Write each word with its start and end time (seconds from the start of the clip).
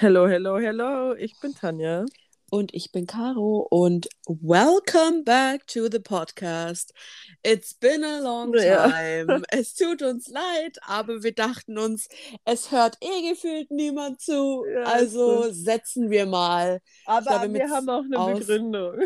Hello, 0.00 0.28
hello, 0.28 0.60
hello. 0.60 1.16
Ich 1.16 1.40
bin 1.40 1.56
Tanja. 1.56 2.04
Und 2.50 2.72
ich 2.72 2.92
bin 2.92 3.08
Caro 3.08 3.66
und 3.68 4.06
welcome 4.28 5.24
back 5.24 5.66
to 5.66 5.88
the 5.90 5.98
podcast. 5.98 6.94
It's 7.42 7.74
been 7.74 8.04
a 8.04 8.20
long 8.20 8.52
time. 8.52 9.26
Ja. 9.26 9.42
Es 9.50 9.74
tut 9.74 10.02
uns 10.02 10.28
leid, 10.28 10.78
aber 10.82 11.24
wir 11.24 11.34
dachten 11.34 11.78
uns, 11.78 12.08
es 12.44 12.70
hört 12.70 12.96
eh 13.00 13.28
gefühlt 13.28 13.72
niemand 13.72 14.20
zu. 14.20 14.64
Ja, 14.72 14.84
also 14.84 15.50
setzen 15.50 16.10
wir 16.10 16.26
mal. 16.26 16.80
Aber 17.04 17.40
glaube, 17.40 17.54
wir 17.54 17.68
haben 17.68 17.88
auch 17.88 18.04
eine 18.04 18.18
aus... 18.20 18.38
Begründung. 18.38 19.00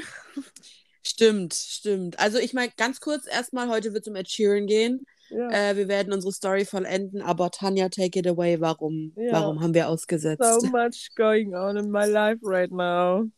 Stimmt, 1.02 1.54
stimmt. 1.54 2.18
Also 2.18 2.38
ich 2.38 2.52
meine, 2.52 2.70
ganz 2.76 3.00
kurz 3.00 3.26
erstmal, 3.26 3.68
heute 3.68 3.94
wird 3.94 4.06
es 4.06 4.08
um 4.08 4.16
Ed 4.16 4.30
Sheeran 4.30 4.66
gehen. 4.66 5.06
Ja. 5.32 5.50
Äh, 5.50 5.76
wir 5.76 5.88
werden 5.88 6.12
unsere 6.12 6.32
Story 6.32 6.64
vollenden, 6.64 7.22
aber 7.22 7.50
Tanja, 7.50 7.88
take 7.88 8.18
it 8.18 8.26
away. 8.26 8.60
Warum, 8.60 9.12
ja. 9.16 9.32
warum 9.32 9.60
haben 9.60 9.72
wir 9.74 9.88
ausgesetzt? 9.88 10.42
So 10.42 10.66
much 10.68 11.10
going 11.16 11.54
on 11.54 11.76
in 11.76 11.90
my 11.90 12.04
life 12.04 12.40
right 12.42 12.70
now. 12.70 13.30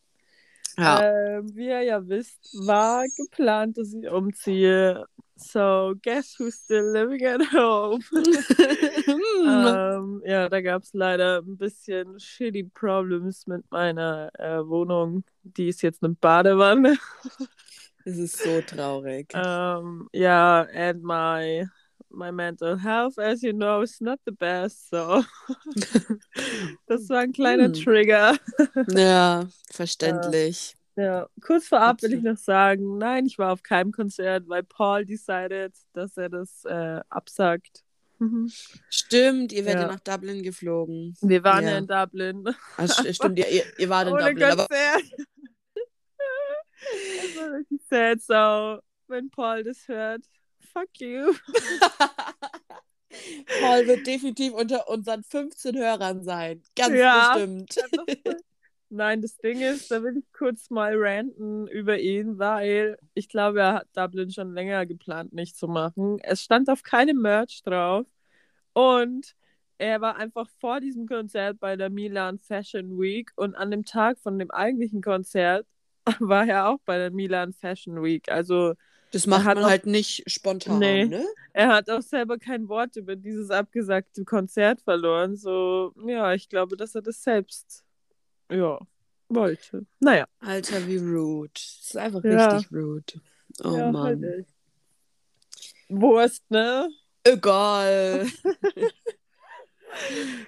Ja. 0.76 1.02
Äh, 1.02 1.42
wie 1.54 1.68
ihr 1.68 1.82
ja 1.82 2.08
wisst, 2.08 2.52
war 2.66 3.04
geplant, 3.16 3.78
dass 3.78 3.94
ich 3.94 4.08
umziehe. 4.10 5.04
So, 5.36 5.94
guess 6.02 6.36
who's 6.38 6.54
still 6.54 6.92
living 6.92 7.24
at 7.26 7.40
home? 7.52 8.00
ähm, 9.46 10.22
ja, 10.24 10.48
da 10.48 10.60
gab 10.60 10.82
es 10.82 10.92
leider 10.94 11.42
ein 11.42 11.56
bisschen 11.56 12.18
shitty 12.18 12.64
Problems 12.74 13.46
mit 13.46 13.68
meiner 13.70 14.30
äh, 14.38 14.66
Wohnung. 14.66 15.24
Die 15.42 15.68
ist 15.68 15.82
jetzt 15.82 16.02
eine 16.02 16.14
Badewanne. 16.14 16.96
Es 18.04 18.18
ist 18.18 18.38
so 18.38 18.60
traurig. 18.60 19.34
Um, 19.34 20.08
yeah, 20.12 20.66
and 20.74 21.02
my 21.02 21.66
my 22.16 22.30
mental 22.30 22.76
health, 22.76 23.18
as 23.18 23.42
you 23.42 23.52
know, 23.52 23.82
is 23.82 24.00
not 24.00 24.18
the 24.24 24.32
best. 24.32 24.90
So, 24.90 25.24
das 26.86 27.08
war 27.08 27.20
ein 27.20 27.32
kleiner 27.32 27.66
hm. 27.66 27.74
Trigger. 27.74 28.38
ja, 28.88 29.46
verständlich. 29.70 30.74
Ja, 30.96 31.02
ja. 31.02 31.28
kurz 31.40 31.68
vorab 31.68 32.02
will 32.02 32.14
ich 32.14 32.22
noch 32.22 32.36
sagen, 32.36 32.98
nein, 32.98 33.26
ich 33.26 33.38
war 33.38 33.52
auf 33.52 33.62
keinem 33.62 33.92
Konzert, 33.92 34.48
weil 34.48 34.62
Paul 34.62 35.04
decided, 35.04 35.74
dass 35.92 36.16
er 36.16 36.28
das 36.28 36.64
äh, 36.64 37.00
absagt. 37.08 37.82
Mhm. 38.18 38.50
Stimmt, 38.88 39.52
ihr 39.52 39.64
werdet 39.64 39.82
ja. 39.82 39.88
nach 39.88 40.00
Dublin 40.00 40.42
geflogen. 40.42 41.16
Wir 41.20 41.42
waren 41.42 41.64
ja, 41.64 41.70
ja 41.70 41.78
in 41.78 41.86
Dublin. 41.86 42.44
Ach, 42.76 42.88
stimmt, 43.12 43.38
ihr, 43.40 43.64
ihr 43.76 43.88
wart 43.88 44.06
in 44.06 44.14
Ohne 44.14 44.30
Dublin. 44.30 44.48
Konzert. 44.50 44.68
Aber... 46.16 46.62
das 47.22 47.36
war 47.36 47.52
richtig 47.58 47.80
sad, 47.88 48.20
so, 48.20 48.82
wenn 49.08 49.30
Paul 49.30 49.64
das 49.64 49.88
hört 49.88 50.24
fuck 50.74 51.00
you. 51.00 51.32
Paul 53.60 53.86
wird 53.86 54.06
definitiv 54.06 54.52
unter 54.54 54.88
unseren 54.88 55.22
15 55.22 55.78
Hörern 55.78 56.24
sein. 56.24 56.62
Ganz 56.76 56.94
ja. 56.94 57.34
bestimmt. 57.34 57.76
Nein, 58.90 59.22
das 59.22 59.36
Ding 59.38 59.60
ist, 59.60 59.90
da 59.90 60.02
will 60.02 60.18
ich 60.18 60.32
kurz 60.32 60.70
mal 60.70 60.92
ranten 60.96 61.66
über 61.68 61.98
ihn, 61.98 62.38
weil 62.38 62.96
ich 63.14 63.28
glaube, 63.28 63.60
er 63.60 63.74
hat 63.74 63.88
Dublin 63.94 64.30
schon 64.30 64.52
länger 64.52 64.86
geplant, 64.86 65.32
nicht 65.32 65.56
zu 65.56 65.66
machen. 65.66 66.18
Es 66.22 66.42
stand 66.42 66.68
auf 66.68 66.82
keinem 66.82 67.20
Merch 67.20 67.62
drauf 67.62 68.06
und 68.72 69.34
er 69.78 70.00
war 70.00 70.16
einfach 70.16 70.48
vor 70.60 70.80
diesem 70.80 71.06
Konzert 71.08 71.58
bei 71.58 71.76
der 71.76 71.90
Milan 71.90 72.38
Fashion 72.38 73.00
Week 73.00 73.32
und 73.36 73.56
an 73.56 73.70
dem 73.70 73.84
Tag 73.84 74.18
von 74.18 74.38
dem 74.38 74.50
eigentlichen 74.50 75.02
Konzert 75.02 75.66
war 76.20 76.46
er 76.46 76.68
auch 76.68 76.78
bei 76.84 76.98
der 76.98 77.10
Milan 77.10 77.52
Fashion 77.52 78.02
Week. 78.02 78.30
Also 78.30 78.74
das 79.14 79.28
macht 79.28 79.44
man 79.44 79.58
auch, 79.58 79.68
halt 79.68 79.86
nicht 79.86 80.24
spontan, 80.26 80.80
nee, 80.80 81.04
ne? 81.04 81.24
Er 81.52 81.68
hat 81.68 81.88
auch 81.88 82.02
selber 82.02 82.36
kein 82.36 82.68
Wort 82.68 82.96
über 82.96 83.14
dieses 83.14 83.48
abgesagte 83.48 84.24
Konzert 84.24 84.80
verloren. 84.80 85.36
So, 85.36 85.94
ja, 86.04 86.34
ich 86.34 86.48
glaube, 86.48 86.76
dass 86.76 86.96
er 86.96 87.02
das 87.02 87.22
selbst, 87.22 87.84
ja, 88.50 88.80
wollte. 89.28 89.86
Naja. 90.00 90.26
Alter, 90.40 90.84
wie 90.88 90.96
rude. 90.96 91.52
Das 91.54 91.78
ist 91.80 91.96
einfach 91.96 92.24
ja. 92.24 92.56
richtig 92.56 92.72
rude. 92.72 93.20
Oh 93.62 93.76
ja, 93.76 93.92
Mann. 93.92 94.24
Halt 94.24 94.48
Wurst, 95.88 96.50
ne? 96.50 96.88
Egal. 97.22 98.26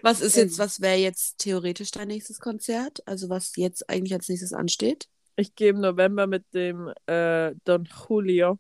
was 0.02 0.20
ist 0.20 0.36
jetzt, 0.36 0.58
was 0.58 0.80
wäre 0.80 0.96
jetzt 0.96 1.38
theoretisch 1.38 1.92
dein 1.92 2.08
nächstes 2.08 2.40
Konzert? 2.40 3.06
Also 3.06 3.28
was 3.28 3.54
jetzt 3.54 3.88
eigentlich 3.88 4.14
als 4.14 4.28
nächstes 4.28 4.52
ansteht? 4.52 5.08
ich 5.36 5.54
gehe 5.54 5.70
im 5.70 5.80
November 5.80 6.26
mit 6.26 6.52
dem 6.54 6.92
äh, 7.06 7.54
Don 7.64 7.84
Julio, 7.84 8.58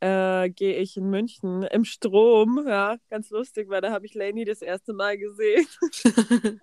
äh, 0.00 0.48
gehe 0.50 0.76
ich 0.76 0.96
in 0.96 1.10
München 1.10 1.64
im 1.64 1.84
Strom, 1.84 2.64
ja, 2.66 2.98
ganz 3.10 3.30
lustig, 3.30 3.68
weil 3.68 3.80
da 3.80 3.90
habe 3.90 4.06
ich 4.06 4.14
Lainey 4.14 4.44
das 4.44 4.62
erste 4.62 4.92
Mal 4.92 5.18
gesehen. 5.18 5.66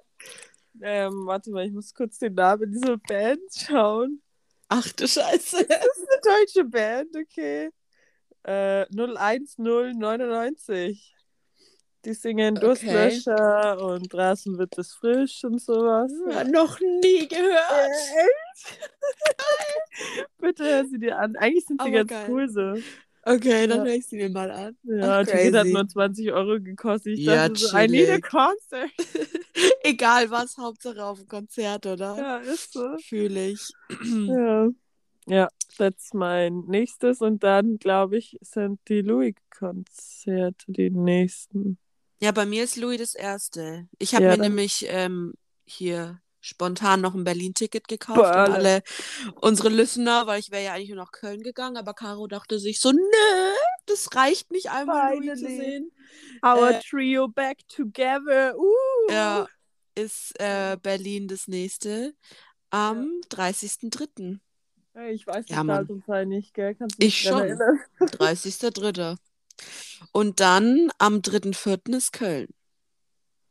ähm, 0.81 1.25
warte 1.25 1.51
mal, 1.51 1.65
ich 1.65 1.73
muss 1.73 1.93
kurz 1.93 2.17
den 2.19 2.33
Namen 2.33 2.71
dieser 2.71 2.95
Band 2.97 3.41
schauen. 3.53 4.21
Ach 4.69 4.89
du 4.93 5.05
Scheiße. 5.07 5.65
Das 5.67 5.85
ist 5.85 6.07
eine 6.09 6.21
deutsche 6.23 6.63
Band, 6.65 7.15
okay. 7.15 7.69
Äh, 8.43 8.85
01099. 8.95 11.15
Die 12.05 12.13
singen 12.13 12.57
okay. 12.57 12.65
Durstlöscher 12.65 13.83
und 13.83 14.13
draußen 14.13 14.57
wird 14.59 14.77
es 14.77 14.93
frisch 14.93 15.43
und 15.43 15.59
sowas. 15.59 16.11
Ja, 16.29 16.43
noch 16.43 16.79
nie 16.79 17.27
gehört. 17.27 17.89
Echt? 18.15 18.79
Bitte 20.37 20.63
hör 20.63 20.85
sie 20.85 20.99
dir 20.99 21.17
an. 21.17 21.35
Eigentlich 21.35 21.65
sind 21.65 21.81
sie 21.81 21.87
Aber 21.87 21.97
ganz 21.97 22.11
geil. 22.11 22.27
cool 22.29 22.47
so. 22.47 22.75
Okay, 23.27 23.65
dann 23.65 23.79
ja. 23.79 23.85
höre 23.85 23.95
ich 23.95 24.05
sie 24.05 24.17
mir 24.17 24.29
mal 24.29 24.51
an. 24.51 24.77
Ja, 24.83 25.21
Ach, 25.21 25.25
die 25.25 25.51
hat 25.51 25.65
nur 25.65 25.87
20 25.87 26.31
Euro 26.31 26.61
gekostet. 26.61 27.13
Ich 27.17 27.25
ja, 27.25 27.47
dachte 27.47 27.59
so, 27.59 27.75
I 27.75 27.87
need 27.87 28.09
a 28.09 28.19
concert. 28.19 28.91
Egal 29.83 30.29
was, 30.29 30.57
Hauptsache 30.57 31.03
auf 31.03 31.19
ein 31.19 31.27
Konzert, 31.27 31.87
oder? 31.87 32.15
Ja, 32.15 32.37
ist 32.37 32.73
so. 32.73 32.97
Fühle 32.99 33.47
ich. 33.47 33.71
ja. 34.27 34.69
Ja, 35.27 35.47
das 35.79 35.95
ist 35.97 36.13
mein 36.13 36.65
nächstes. 36.67 37.21
Und 37.21 37.43
dann, 37.43 37.79
glaube 37.79 38.17
ich, 38.17 38.37
sind 38.41 38.79
die 38.87 39.01
Louis-Konzerte 39.01 40.65
die 40.67 40.91
nächsten. 40.91 41.79
Ja, 42.21 42.31
bei 42.31 42.45
mir 42.45 42.63
ist 42.63 42.77
Louis 42.77 42.99
das 42.99 43.15
erste. 43.15 43.87
Ich 43.97 44.13
habe 44.13 44.25
ja, 44.25 44.37
mir 44.37 44.43
nämlich 44.43 44.85
ähm, 44.87 45.33
hier 45.65 46.21
spontan 46.45 47.01
noch 47.01 47.15
ein 47.15 47.23
Berlin-Ticket 47.23 47.87
gekauft 47.87 48.19
Boah, 48.19 48.45
und 48.45 48.53
alle 48.53 48.83
unsere 49.41 49.69
Listener, 49.69 50.27
weil 50.27 50.39
ich 50.39 50.51
wäre 50.51 50.63
ja 50.63 50.73
eigentlich 50.73 50.89
nur 50.89 50.99
nach 50.99 51.11
Köln 51.11 51.41
gegangen, 51.41 51.77
aber 51.77 51.93
Caro 51.93 52.27
dachte 52.27 52.59
sich 52.59 52.79
so, 52.79 52.91
nö, 52.91 52.99
das 53.87 54.15
reicht 54.15 54.51
nicht 54.51 54.69
einmal 54.69 55.15
Louis 55.15 55.39
zu 55.39 55.47
sehen. 55.47 55.91
Our 56.45 56.71
äh, 56.71 56.79
trio 56.79 57.27
back 57.27 57.67
together. 57.67 58.55
Uh. 58.57 59.11
Ja, 59.11 59.47
ist 59.95 60.39
äh, 60.39 60.77
Berlin 60.81 61.27
das 61.27 61.47
nächste 61.47 62.13
am 62.69 63.21
ja. 63.31 63.45
30.03. 63.45 64.39
Hey, 64.93 65.13
ich 65.13 65.25
weiß 65.27 65.45
ja, 65.47 65.61
die 65.61 65.67
Datum 65.67 66.03
nicht, 66.27 66.53
gell? 66.53 66.75
Kannst 66.75 67.01
du 67.01 67.05
ich 67.05 67.21
schon. 67.21 67.41
30.03. 67.99 69.17
Und 70.11 70.39
dann 70.39 70.91
am 70.97 71.17
3.4. 71.17 71.95
ist 71.95 72.13
Köln. 72.13 72.47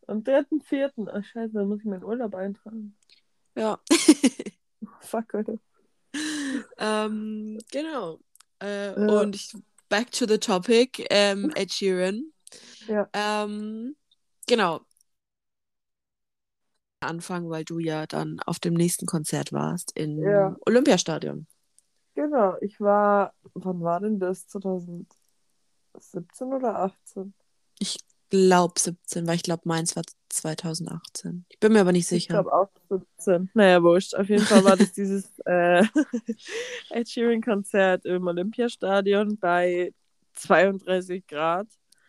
Am 0.06 0.22
3.4. 0.22 1.09
Ach 1.12 1.25
scheiße, 1.25 1.53
dann 1.54 1.69
muss 1.69 1.81
ich 1.81 1.87
meinen 1.87 2.04
Urlaub 2.04 2.34
eintragen. 2.34 2.97
Ja. 3.56 3.78
Fuck, 5.00 5.34
Alter. 5.34 5.59
Ähm, 6.78 7.59
genau. 7.70 8.20
Äh, 8.62 8.88
ja. 8.88 9.20
Und 9.20 9.34
ich, 9.34 9.54
back 9.88 10.10
to 10.10 10.26
the 10.26 10.38
topic, 10.38 11.04
ähm, 11.10 11.50
Ed 11.54 11.72
Sheeran. 11.72 12.32
Ja. 12.87 13.09
Ähm, 13.12 13.97
genau. 14.47 14.81
Anfangen, 17.00 17.50
weil 17.50 17.65
du 17.65 17.78
ja 17.78 18.06
dann 18.06 18.41
auf 18.47 18.59
dem 18.59 18.75
nächsten 18.75 19.06
Konzert 19.06 19.53
warst 19.53 19.92
im 19.97 20.19
ja. 20.22 20.56
Olympiastadion. 20.66 21.47
Genau, 22.15 22.56
ich 22.60 22.81
war, 22.81 23.34
wann 23.54 23.81
war 23.81 24.00
denn 24.00 24.21
das? 24.21 24.47
2000, 24.47 25.12
17 25.98 26.53
oder 26.53 26.78
18? 26.78 27.34
Ich 27.81 27.98
glaube 28.31 28.79
17, 28.79 29.27
weil 29.27 29.37
ich 29.37 29.43
glaube, 29.43 29.62
meins 29.65 29.97
war 29.97 30.03
2018. 30.29 31.45
Ich 31.49 31.61
bin 31.61 31.73
mir 31.73 31.81
aber 31.81 31.93
nicht 31.93 32.07
sicher. 32.07 32.17
Ich 32.17 32.29
glaube 32.29 32.53
auch 32.53 32.69
17. 32.89 33.51
Naja, 33.54 33.83
wurscht. 33.83 34.15
Auf 34.15 34.28
jeden 34.28 34.45
Fall 34.45 34.65
war 34.65 34.77
das 34.77 34.93
dieses 34.93 35.31
äh, 35.47 35.84
Ed 36.91 37.09
Sheeran-Konzert 37.09 38.04
im 38.04 38.27
Olympiastadion 38.27 39.39
bei 39.39 39.93
32 40.34 41.27
Grad. 41.27 41.69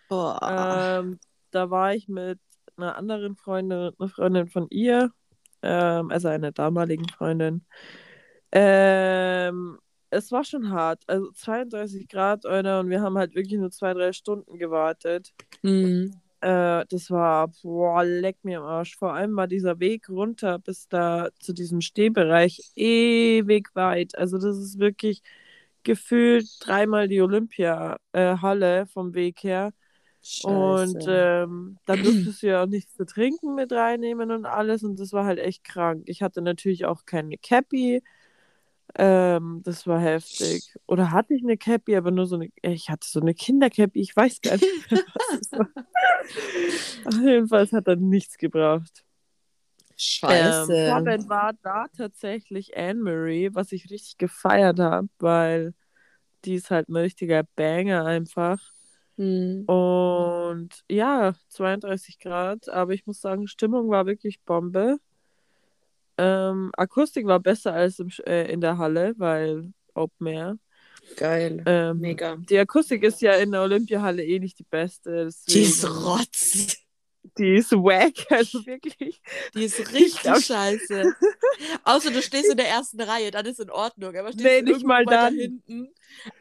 Oh. 0.09 0.35
Ähm, 0.41 1.19
da 1.51 1.69
war 1.69 1.93
ich 1.93 2.07
mit 2.07 2.39
einer 2.77 2.95
anderen 2.97 3.35
Freundin, 3.35 3.91
einer 3.97 4.09
Freundin 4.09 4.47
von 4.47 4.67
ihr, 4.69 5.11
ähm, 5.61 6.11
also 6.11 6.27
einer 6.27 6.51
damaligen 6.51 7.07
Freundin. 7.09 7.65
Ähm, 8.51 9.79
es 10.15 10.31
war 10.31 10.43
schon 10.43 10.71
hart. 10.71 11.03
Also 11.07 11.31
32 11.31 12.07
Grad, 12.07 12.45
Alter, 12.45 12.79
und 12.79 12.89
wir 12.89 13.01
haben 13.01 13.17
halt 13.17 13.35
wirklich 13.35 13.59
nur 13.59 13.71
zwei, 13.71 13.93
drei 13.93 14.13
Stunden 14.13 14.57
gewartet. 14.57 15.33
Mhm. 15.61 16.13
Äh, 16.41 16.85
das 16.89 17.09
war, 17.09 17.49
boah, 17.63 18.03
leck 18.03 18.37
mir 18.43 18.59
am 18.59 18.65
Arsch. 18.65 18.95
Vor 18.97 19.13
allem 19.13 19.35
war 19.35 19.47
dieser 19.47 19.79
Weg 19.79 20.09
runter 20.09 20.59
bis 20.59 20.87
da 20.87 21.29
zu 21.39 21.53
diesem 21.53 21.81
Stehbereich 21.81 22.71
ewig 22.75 23.69
weit. 23.73 24.17
Also 24.17 24.37
das 24.37 24.57
ist 24.57 24.79
wirklich 24.79 25.21
gefühlt 25.83 26.47
dreimal 26.59 27.07
die 27.07 27.21
Olympia-Halle 27.21 28.79
äh, 28.79 28.85
vom 28.85 29.13
Weg 29.13 29.43
her. 29.43 29.71
Scheiße. 30.21 30.47
Und 30.47 31.05
ähm, 31.07 31.77
dann 31.85 31.99
durftest 32.03 32.43
du 32.43 32.47
ja 32.47 32.63
auch 32.63 32.67
nichts 32.67 32.95
zu 32.95 33.05
trinken 33.05 33.55
mit 33.55 33.71
reinnehmen 33.71 34.31
und 34.31 34.45
alles. 34.45 34.83
Und 34.83 34.99
das 34.99 35.13
war 35.13 35.25
halt 35.25 35.39
echt 35.39 35.63
krank. 35.63 36.03
Ich 36.07 36.21
hatte 36.21 36.41
natürlich 36.41 36.85
auch 36.85 37.05
keine 37.05 37.37
Cappy. 37.37 38.01
Ähm, 38.97 39.61
das 39.63 39.85
war 39.87 39.99
heftig. 39.99 40.73
Oder 40.87 41.11
hatte 41.11 41.33
ich 41.33 41.43
eine 41.43 41.57
Cappy, 41.57 41.95
aber 41.95 42.11
nur 42.11 42.27
so 42.27 42.35
eine. 42.35 42.49
Ich 42.61 42.89
hatte 42.89 43.07
so 43.07 43.19
eine 43.19 43.33
Kindercappy, 43.33 43.99
ich 43.99 44.15
weiß 44.15 44.41
gar 44.41 44.53
nicht 44.53 44.91
mehr, 44.91 45.03
was 45.13 45.39
es 45.41 45.51
war. 45.51 45.69
Auf 47.05 47.21
jeden 47.21 47.47
Fall 47.47 47.67
hat 47.67 47.87
er 47.87 47.95
nichts 47.97 48.37
gebracht. 48.37 49.03
Scheiße. 49.97 50.73
Ähm, 50.73 50.85
Vorband 50.85 51.29
war 51.29 51.53
da 51.61 51.87
tatsächlich 51.95 52.75
Anne-Marie, 52.77 53.49
was 53.53 53.71
ich 53.71 53.89
richtig 53.89 54.17
gefeiert 54.17 54.79
habe, 54.79 55.07
weil 55.19 55.73
die 56.45 56.55
ist 56.55 56.71
halt 56.71 56.89
ein 56.89 56.95
richtiger 56.95 57.43
Banger 57.55 58.05
einfach. 58.05 58.59
Mhm. 59.17 59.65
Und 59.65 60.69
ja, 60.89 61.33
32 61.49 62.19
Grad, 62.19 62.69
aber 62.69 62.93
ich 62.93 63.05
muss 63.05 63.21
sagen, 63.21 63.47
Stimmung 63.47 63.89
war 63.89 64.05
wirklich 64.05 64.41
Bombe. 64.43 64.97
Ähm, 66.17 66.71
Akustik 66.77 67.25
war 67.25 67.39
besser 67.39 67.73
als 67.73 67.99
im, 67.99 68.09
äh, 68.25 68.51
in 68.51 68.61
der 68.61 68.77
Halle, 68.77 69.13
weil 69.17 69.73
Open 69.93 70.27
Air. 70.27 70.57
Geil. 71.17 71.63
Ähm, 71.65 71.99
Mega. 71.99 72.35
Die 72.37 72.57
Akustik 72.57 73.03
ist 73.03 73.21
ja 73.21 73.33
in 73.33 73.51
der 73.51 73.61
Olympiahalle 73.61 74.23
eh 74.23 74.39
nicht 74.39 74.59
die 74.59 74.63
beste. 74.63 75.25
Deswegen... 75.25 75.53
Die 75.53 75.69
ist 75.69 75.85
Rotz. 75.85 76.77
Die 77.37 77.55
ist 77.55 77.71
wack, 77.71 78.13
also 78.29 78.65
wirklich. 78.65 79.21
Die 79.53 79.63
ist 79.63 79.91
richtig 79.93 80.45
scheiße. 80.45 81.15
Außer 81.83 82.11
du 82.11 82.21
stehst 82.21 82.49
in 82.49 82.57
der 82.57 82.69
ersten 82.69 83.01
Reihe, 83.01 83.31
dann 83.31 83.45
ist 83.45 83.59
in 83.59 83.71
Ordnung. 83.71 84.15
Aber 84.15 84.31
stehst 84.31 84.45
nee, 84.45 84.61
nicht 84.61 84.85
mal 84.85 85.05
da 85.05 85.29
hinten. 85.29 85.89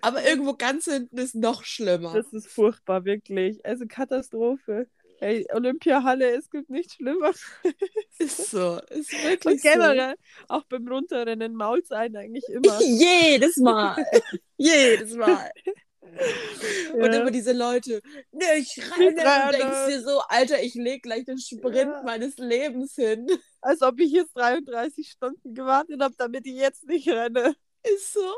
Aber 0.01 0.25
irgendwo 0.25 0.55
ganz 0.55 0.85
hinten 0.85 1.19
ist 1.19 1.35
noch 1.35 1.65
schlimmer. 1.65 2.13
Das 2.13 2.33
ist 2.33 2.49
furchtbar, 2.49 3.05
wirklich. 3.05 3.65
Also 3.65 3.87
Katastrophe. 3.89 4.87
Hey, 5.25 5.47
Olympiahalle, 5.55 6.37
es 6.37 6.51
gibt 6.51 6.69
nichts 6.69 6.97
Schlimmeres. 6.97 7.41
Ist 8.19 8.51
so, 8.51 8.79
ist 8.91 9.11
wirklich 9.25 9.55
Und 9.55 9.63
generell, 9.63 10.17
so. 10.17 10.45
auch 10.55 10.65
beim 10.65 10.87
Runterrennen 10.87 11.55
mault 11.55 11.91
ein 11.93 12.15
eigentlich 12.15 12.45
immer. 12.51 12.79
Jedes 12.83 13.57
Mal. 13.57 14.05
Jedes 14.59 15.15
Mal. 15.15 15.51
Ja. 16.95 17.03
Und 17.03 17.13
immer 17.13 17.31
diese 17.31 17.53
Leute, 17.53 18.01
ne, 18.31 18.45
ich 18.59 18.79
renne, 18.79 19.17
renne. 19.17 19.47
und 19.47 19.59
denkst 19.59 19.87
dir 19.89 20.03
so, 20.03 20.21
Alter, 20.29 20.63
ich 20.63 20.75
leg 20.75 21.03
gleich 21.03 21.25
den 21.25 21.39
Sprint 21.39 21.75
ja. 21.75 22.03
meines 22.05 22.37
Lebens 22.37 22.95
hin. 22.95 23.27
Als 23.63 23.81
ob 23.81 23.99
ich 23.99 24.13
jetzt 24.13 24.37
33 24.37 25.09
Stunden 25.09 25.55
gewartet 25.55 26.01
habe, 26.01 26.15
damit 26.19 26.47
ich 26.47 26.55
jetzt 26.55 26.85
nicht 26.85 27.09
renne. 27.09 27.57
Ist 27.83 28.13
so. 28.13 28.33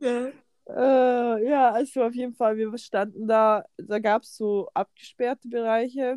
Ja. 0.00 0.32
Äh, 0.68 1.48
ja, 1.48 1.70
also 1.70 2.02
auf 2.04 2.14
jeden 2.14 2.34
Fall, 2.34 2.56
wir 2.56 2.76
standen 2.76 3.26
da, 3.26 3.64
da 3.78 3.98
gab 3.98 4.22
es 4.22 4.36
so 4.36 4.68
abgesperrte 4.74 5.48
Bereiche. 5.48 6.16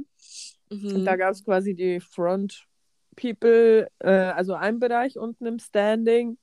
Mhm. 0.70 1.06
Da 1.06 1.16
gab 1.16 1.32
es 1.32 1.44
quasi 1.44 1.74
die 1.74 2.00
Front 2.00 2.66
People, 3.16 3.90
äh, 4.00 4.10
also 4.10 4.54
ein 4.54 4.80
Bereich 4.80 5.18
unten 5.18 5.46
im 5.46 5.60
Standing. 5.60 6.38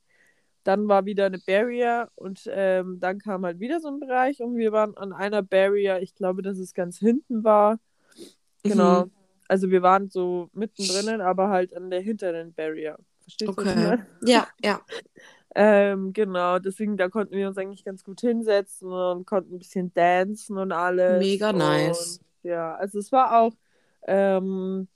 Dann 0.63 0.87
war 0.87 1.05
wieder 1.05 1.27
eine 1.27 1.39
Barrier 1.39 2.09
und 2.15 2.49
ähm, 2.51 2.99
dann 2.99 3.19
kam 3.19 3.45
halt 3.45 3.59
wieder 3.59 3.79
so 3.79 3.87
ein 3.87 3.99
Bereich 3.99 4.41
und 4.41 4.57
wir 4.57 4.71
waren 4.71 4.97
an 4.97 5.13
einer 5.13 5.41
Barrier, 5.41 6.01
ich 6.01 6.15
glaube, 6.15 6.41
dass 6.41 6.57
es 6.57 6.73
ganz 6.73 6.99
hinten 6.99 7.43
war. 7.43 7.79
Genau. 8.63 9.05
Mhm. 9.05 9.11
Also 9.47 9.71
wir 9.71 9.81
waren 9.81 10.09
so 10.09 10.49
mittendrin, 10.53 11.21
aber 11.21 11.49
halt 11.49 11.75
an 11.75 11.89
der 11.89 12.01
hinteren 12.01 12.53
Barrier. 12.53 12.97
Verstehst 13.21 13.49
okay. 13.49 13.73
du? 13.75 13.93
Okay. 13.93 14.03
Ja, 14.25 14.47
ja. 14.63 14.81
Ähm, 15.55 16.13
genau, 16.13 16.59
deswegen, 16.59 16.95
da 16.97 17.09
konnten 17.09 17.35
wir 17.35 17.47
uns 17.47 17.57
eigentlich 17.57 17.83
ganz 17.83 18.03
gut 18.03 18.21
hinsetzen 18.21 18.91
und 18.91 19.25
konnten 19.25 19.55
ein 19.55 19.59
bisschen 19.59 19.93
dancen 19.93 20.57
und 20.57 20.71
alles. 20.71 21.19
Mega 21.19 21.51
nice. 21.51 22.19
Und, 22.43 22.49
ja, 22.49 22.75
also 22.75 22.99
es 22.99 23.11
war 23.11 23.39
auch, 23.39 23.53
ähm, 24.07 24.87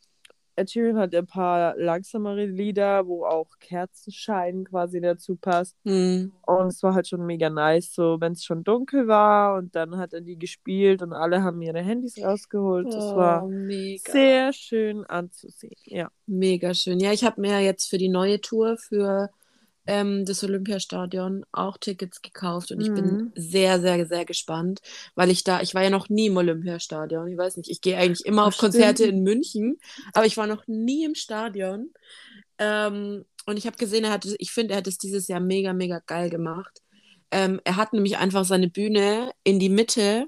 Ed 0.56 0.70
Sheeran 0.70 0.98
hat 0.98 1.16
ein 1.16 1.26
paar 1.26 1.76
langsamere 1.78 2.46
Lieder, 2.46 3.08
wo 3.08 3.26
auch 3.26 3.48
Kerzenschein 3.60 4.66
quasi 4.66 5.02
dazu 5.02 5.36
passt. 5.36 5.76
Mhm. 5.84 6.32
Und 6.46 6.68
es 6.68 6.84
war 6.84 6.94
halt 6.94 7.08
schon 7.08 7.26
mega 7.26 7.50
nice, 7.50 7.94
so 7.94 8.22
wenn 8.22 8.34
es 8.34 8.44
schon 8.44 8.64
dunkel 8.64 9.08
war 9.08 9.56
und 9.58 9.76
dann 9.76 9.98
hat 9.98 10.14
er 10.14 10.22
die 10.22 10.38
gespielt 10.38 11.02
und 11.02 11.14
alle 11.14 11.42
haben 11.42 11.62
ihre 11.64 11.82
Handys 11.82 12.24
rausgeholt. 12.24 12.86
Oh, 12.86 12.92
das 12.92 13.16
war 13.16 13.48
mega. 13.48 14.12
sehr 14.12 14.54
schön 14.54 15.04
anzusehen, 15.06 15.74
ja. 15.86 16.10
Mega 16.28 16.76
schön. 16.76 17.00
Ja, 17.00 17.12
ich 17.12 17.24
habe 17.24 17.42
mir 17.42 17.60
jetzt 17.62 17.90
für 17.90 17.98
die 17.98 18.10
neue 18.10 18.40
Tour 18.40 18.78
für 18.78 19.32
ähm, 19.86 20.26
das 20.26 20.44
Olympiastadion 20.44 21.46
auch 21.52 21.78
Tickets 21.78 22.22
gekauft 22.22 22.72
und 22.72 22.82
ich 22.82 22.90
mhm. 22.90 22.96
bin 22.96 23.32
sehr, 23.36 23.82
sehr, 23.82 24.06
sehr 24.06 24.26
gespannt, 24.26 24.82
weil 25.16 25.30
ich 25.30 25.44
da, 25.44 25.62
ich 25.62 25.76
war 25.76 25.84
ja 25.84 25.90
noch 25.90 26.10
nie 26.10 26.28
im 26.28 26.38
Olympiastadion. 26.38 27.28
Ich 27.28 27.38
weiß 27.38 27.58
nicht, 27.58 27.70
ich 27.70 27.82
gehe 27.82 27.98
eigentlich 27.98 28.26
immer 28.26 28.46
auf 28.46 28.54
stimmt. 28.54 28.74
Konzerte 28.74 29.06
in 29.06 29.24
München, 29.24 29.78
aber 30.14 30.26
ich 30.26 30.38
war 30.38 30.48
noch 30.48 30.66
nie 30.68 31.04
im 31.04 31.16
Stadion. 31.16 31.92
Ähm, 32.58 33.26
und 33.46 33.58
ich 33.58 33.66
habe 33.66 33.78
gesehen, 33.78 34.06
er 34.06 34.12
hat, 34.12 34.26
ich 34.38 34.52
finde, 34.52 34.74
er 34.74 34.78
hat 34.78 34.88
es 34.88 34.98
dieses 34.98 35.28
Jahr 35.28 35.42
mega, 35.42 35.74
mega 35.74 36.00
geil 36.06 36.30
gemacht. 36.30 36.82
Ähm, 37.32 37.60
er 37.64 37.76
hat 37.76 37.94
nämlich 37.94 38.18
einfach 38.18 38.46
seine 38.46 38.70
Bühne 38.70 39.32
in 39.44 39.60
die 39.60 39.70
Mitte 39.70 40.28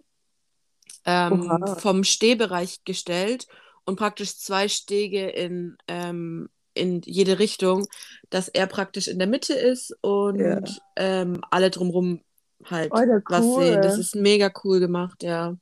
ähm, 1.06 1.64
vom 1.78 2.04
Stehbereich 2.04 2.84
gestellt 2.84 3.48
und 3.86 3.96
praktisch 3.96 4.38
zwei 4.38 4.68
Stege 4.68 5.30
in, 5.30 5.78
ähm, 5.88 6.50
in 6.76 7.02
jede 7.02 7.40
Richtung, 7.40 7.88
dass 8.30 8.48
er 8.48 8.68
praktisch 8.68 9.08
in 9.08 9.18
der 9.18 9.28
Mitte 9.28 9.54
ist 9.54 9.96
und 10.02 10.40
ja. 10.40 10.62
ähm, 10.96 11.42
alle 11.50 11.70
drumherum 11.70 12.22
halt 12.64 12.92
oh, 12.94 12.98
was 13.30 13.44
cool. 13.44 13.64
sehen. 13.64 13.82
Das 13.82 13.98
ist 13.98 14.16
mega 14.16 14.52
cool 14.64 14.80
gemacht, 14.80 15.24
ja. 15.24 15.56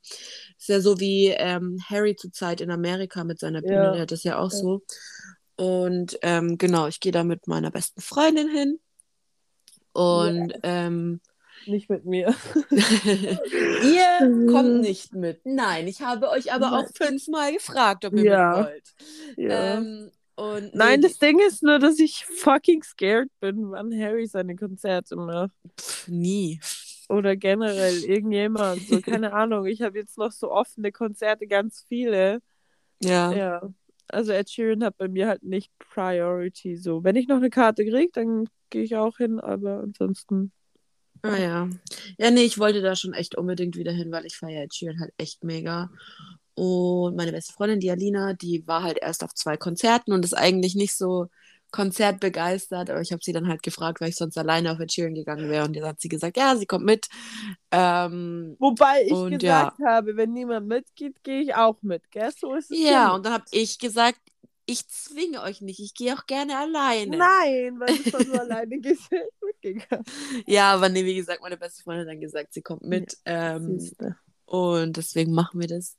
Ist 0.58 0.68
ja 0.68 0.80
so 0.80 1.00
wie 1.00 1.28
ähm, 1.28 1.78
Harry 1.88 2.16
zurzeit 2.16 2.60
in 2.60 2.70
Amerika 2.70 3.24
mit 3.24 3.38
seiner 3.38 3.62
Bühne, 3.62 3.74
ja. 3.74 3.92
der 3.92 4.02
hat 4.02 4.12
das 4.12 4.24
ja 4.24 4.38
auch 4.38 4.52
ja. 4.52 4.58
so. 4.58 4.82
Und 5.56 6.18
ähm, 6.22 6.58
genau, 6.58 6.88
ich 6.88 7.00
gehe 7.00 7.12
da 7.12 7.24
mit 7.24 7.46
meiner 7.46 7.70
besten 7.70 8.00
Freundin 8.00 8.48
hin. 8.48 8.78
Und 9.92 10.52
ähm, 10.64 11.20
nicht 11.66 11.88
mit 11.88 12.04
mir. 12.04 12.34
ihr 12.70 14.46
kommt 14.50 14.80
nicht 14.80 15.14
mit. 15.14 15.40
Nein, 15.44 15.86
ich 15.86 16.02
habe 16.02 16.28
euch 16.30 16.52
aber 16.52 16.78
auch 16.78 16.88
fünfmal 16.94 17.52
gefragt, 17.52 18.04
ob 18.04 18.14
ihr 18.14 18.24
ja. 18.24 18.56
mit 18.56 18.66
wollt. 18.66 18.94
Ja. 19.36 19.74
Ähm, 19.76 20.10
und 20.36 20.74
Nein, 20.74 21.00
das 21.00 21.18
Ding 21.18 21.38
ist 21.38 21.62
nur, 21.62 21.78
dass 21.78 21.98
ich 21.98 22.24
fucking 22.26 22.82
scared 22.82 23.30
bin, 23.40 23.70
wann 23.70 23.96
Harry 23.96 24.26
seine 24.26 24.56
Konzerte 24.56 25.16
macht. 25.16 25.52
Pff, 25.78 26.08
nie. 26.08 26.60
Oder 27.08 27.36
generell 27.36 28.02
irgendjemand. 28.04 28.82
So, 28.82 29.00
keine 29.00 29.32
Ahnung. 29.32 29.66
Ich 29.66 29.82
habe 29.82 29.98
jetzt 29.98 30.18
noch 30.18 30.32
so 30.32 30.50
offene 30.50 30.90
Konzerte, 30.90 31.46
ganz 31.46 31.84
viele. 31.88 32.40
Ja. 33.00 33.32
Ja. 33.32 33.62
Also 34.08 34.32
Ed 34.32 34.50
Sheeran 34.50 34.84
hat 34.84 34.96
bei 34.98 35.08
mir 35.08 35.28
halt 35.28 35.42
nicht 35.44 35.70
Priority. 35.78 36.76
So, 36.76 37.04
wenn 37.04 37.16
ich 37.16 37.28
noch 37.28 37.36
eine 37.36 37.50
Karte 37.50 37.84
kriege, 37.84 38.10
dann 38.12 38.48
gehe 38.70 38.82
ich 38.82 38.96
auch 38.96 39.16
hin, 39.18 39.38
aber 39.40 39.80
ansonsten. 39.80 40.52
Ah 41.22 41.36
ja. 41.36 41.68
Ja, 42.18 42.30
nee, 42.30 42.42
ich 42.42 42.58
wollte 42.58 42.82
da 42.82 42.96
schon 42.96 43.14
echt 43.14 43.36
unbedingt 43.36 43.76
wieder 43.76 43.92
hin, 43.92 44.10
weil 44.12 44.26
ich 44.26 44.36
feiere 44.36 44.64
Ed 44.64 44.74
Sheeran 44.74 45.00
halt 45.00 45.14
echt 45.16 45.44
mega. 45.44 45.90
Und 46.54 47.16
meine 47.16 47.32
beste 47.32 47.52
Freundin, 47.52 47.80
die 47.80 47.90
Alina, 47.90 48.34
die 48.34 48.66
war 48.66 48.82
halt 48.82 48.98
erst 49.00 49.24
auf 49.24 49.34
zwei 49.34 49.56
Konzerten 49.56 50.12
und 50.12 50.24
ist 50.24 50.34
eigentlich 50.34 50.74
nicht 50.74 50.96
so 50.96 51.28
konzertbegeistert, 51.74 52.88
aber 52.88 53.00
ich 53.00 53.10
habe 53.10 53.20
sie 53.20 53.32
dann 53.32 53.48
halt 53.48 53.64
gefragt, 53.64 54.00
weil 54.00 54.10
ich 54.10 54.14
sonst 54.14 54.38
alleine 54.38 54.70
auf 54.70 54.78
Ed 54.78 54.94
gegangen 54.94 55.50
wäre 55.50 55.64
und 55.64 55.74
dann 55.74 55.86
hat 55.86 56.00
sie 56.00 56.08
gesagt, 56.08 56.36
ja, 56.36 56.54
sie 56.54 56.66
kommt 56.66 56.84
mit. 56.84 57.08
Ähm, 57.72 58.54
Wobei 58.60 59.02
ich 59.02 59.38
gesagt 59.38 59.80
ja. 59.80 59.86
habe, 59.86 60.16
wenn 60.16 60.32
niemand 60.32 60.68
mitgeht, 60.68 61.24
gehe 61.24 61.40
ich 61.40 61.56
auch 61.56 61.82
mit, 61.82 62.08
gell? 62.12 62.30
So 62.38 62.54
ist 62.54 62.70
es. 62.70 62.78
Ja, 62.78 63.12
und 63.12 63.26
dann 63.26 63.32
habe 63.32 63.44
ich 63.50 63.80
gesagt, 63.80 64.20
ich 64.66 64.86
zwinge 64.88 65.42
euch 65.42 65.62
nicht, 65.62 65.80
ich 65.80 65.94
gehe 65.94 66.14
auch 66.14 66.26
gerne 66.26 66.56
alleine. 66.56 67.16
Nein, 67.16 67.80
weil 67.80 67.98
du 67.98 68.08
schon 68.08 68.24
so 68.24 68.32
alleine 68.38 68.76
mitgegangen. 69.44 70.04
Ja, 70.46 70.74
aber 70.74 70.88
nee, 70.88 71.04
wie 71.04 71.16
gesagt, 71.16 71.42
meine 71.42 71.56
beste 71.56 71.82
Freundin 71.82 72.06
hat 72.06 72.12
dann 72.12 72.20
gesagt, 72.20 72.52
sie 72.52 72.62
kommt 72.62 72.82
mit. 72.82 73.16
Ja, 73.26 73.56
ähm, 73.56 73.80
und 74.54 74.96
deswegen 74.96 75.32
machen 75.32 75.60
wir 75.60 75.68
das. 75.68 75.98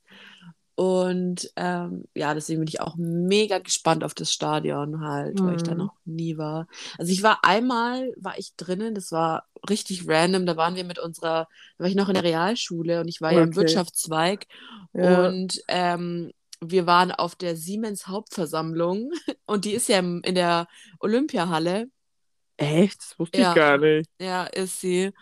Und 0.76 1.50
ähm, 1.56 2.04
ja, 2.14 2.34
deswegen 2.34 2.60
bin 2.60 2.68
ich 2.68 2.82
auch 2.82 2.96
mega 2.96 3.58
gespannt 3.60 4.04
auf 4.04 4.12
das 4.12 4.30
Stadion 4.30 5.00
halt, 5.00 5.40
mhm. 5.40 5.46
weil 5.46 5.56
ich 5.56 5.62
da 5.62 5.72
mhm. 5.72 5.78
noch 5.78 5.94
nie 6.04 6.36
war. 6.36 6.66
Also 6.98 7.12
ich 7.12 7.22
war 7.22 7.38
einmal, 7.44 8.12
war 8.18 8.38
ich 8.38 8.54
drinnen, 8.56 8.94
das 8.94 9.10
war 9.10 9.46
richtig 9.70 10.06
random, 10.06 10.44
da 10.44 10.58
waren 10.58 10.76
wir 10.76 10.84
mit 10.84 10.98
unserer, 10.98 11.48
da 11.78 11.84
war 11.84 11.88
ich 11.88 11.94
noch 11.94 12.08
in 12.08 12.14
der 12.14 12.24
Realschule 12.24 13.00
und 13.00 13.08
ich 13.08 13.22
war 13.22 13.30
okay. 13.30 13.38
ja 13.38 13.44
im 13.44 13.56
Wirtschaftszweig 13.56 14.46
ja. 14.92 15.26
und 15.26 15.62
ähm, 15.68 16.32
wir 16.60 16.86
waren 16.86 17.10
auf 17.10 17.36
der 17.36 17.56
Siemens 17.56 18.06
Hauptversammlung 18.06 19.12
und 19.46 19.64
die 19.64 19.72
ist 19.72 19.88
ja 19.88 20.00
in 20.00 20.34
der 20.34 20.68
Olympiahalle. 21.00 21.88
Echt? 22.58 22.98
Das 23.00 23.18
wusste 23.18 23.40
ja. 23.40 23.50
ich 23.50 23.56
gar 23.56 23.78
nicht. 23.78 24.10
Ja, 24.20 24.44
ist 24.44 24.80
sie. 24.80 25.12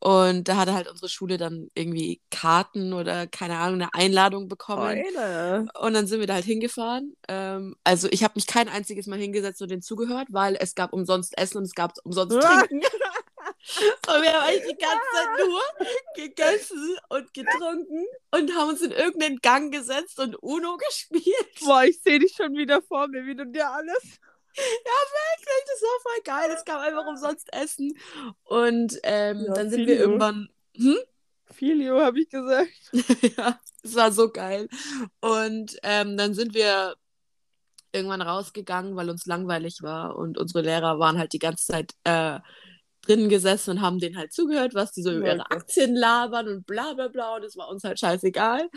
Und 0.00 0.48
da 0.48 0.56
hatte 0.56 0.72
halt 0.72 0.88
unsere 0.88 1.10
Schule 1.10 1.36
dann 1.36 1.68
irgendwie 1.74 2.22
Karten 2.30 2.94
oder 2.94 3.26
keine 3.26 3.58
Ahnung, 3.58 3.82
eine 3.82 3.94
Einladung 3.94 4.48
bekommen. 4.48 4.82
Oine. 4.82 5.68
Und 5.78 5.92
dann 5.92 6.06
sind 6.06 6.20
wir 6.20 6.26
da 6.26 6.34
halt 6.34 6.46
hingefahren. 6.46 7.14
Ähm, 7.28 7.76
also 7.84 8.08
ich 8.10 8.24
habe 8.24 8.32
mich 8.36 8.46
kein 8.46 8.70
einziges 8.70 9.06
Mal 9.06 9.18
hingesetzt 9.18 9.60
und 9.60 9.70
denen 9.70 9.82
zugehört, 9.82 10.28
weil 10.30 10.56
es 10.58 10.74
gab 10.74 10.94
umsonst 10.94 11.36
Essen 11.36 11.58
und 11.58 11.64
es 11.64 11.74
gab 11.74 11.92
umsonst 12.02 12.40
Trinken. 12.40 12.80
Und 12.80 14.22
wir 14.22 14.32
haben 14.32 14.48
eigentlich 14.48 14.70
die 14.70 14.82
ganze 14.82 15.04
Zeit 15.12 15.46
nur 15.46 15.62
gegessen 16.14 16.96
und 17.10 17.34
getrunken 17.34 18.06
und 18.30 18.54
haben 18.56 18.70
uns 18.70 18.80
in 18.80 18.90
irgendeinen 18.92 19.38
Gang 19.38 19.72
gesetzt 19.72 20.18
und 20.18 20.34
Uno 20.42 20.76
gespielt. 20.88 21.60
Boah, 21.60 21.84
ich 21.84 22.00
sehe 22.00 22.18
dich 22.18 22.34
schon 22.34 22.56
wieder 22.56 22.80
vor 22.80 23.08
mir, 23.08 23.26
wie 23.26 23.34
du 23.34 23.46
dir 23.46 23.70
alles. 23.70 24.18
Ja, 24.56 24.62
wirklich, 24.64 25.64
das 25.66 25.82
war 25.82 26.00
voll 26.02 26.22
geil. 26.24 26.50
Es 26.56 26.64
gab 26.64 26.80
einfach 26.80 27.06
umsonst 27.06 27.52
Essen. 27.52 27.96
Und 28.44 28.98
ähm, 29.04 29.44
Ja, 29.46 29.54
dann 29.54 29.70
sind 29.70 29.80
wir 29.86 29.96
Filio. 29.96 30.00
irgendwann. 30.00 30.48
Hm? 30.76 30.96
Filio, 31.50 32.00
habe 32.00 32.20
ich 32.20 32.28
gesagt. 32.28 32.70
ja, 33.36 33.58
es 33.82 33.94
war 33.94 34.12
so 34.12 34.30
geil. 34.30 34.68
Und 35.20 35.76
ähm, 35.82 36.16
dann 36.16 36.34
sind 36.34 36.54
wir 36.54 36.94
irgendwann 37.92 38.22
rausgegangen, 38.22 38.96
weil 38.96 39.10
uns 39.10 39.26
langweilig 39.26 39.82
war 39.82 40.16
und 40.16 40.38
unsere 40.38 40.62
Lehrer 40.62 40.98
waren 40.98 41.18
halt 41.18 41.32
die 41.32 41.38
ganze 41.40 41.66
Zeit 41.66 41.94
äh, 42.04 42.38
drinnen 43.02 43.28
gesessen 43.28 43.70
und 43.72 43.80
haben 43.80 43.98
denen 43.98 44.16
halt 44.18 44.32
zugehört, 44.32 44.74
was 44.74 44.92
die 44.92 45.02
so 45.02 45.10
über 45.12 45.34
ihre. 45.34 45.50
Aktien 45.50 45.94
labern 45.94 46.48
und 46.48 46.66
bla 46.66 46.92
bla 46.94 47.08
bla 47.08 47.36
und 47.36 47.44
es 47.44 47.56
war 47.56 47.68
uns 47.68 47.82
halt 47.84 47.98
scheißegal 47.98 48.68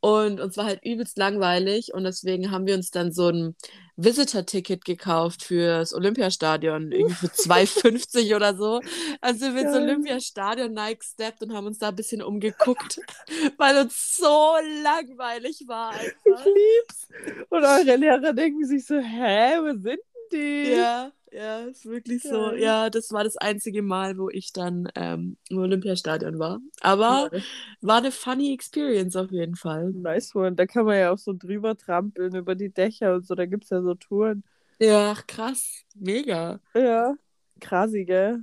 und 0.00 0.40
uns 0.40 0.56
war 0.56 0.64
halt 0.64 0.80
übelst 0.84 1.18
langweilig 1.18 1.92
und 1.94 2.04
deswegen 2.04 2.50
haben 2.50 2.66
wir 2.66 2.74
uns 2.74 2.90
dann 2.90 3.12
so 3.12 3.28
ein 3.28 3.54
Visitor-Ticket 3.98 4.84
gekauft 4.84 5.42
fürs 5.42 5.94
Olympiastadion, 5.94 6.92
irgendwie 6.92 7.14
für 7.14 7.26
2,50 7.34 8.36
oder 8.36 8.54
so. 8.54 8.80
Also 9.22 9.38
sind 9.46 9.54
wir 9.54 9.62
ins. 9.62 9.74
Olympiastadion 9.74 10.72
Nike 10.72 11.02
steppt 11.04 11.42
und 11.42 11.52
haben 11.54 11.66
uns 11.66 11.78
da 11.78 11.88
ein 11.88 11.96
bisschen 11.96 12.22
umgeguckt, 12.22 13.00
weil 13.56 13.78
uns 13.78 14.16
so 14.16 14.54
langweilig 14.82 15.64
war 15.66 15.94
Ich 15.94 16.12
einfach. 16.26 16.44
lieb's. 16.44 17.08
Und 17.48 17.64
eure 17.64 17.96
Lehrer 17.96 18.32
denken 18.34 18.64
sich 18.66 18.84
so, 18.86 18.96
hä, 18.96 19.58
wo 19.60 19.72
sind 19.72 19.84
denn 19.86 19.98
die? 20.32 20.72
Ja, 20.72 21.10
ja, 21.36 21.60
ist 21.66 21.84
wirklich 21.86 22.22
so. 22.22 22.30
Geil. 22.50 22.60
Ja, 22.60 22.90
das 22.90 23.12
war 23.12 23.22
das 23.24 23.36
einzige 23.36 23.82
Mal, 23.82 24.16
wo 24.18 24.30
ich 24.30 24.52
dann 24.52 24.88
ähm, 24.94 25.36
im 25.50 25.58
Olympiastadion 25.58 26.38
war. 26.38 26.60
Aber 26.80 27.30
Ja. 27.32 27.40
war 27.82 27.98
eine 27.98 28.10
funny 28.10 28.52
Experience 28.54 29.14
auf 29.16 29.30
jeden 29.30 29.54
Fall. 29.56 29.92
Nice 29.92 30.34
one. 30.34 30.54
Da 30.56 30.66
kann 30.66 30.86
man 30.86 30.98
ja 30.98 31.10
auch 31.12 31.18
so 31.18 31.32
drüber 31.32 31.76
trampeln 31.76 32.34
über 32.34 32.54
die 32.54 32.70
Dächer 32.72 33.14
und 33.14 33.26
so. 33.26 33.34
Da 33.34 33.46
gibt's 33.46 33.70
ja 33.70 33.82
so 33.82 33.94
Touren. 33.94 34.42
Ja, 34.78 35.14
krass. 35.26 35.82
Mega. 35.94 36.60
Ja. 36.74 37.14
Krasi, 37.60 38.04
gell? 38.04 38.40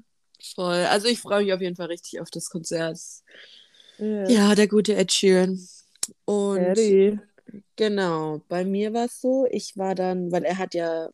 Voll. 0.55 0.85
Also 0.89 1.07
ich 1.07 1.19
freue 1.19 1.43
mich 1.43 1.53
auf 1.53 1.61
jeden 1.61 1.75
Fall 1.75 1.87
richtig 1.87 2.19
auf 2.21 2.29
das 2.29 2.49
Konzert. 2.49 2.99
Ja. 3.97 4.27
Ja, 4.27 4.55
der 4.55 4.67
gute 4.67 4.95
Ed 4.95 5.11
Sheeran. 5.11 5.59
Und 6.25 6.57
Eddie. 6.57 7.19
genau, 7.75 8.41
bei 8.49 8.65
mir 8.65 8.93
war 8.93 9.05
es 9.05 9.21
so, 9.21 9.47
ich 9.51 9.77
war 9.77 9.95
dann, 9.95 10.31
weil 10.31 10.43
er 10.43 10.57
hat 10.57 10.73
ja, 10.73 11.09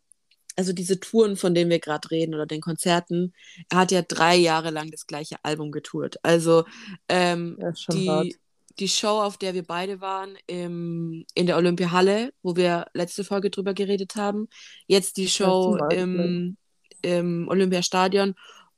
also 0.59 0.73
diese 0.73 0.99
Touren, 0.99 1.37
von 1.37 1.55
denen 1.55 1.69
wir 1.69 1.79
gerade 1.79 2.11
reden 2.11 2.35
oder 2.35 2.45
den 2.45 2.59
Konzerten, 2.59 3.33
er 3.69 3.77
hat 3.77 3.93
ja 3.93 4.01
drei 4.01 4.35
Jahre 4.35 4.71
lang 4.71 4.91
das 4.91 5.07
gleiche 5.07 5.37
Album 5.41 5.71
getourt. 5.71 6.17
Also 6.21 6.65
ähm, 7.07 7.57
hart. 7.61 7.93
die, 7.93 8.35
die 8.77 8.89
Show, 8.89 9.21
auf 9.21 9.37
der 9.37 9.53
wir 9.53 9.63
beide 9.63 10.01
waren, 10.01 10.37
im, 10.47 11.25
in 11.33 11.47
der 11.47 11.55
Olympiahalle, 11.55 12.33
wo 12.43 12.57
wir 12.57 12.87
letzte 12.93 13.23
Folge 13.23 13.49
drüber 13.49 13.73
geredet 13.73 14.17
haben. 14.17 14.49
Jetzt 14.85 15.15
die 15.15 15.29
Show 15.29 15.77
im, 15.91 16.57
im 17.01 17.47
Olympiastadion. 17.47 18.35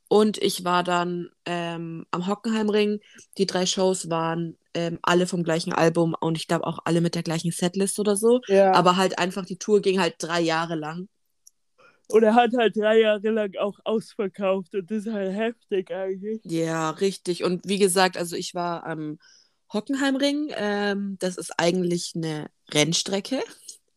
Und 0.08 0.38
ich 0.38 0.64
war 0.64 0.84
dann 0.84 1.30
ähm, 1.48 2.06
am 2.12 2.28
Hockenheimring. 2.28 3.00
Die 3.40 3.48
drei 3.48 3.66
Shows 3.66 4.08
waren 4.12 4.56
ähm, 4.76 5.00
alle 5.02 5.26
vom 5.26 5.42
gleichen 5.42 5.74
Album 5.74 6.16
und 6.20 6.38
ich 6.38 6.48
glaube 6.48 6.68
auch 6.68 6.78
alle 6.86 7.02
mit 7.02 7.16
der 7.16 7.24
gleichen 7.24 7.52
Setlist 7.52 7.98
oder 7.98 8.16
so. 8.16 8.40
Ja. 8.46 8.72
Aber 8.76 8.98
halt 8.98 9.18
einfach, 9.18 9.48
die 9.48 9.58
Tour 9.58 9.82
ging 9.82 10.00
halt 10.00 10.18
drei 10.20 10.42
Jahre 10.42 10.76
lang. 10.76 11.08
Und 12.12 12.24
er 12.24 12.36
hat 12.36 12.52
halt 12.58 12.76
drei 12.76 13.00
Jahre 13.00 13.30
lang 13.30 13.56
auch 13.58 13.80
ausverkauft 13.84 14.76
und 14.76 14.90
das 14.92 15.06
ist 15.06 15.14
halt 15.14 15.36
heftig 15.36 15.92
eigentlich. 15.92 16.42
Ja, 16.44 16.92
richtig. 16.92 17.44
Und 17.44 17.68
wie 17.68 17.80
gesagt, 17.80 18.18
also 18.18 18.36
ich 18.36 18.54
war 18.54 18.86
am 18.86 19.18
Hockenheimring. 19.74 20.52
Ähm, 20.56 21.18
das 21.20 21.38
ist 21.38 21.52
eigentlich 21.58 22.14
eine 22.16 22.48
Rennstrecke. 22.74 23.42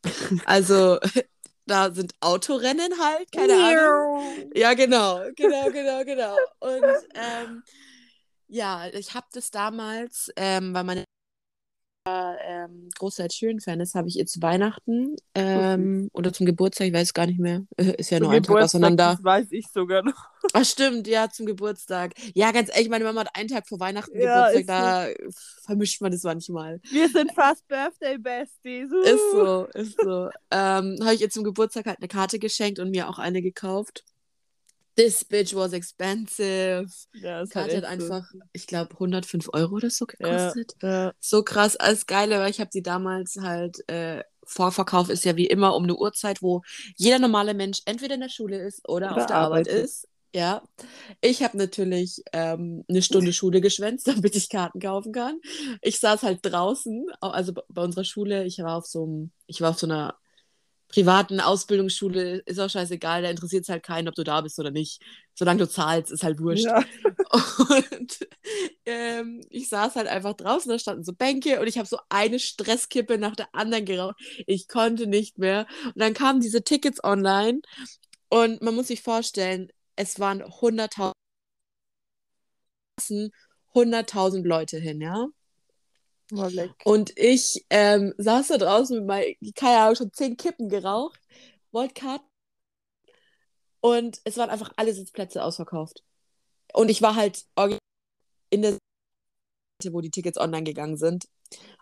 Also 0.44 0.98
da 1.66 1.90
sind 1.94 2.12
Autorennen 2.20 2.92
halt, 3.00 3.32
keine 3.32 3.54
Ahnung. 3.54 4.50
Ja, 4.54 4.74
genau, 4.74 5.22
genau, 5.34 5.70
genau, 5.70 6.04
genau. 6.04 6.36
Und 6.60 6.84
ähm, 7.14 7.62
ja, 8.48 8.86
ich 8.88 9.14
habe 9.14 9.26
das 9.32 9.50
damals, 9.50 10.30
ähm, 10.36 10.74
weil 10.74 10.84
meine 10.84 11.04
ähm, 12.06 12.88
große 12.98 13.22
Ed 13.22 13.32
Sheeran-Fan 13.32 13.80
ist, 13.80 13.94
habe 13.94 14.08
ich 14.08 14.18
ihr 14.18 14.26
zu 14.26 14.42
Weihnachten 14.42 15.16
ähm, 15.34 16.10
oder 16.12 16.32
zum 16.32 16.44
Geburtstag, 16.46 16.88
ich 16.88 16.92
weiß 16.92 17.14
gar 17.14 17.26
nicht 17.26 17.40
mehr, 17.40 17.62
ist 17.76 18.10
ja 18.10 18.20
nur 18.20 18.30
ein 18.30 18.42
Tag 18.42 18.62
auseinander. 18.62 19.14
Das 19.14 19.24
weiß 19.24 19.46
ich 19.50 19.66
sogar 19.72 20.02
noch. 20.02 20.28
Ach 20.52 20.64
stimmt, 20.64 21.06
ja, 21.08 21.30
zum 21.30 21.46
Geburtstag. 21.46 22.12
Ja, 22.34 22.52
ganz 22.52 22.68
ehrlich, 22.68 22.90
meine 22.90 23.04
Mama 23.04 23.20
hat 23.22 23.34
einen 23.34 23.48
Tag 23.48 23.66
vor 23.66 23.80
Weihnachten 23.80 24.20
Ja, 24.20 24.48
Geburtstag, 24.48 24.66
da 24.66 25.08
vermischt 25.62 26.02
man 26.02 26.12
das 26.12 26.22
manchmal. 26.22 26.80
Wir 26.90 27.08
sind 27.08 27.32
fast 27.32 27.66
Birthday 27.68 28.18
Besties. 28.18 28.90
Uh. 28.92 29.02
Ist 29.02 29.30
so, 29.32 29.66
ist 29.72 30.00
so. 30.02 30.28
ähm, 30.50 30.98
habe 31.02 31.14
ich 31.14 31.22
ihr 31.22 31.30
zum 31.30 31.44
Geburtstag 31.44 31.86
halt 31.86 31.98
eine 31.98 32.08
Karte 32.08 32.38
geschenkt 32.38 32.78
und 32.78 32.90
mir 32.90 33.08
auch 33.08 33.18
eine 33.18 33.40
gekauft. 33.40 34.04
This 34.96 35.24
bitch 35.24 35.54
was 35.54 35.72
expensive. 35.72 36.86
Ja, 37.12 37.42
ist 37.42 37.50
Karte 37.52 37.76
halt 37.76 37.84
hat 37.84 37.84
echt 37.84 37.92
so. 38.02 38.02
einfach, 38.10 38.30
ich 38.52 38.66
glaube, 38.66 38.98
105 38.98 39.48
Euro 39.52 39.76
oder 39.76 39.90
so 39.90 40.06
Ja, 40.18 40.54
gekostet. 40.54 40.76
ja. 40.82 41.12
So 41.20 41.42
krass, 41.42 41.76
alles 41.76 42.06
Geile, 42.06 42.38
weil 42.38 42.50
ich 42.50 42.60
habe 42.60 42.70
die 42.72 42.82
damals 42.82 43.36
halt, 43.40 43.78
äh, 43.88 44.22
Vorverkauf 44.46 45.08
ist 45.08 45.24
ja 45.24 45.36
wie 45.36 45.46
immer 45.46 45.74
um 45.74 45.84
eine 45.84 45.96
Uhrzeit, 45.96 46.42
wo 46.42 46.62
jeder 46.96 47.18
normale 47.18 47.54
Mensch 47.54 47.80
entweder 47.86 48.14
in 48.14 48.20
der 48.20 48.28
Schule 48.28 48.58
ist 48.58 48.86
oder, 48.88 49.16
Oder 49.16 49.16
auf 49.16 49.26
der 49.26 49.38
Arbeit 49.38 49.66
arbeitet. 49.66 49.76
ist. 49.84 50.06
Ja, 50.34 50.62
ich 51.20 51.42
habe 51.44 51.56
natürlich 51.56 52.22
ähm, 52.32 52.84
eine 52.88 53.02
Stunde 53.02 53.32
Schule 53.32 53.60
geschwänzt, 53.60 54.08
damit 54.08 54.34
ich 54.36 54.48
Karten 54.50 54.80
kaufen 54.80 55.12
kann. 55.12 55.40
Ich 55.80 56.00
saß 56.00 56.22
halt 56.24 56.40
draußen, 56.42 57.06
au- 57.20 57.28
also 57.30 57.52
bei 57.68 57.82
unserer 57.82 58.04
Schule, 58.04 58.44
ich 58.44 58.58
war 58.58 58.76
auf 58.76 58.86
so 58.86 59.04
einem, 59.04 59.32
ich 59.46 59.60
war 59.60 59.70
auf 59.70 59.78
so 59.78 59.86
einer 59.86 60.16
privaten 60.94 61.40
Ausbildungsschule, 61.40 62.42
ist 62.46 62.60
auch 62.60 62.70
scheißegal, 62.70 63.22
da 63.22 63.30
interessiert 63.30 63.64
es 63.64 63.68
halt 63.68 63.82
keinen, 63.82 64.06
ob 64.06 64.14
du 64.14 64.22
da 64.22 64.40
bist 64.40 64.60
oder 64.60 64.70
nicht. 64.70 65.02
Solange 65.34 65.58
du 65.58 65.68
zahlst, 65.68 66.12
ist 66.12 66.22
halt 66.22 66.38
wurscht. 66.38 66.66
Ja. 66.66 66.84
Und 67.58 68.28
ähm, 68.86 69.40
ich 69.50 69.68
saß 69.68 69.96
halt 69.96 70.06
einfach 70.06 70.34
draußen, 70.34 70.70
da 70.70 70.78
standen 70.78 71.02
so 71.02 71.12
Bänke 71.12 71.58
und 71.60 71.66
ich 71.66 71.78
habe 71.78 71.88
so 71.88 71.98
eine 72.08 72.38
Stresskippe 72.38 73.18
nach 73.18 73.34
der 73.34 73.52
anderen 73.52 73.84
geraucht. 73.84 74.14
Ich 74.46 74.68
konnte 74.68 75.08
nicht 75.08 75.38
mehr. 75.38 75.66
Und 75.86 75.98
dann 75.98 76.14
kamen 76.14 76.40
diese 76.40 76.62
Tickets 76.62 77.02
online 77.02 77.60
und 78.28 78.62
man 78.62 78.76
muss 78.76 78.86
sich 78.88 79.02
vorstellen, 79.02 79.68
es 79.96 80.20
waren 80.20 80.42
100.000 80.42 81.12
100.000 83.74 84.46
Leute 84.46 84.78
hin, 84.78 85.00
ja. 85.00 85.26
Und 86.84 87.16
ich 87.18 87.64
ähm, 87.70 88.14
saß 88.18 88.48
da 88.48 88.58
draußen 88.58 88.98
mit 88.98 89.06
meinen, 89.06 89.34
keine 89.54 89.78
Ahnung, 89.80 89.96
schon 89.96 90.12
zehn 90.12 90.36
Kippen 90.36 90.68
geraucht, 90.68 91.20
wollte 91.72 91.94
Karten. 91.94 92.24
Und 93.80 94.20
es 94.24 94.36
waren 94.38 94.50
einfach 94.50 94.72
alle 94.76 94.94
Sitzplätze 94.94 95.42
ausverkauft. 95.42 96.02
Und 96.72 96.88
ich 96.88 97.02
war 97.02 97.16
halt 97.16 97.44
in 98.50 98.62
der 98.62 98.72
Seite, 98.72 99.92
wo 99.92 100.00
die 100.00 100.10
Tickets 100.10 100.38
online 100.38 100.64
gegangen 100.64 100.96
sind. 100.96 101.26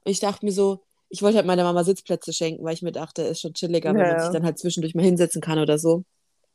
Und 0.04 0.10
ich 0.10 0.20
dachte 0.20 0.44
mir 0.44 0.52
so, 0.52 0.84
ich 1.08 1.22
wollte 1.22 1.36
halt 1.36 1.46
meiner 1.46 1.64
Mama 1.64 1.84
Sitzplätze 1.84 2.32
schenken, 2.32 2.64
weil 2.64 2.74
ich 2.74 2.82
mir 2.82 2.92
dachte, 2.92 3.22
ist 3.22 3.40
schon 3.40 3.54
chilliger, 3.54 3.90
wenn 3.90 4.00
Ja, 4.00 4.06
man 4.08 4.16
ja. 4.16 4.22
sich 4.24 4.32
dann 4.32 4.44
halt 4.44 4.58
zwischendurch 4.58 4.94
mal 4.94 5.04
hinsetzen 5.04 5.40
kann 5.40 5.58
oder 5.58 5.78
so. 5.78 6.04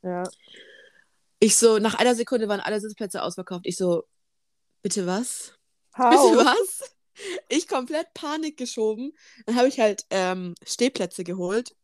Ja. 0.03 0.24
Ich 1.39 1.56
so, 1.56 1.77
nach 1.77 1.94
einer 1.94 2.15
Sekunde 2.15 2.48
waren 2.48 2.60
alle 2.60 2.79
Sitzplätze 2.79 3.22
ausverkauft. 3.22 3.65
Ich 3.65 3.77
so, 3.77 4.03
bitte 4.82 5.06
was? 5.06 5.53
Bitte 5.96 6.08
How? 6.08 6.46
was? 6.46 6.97
Ich 7.50 7.67
komplett 7.67 8.13
Panik 8.13 8.57
geschoben. 8.57 9.13
Dann 9.45 9.55
habe 9.55 9.67
ich 9.67 9.79
halt 9.79 10.05
ähm, 10.09 10.55
Stehplätze 10.65 11.24
geholt. 11.24 11.75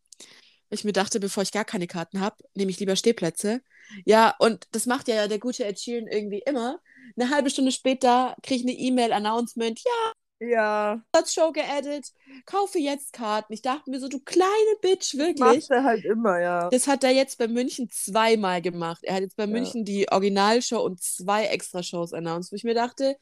Ich 0.70 0.84
mir 0.84 0.92
dachte, 0.92 1.20
bevor 1.20 1.42
ich 1.42 1.52
gar 1.52 1.64
keine 1.64 1.86
Karten 1.86 2.20
habe, 2.20 2.36
nehme 2.54 2.70
ich 2.70 2.80
lieber 2.80 2.96
Stehplätze. 2.96 3.60
Ja, 4.04 4.34
und 4.38 4.66
das 4.72 4.86
macht 4.86 5.08
ja 5.08 5.28
der 5.28 5.38
gute 5.38 5.64
Ed 5.64 5.78
Sheeran 5.78 6.08
irgendwie 6.08 6.42
immer. 6.46 6.80
Eine 7.16 7.30
halbe 7.30 7.50
Stunde 7.50 7.70
später 7.70 8.34
kriege 8.42 8.60
ich 8.60 8.66
eine 8.66 8.78
E-Mail-Announcement. 8.78 9.80
Ja, 9.84 10.12
Ja. 10.40 11.02
Show 11.26 11.52
geaddet. 11.52 12.12
Kaufe 12.44 12.78
jetzt 12.78 13.12
Karten. 13.12 13.52
Ich 13.52 13.62
dachte 13.62 13.90
mir 13.90 14.00
so, 14.00 14.08
du 14.08 14.20
kleine 14.20 14.74
Bitch, 14.80 15.14
wirklich. 15.14 15.38
Macht 15.38 15.70
er 15.70 15.84
halt 15.84 16.04
immer, 16.04 16.40
ja. 16.40 16.68
Das 16.70 16.86
hat 16.88 17.04
er 17.04 17.10
jetzt 17.10 17.38
bei 17.38 17.46
München 17.46 17.88
zweimal 17.90 18.60
gemacht. 18.60 19.04
Er 19.04 19.14
hat 19.14 19.22
jetzt 19.22 19.36
bei 19.36 19.44
Ja. 19.44 19.50
München 19.50 19.84
die 19.84 20.10
Originalshow 20.10 20.80
und 20.80 21.02
zwei 21.02 21.44
Extra-Shows 21.46 22.12
announced, 22.14 22.52
wo 22.52 22.56
ich 22.56 22.64
mir 22.64 22.74
dachte, 22.74 23.16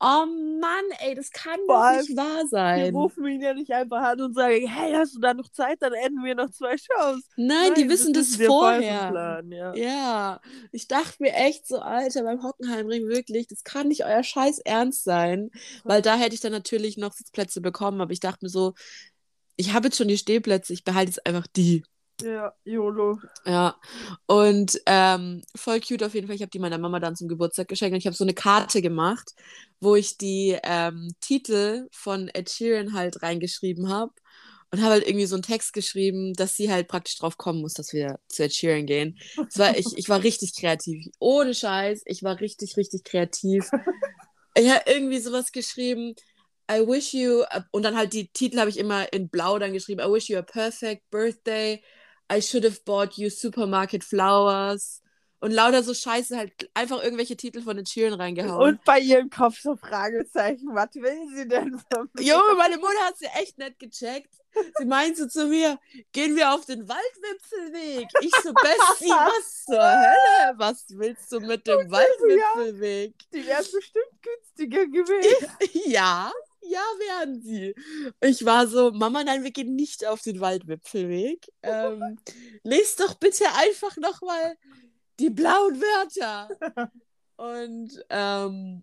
oh 0.00 0.26
Mann, 0.60 0.84
ey, 1.00 1.14
das 1.14 1.30
kann 1.30 1.58
Vor 1.66 1.92
doch 1.92 2.00
nicht 2.00 2.16
wahr 2.16 2.42
Wir 2.42 2.48
sein. 2.48 2.94
rufen 2.94 3.26
ihn 3.26 3.40
ja 3.40 3.54
nicht 3.54 3.70
einfach 3.72 4.02
an 4.02 4.20
und 4.20 4.34
sagen, 4.34 4.66
hey, 4.66 4.92
hast 4.92 5.16
du 5.16 5.20
da 5.20 5.34
noch 5.34 5.48
Zeit? 5.50 5.78
Dann 5.80 5.92
enden 5.94 6.24
wir 6.24 6.34
noch 6.34 6.50
zwei 6.50 6.76
Shows. 6.76 7.22
Nein, 7.36 7.74
die 7.74 7.88
wissen 7.88 8.12
das, 8.12 8.38
wir 8.38 8.48
vorher 8.48 9.10
Plan, 9.10 9.50
ja. 9.52 9.74
Ja, 9.74 10.40
ich 10.72 10.88
dachte 10.88 11.16
mir 11.20 11.32
echt 11.34 11.66
so, 11.66 11.78
Alter, 11.78 12.22
beim 12.24 12.42
Hockenheimring 12.42 13.08
wirklich, 13.08 13.46
das 13.46 13.64
kann 13.64 13.88
nicht 13.88 14.04
euer 14.04 14.22
Scheiß 14.22 14.58
Ernst 14.60 15.04
sein, 15.04 15.50
weil 15.84 16.02
da 16.02 16.16
hätte 16.16 16.34
ich 16.34 16.40
dann 16.40 16.52
natürlich 16.52 16.96
noch 16.96 17.12
Sitzplätze 17.12 17.60
bekommen, 17.60 18.00
aber 18.00 18.12
ich 18.12 18.20
dachte 18.20 18.44
mir 18.44 18.50
so, 18.50 18.74
ich 19.56 19.72
habe 19.72 19.86
jetzt 19.88 19.96
schon 19.96 20.08
die 20.08 20.18
Stehplätze, 20.18 20.72
ich 20.72 20.84
behalte 20.84 21.10
jetzt 21.10 21.26
einfach 21.26 21.46
die. 21.46 21.82
Ja, 22.22 22.54
YOLO. 22.64 23.18
Ja, 23.44 23.76
und 24.26 24.80
ähm, 24.86 25.42
voll 25.54 25.80
cute 25.80 26.02
auf 26.02 26.14
jeden 26.14 26.26
Fall. 26.26 26.36
Ich 26.36 26.42
habe 26.42 26.50
die 26.50 26.58
meiner 26.58 26.78
Mama 26.78 26.98
dann 26.98 27.14
zum 27.14 27.28
Geburtstag 27.28 27.68
geschenkt 27.68 27.92
und 27.92 27.98
ich 27.98 28.06
habe 28.06 28.16
so 28.16 28.24
eine 28.24 28.34
Karte 28.34 28.80
gemacht, 28.80 29.32
wo 29.80 29.96
ich 29.96 30.16
die 30.16 30.58
ähm, 30.62 31.14
Titel 31.20 31.88
von 31.92 32.28
Ed 32.28 32.50
Sheeran 32.50 32.94
halt 32.94 33.22
reingeschrieben 33.22 33.90
habe 33.90 34.12
und 34.70 34.80
habe 34.80 34.92
halt 34.92 35.06
irgendwie 35.06 35.26
so 35.26 35.36
einen 35.36 35.42
Text 35.42 35.74
geschrieben, 35.74 36.32
dass 36.32 36.56
sie 36.56 36.70
halt 36.72 36.88
praktisch 36.88 37.18
drauf 37.18 37.36
kommen 37.36 37.60
muss, 37.60 37.74
dass 37.74 37.92
wir 37.92 38.18
zu 38.28 38.44
Ed 38.44 38.54
Sheeran 38.54 38.86
gehen. 38.86 39.18
Das 39.36 39.58
war, 39.58 39.76
ich, 39.76 39.86
ich 39.96 40.08
war 40.08 40.22
richtig 40.22 40.56
kreativ. 40.58 41.06
Ohne 41.18 41.54
Scheiß, 41.54 42.02
ich 42.06 42.22
war 42.22 42.40
richtig, 42.40 42.76
richtig 42.76 43.04
kreativ. 43.04 43.70
Ich 44.54 44.70
habe 44.70 44.84
irgendwie 44.86 45.18
sowas 45.18 45.52
geschrieben. 45.52 46.14
I 46.70 46.80
wish 46.80 47.12
you, 47.14 47.44
und 47.70 47.84
dann 47.84 47.96
halt 47.96 48.12
die 48.12 48.28
Titel 48.28 48.58
habe 48.58 48.70
ich 48.70 48.78
immer 48.78 49.12
in 49.12 49.28
blau 49.28 49.58
dann 49.58 49.72
geschrieben. 49.72 50.00
I 50.00 50.10
wish 50.10 50.28
you 50.28 50.38
a 50.38 50.42
perfect 50.42 51.08
birthday. 51.10 51.82
I 52.32 52.40
should 52.40 52.64
have 52.64 52.84
bought 52.84 53.16
you 53.18 53.30
supermarket 53.30 54.04
flowers. 54.04 55.02
Und 55.38 55.52
lauter 55.52 55.82
so 55.82 55.92
Scheiße, 55.92 56.34
halt 56.36 56.70
einfach 56.72 57.02
irgendwelche 57.02 57.36
Titel 57.36 57.60
von 57.60 57.76
den 57.76 57.84
Sheeran 57.84 58.18
reingehauen. 58.18 58.74
Und 58.76 58.84
bei 58.84 58.98
ihrem 59.00 59.28
Kopf 59.28 59.60
so 59.60 59.76
Fragezeichen, 59.76 60.74
was 60.74 60.94
will 60.94 61.28
sie 61.36 61.46
denn 61.46 61.78
von 61.92 62.08
mir? 62.14 62.22
Junge, 62.22 62.54
meine 62.56 62.78
Mutter 62.78 62.98
hat 63.04 63.18
sie 63.18 63.26
echt 63.26 63.58
nicht 63.58 63.78
gecheckt. 63.78 64.34
Sie 64.78 64.86
meinte 64.86 65.28
zu 65.28 65.46
mir, 65.46 65.78
gehen 66.12 66.34
wir 66.36 66.54
auf 66.54 66.64
den 66.64 66.88
Waldwipfelweg. 66.88 68.08
Ich 68.22 68.32
so, 68.42 68.52
Bessie, 68.54 69.10
was 69.10 69.64
zur 69.66 69.82
Hölle? 69.82 70.54
Was 70.56 70.86
willst 70.88 71.30
du 71.30 71.40
mit 71.40 71.66
dem 71.66 71.90
Waldwipfelweg? 71.90 73.14
Die 73.34 73.46
wäre 73.46 73.62
bestimmt 73.62 74.22
günstiger 74.22 74.86
gewesen. 74.86 75.48
ja, 75.84 76.32
ja, 76.68 76.80
wären 76.98 77.40
sie. 77.42 77.74
Ich 78.20 78.44
war 78.44 78.66
so, 78.66 78.90
Mama, 78.92 79.24
nein, 79.24 79.44
wir 79.44 79.50
gehen 79.52 79.74
nicht 79.74 80.06
auf 80.06 80.22
den 80.22 80.40
Waldwipfelweg. 80.40 81.46
Ähm, 81.62 82.18
lest 82.62 83.00
doch 83.00 83.14
bitte 83.14 83.44
einfach 83.56 83.96
nochmal 83.96 84.56
die 85.18 85.30
blauen 85.30 85.80
Wörter. 85.80 86.48
Und 87.36 87.90
ähm, 88.10 88.82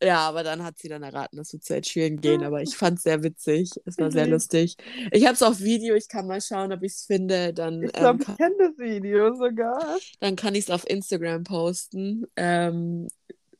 ja, 0.00 0.28
aber 0.28 0.44
dann 0.44 0.62
hat 0.62 0.78
sie 0.78 0.88
dann 0.88 1.02
erraten, 1.02 1.36
dass 1.36 1.52
wir 1.52 1.60
zu 1.60 1.74
Ed 1.74 1.86
Sheeran 1.86 2.20
gehen. 2.20 2.44
Aber 2.44 2.62
ich 2.62 2.76
fand 2.76 2.98
es 2.98 3.02
sehr 3.02 3.22
witzig. 3.24 3.70
Es 3.84 3.98
war 3.98 4.12
sehr 4.12 4.26
Mhm. 4.26 4.32
lustig. 4.32 4.76
Ich 5.10 5.24
habe 5.24 5.34
es 5.34 5.42
auf 5.42 5.58
Video. 5.60 5.94
Ich 5.96 6.06
kann 6.08 6.28
mal 6.28 6.40
schauen, 6.40 6.72
ob 6.72 6.82
ich 6.84 6.92
es 6.92 7.04
finde. 7.04 7.52
Dann, 7.52 7.82
Ich 7.82 7.90
ähm, 7.94 8.00
glaube, 8.00 8.18
ich 8.20 8.26
kann, 8.26 8.36
kenne 8.36 8.54
das 8.58 8.78
Video 8.78 9.34
sogar. 9.34 9.96
dann 10.20 10.36
kann 10.36 10.54
ich 10.54 10.64
es 10.64 10.70
auf 10.70 10.88
Instagram 10.88 11.42
posten. 11.42 12.26
Ähm, 12.36 13.08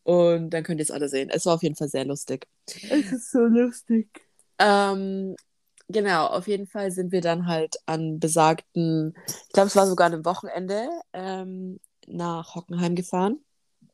und 0.08 0.48
dann 0.48 0.62
könnt 0.62 0.80
ihr 0.80 0.84
es 0.84 0.90
alle 0.90 1.10
sehen. 1.10 1.28
Es 1.30 1.44
war 1.44 1.56
auf 1.56 1.62
jeden 1.62 1.76
Fall 1.76 1.90
sehr 1.90 2.06
lustig. 2.06 2.48
Es 2.66 3.12
ist 3.12 3.30
so 3.30 3.40
lustig. 3.40 4.08
Ähm, 4.58 5.36
genau, 5.88 6.28
auf 6.28 6.48
jeden 6.48 6.66
Fall 6.66 6.90
sind 6.92 7.12
wir 7.12 7.20
dann 7.20 7.46
halt 7.46 7.76
an 7.84 8.18
besagten, 8.18 9.14
ich 9.26 9.52
glaube, 9.52 9.66
es 9.66 9.76
war 9.76 9.86
sogar 9.86 10.06
einem 10.06 10.24
Wochenende, 10.24 10.88
ähm, 11.12 11.78
nach 12.06 12.54
Hockenheim 12.54 12.94
gefahren. 12.94 13.44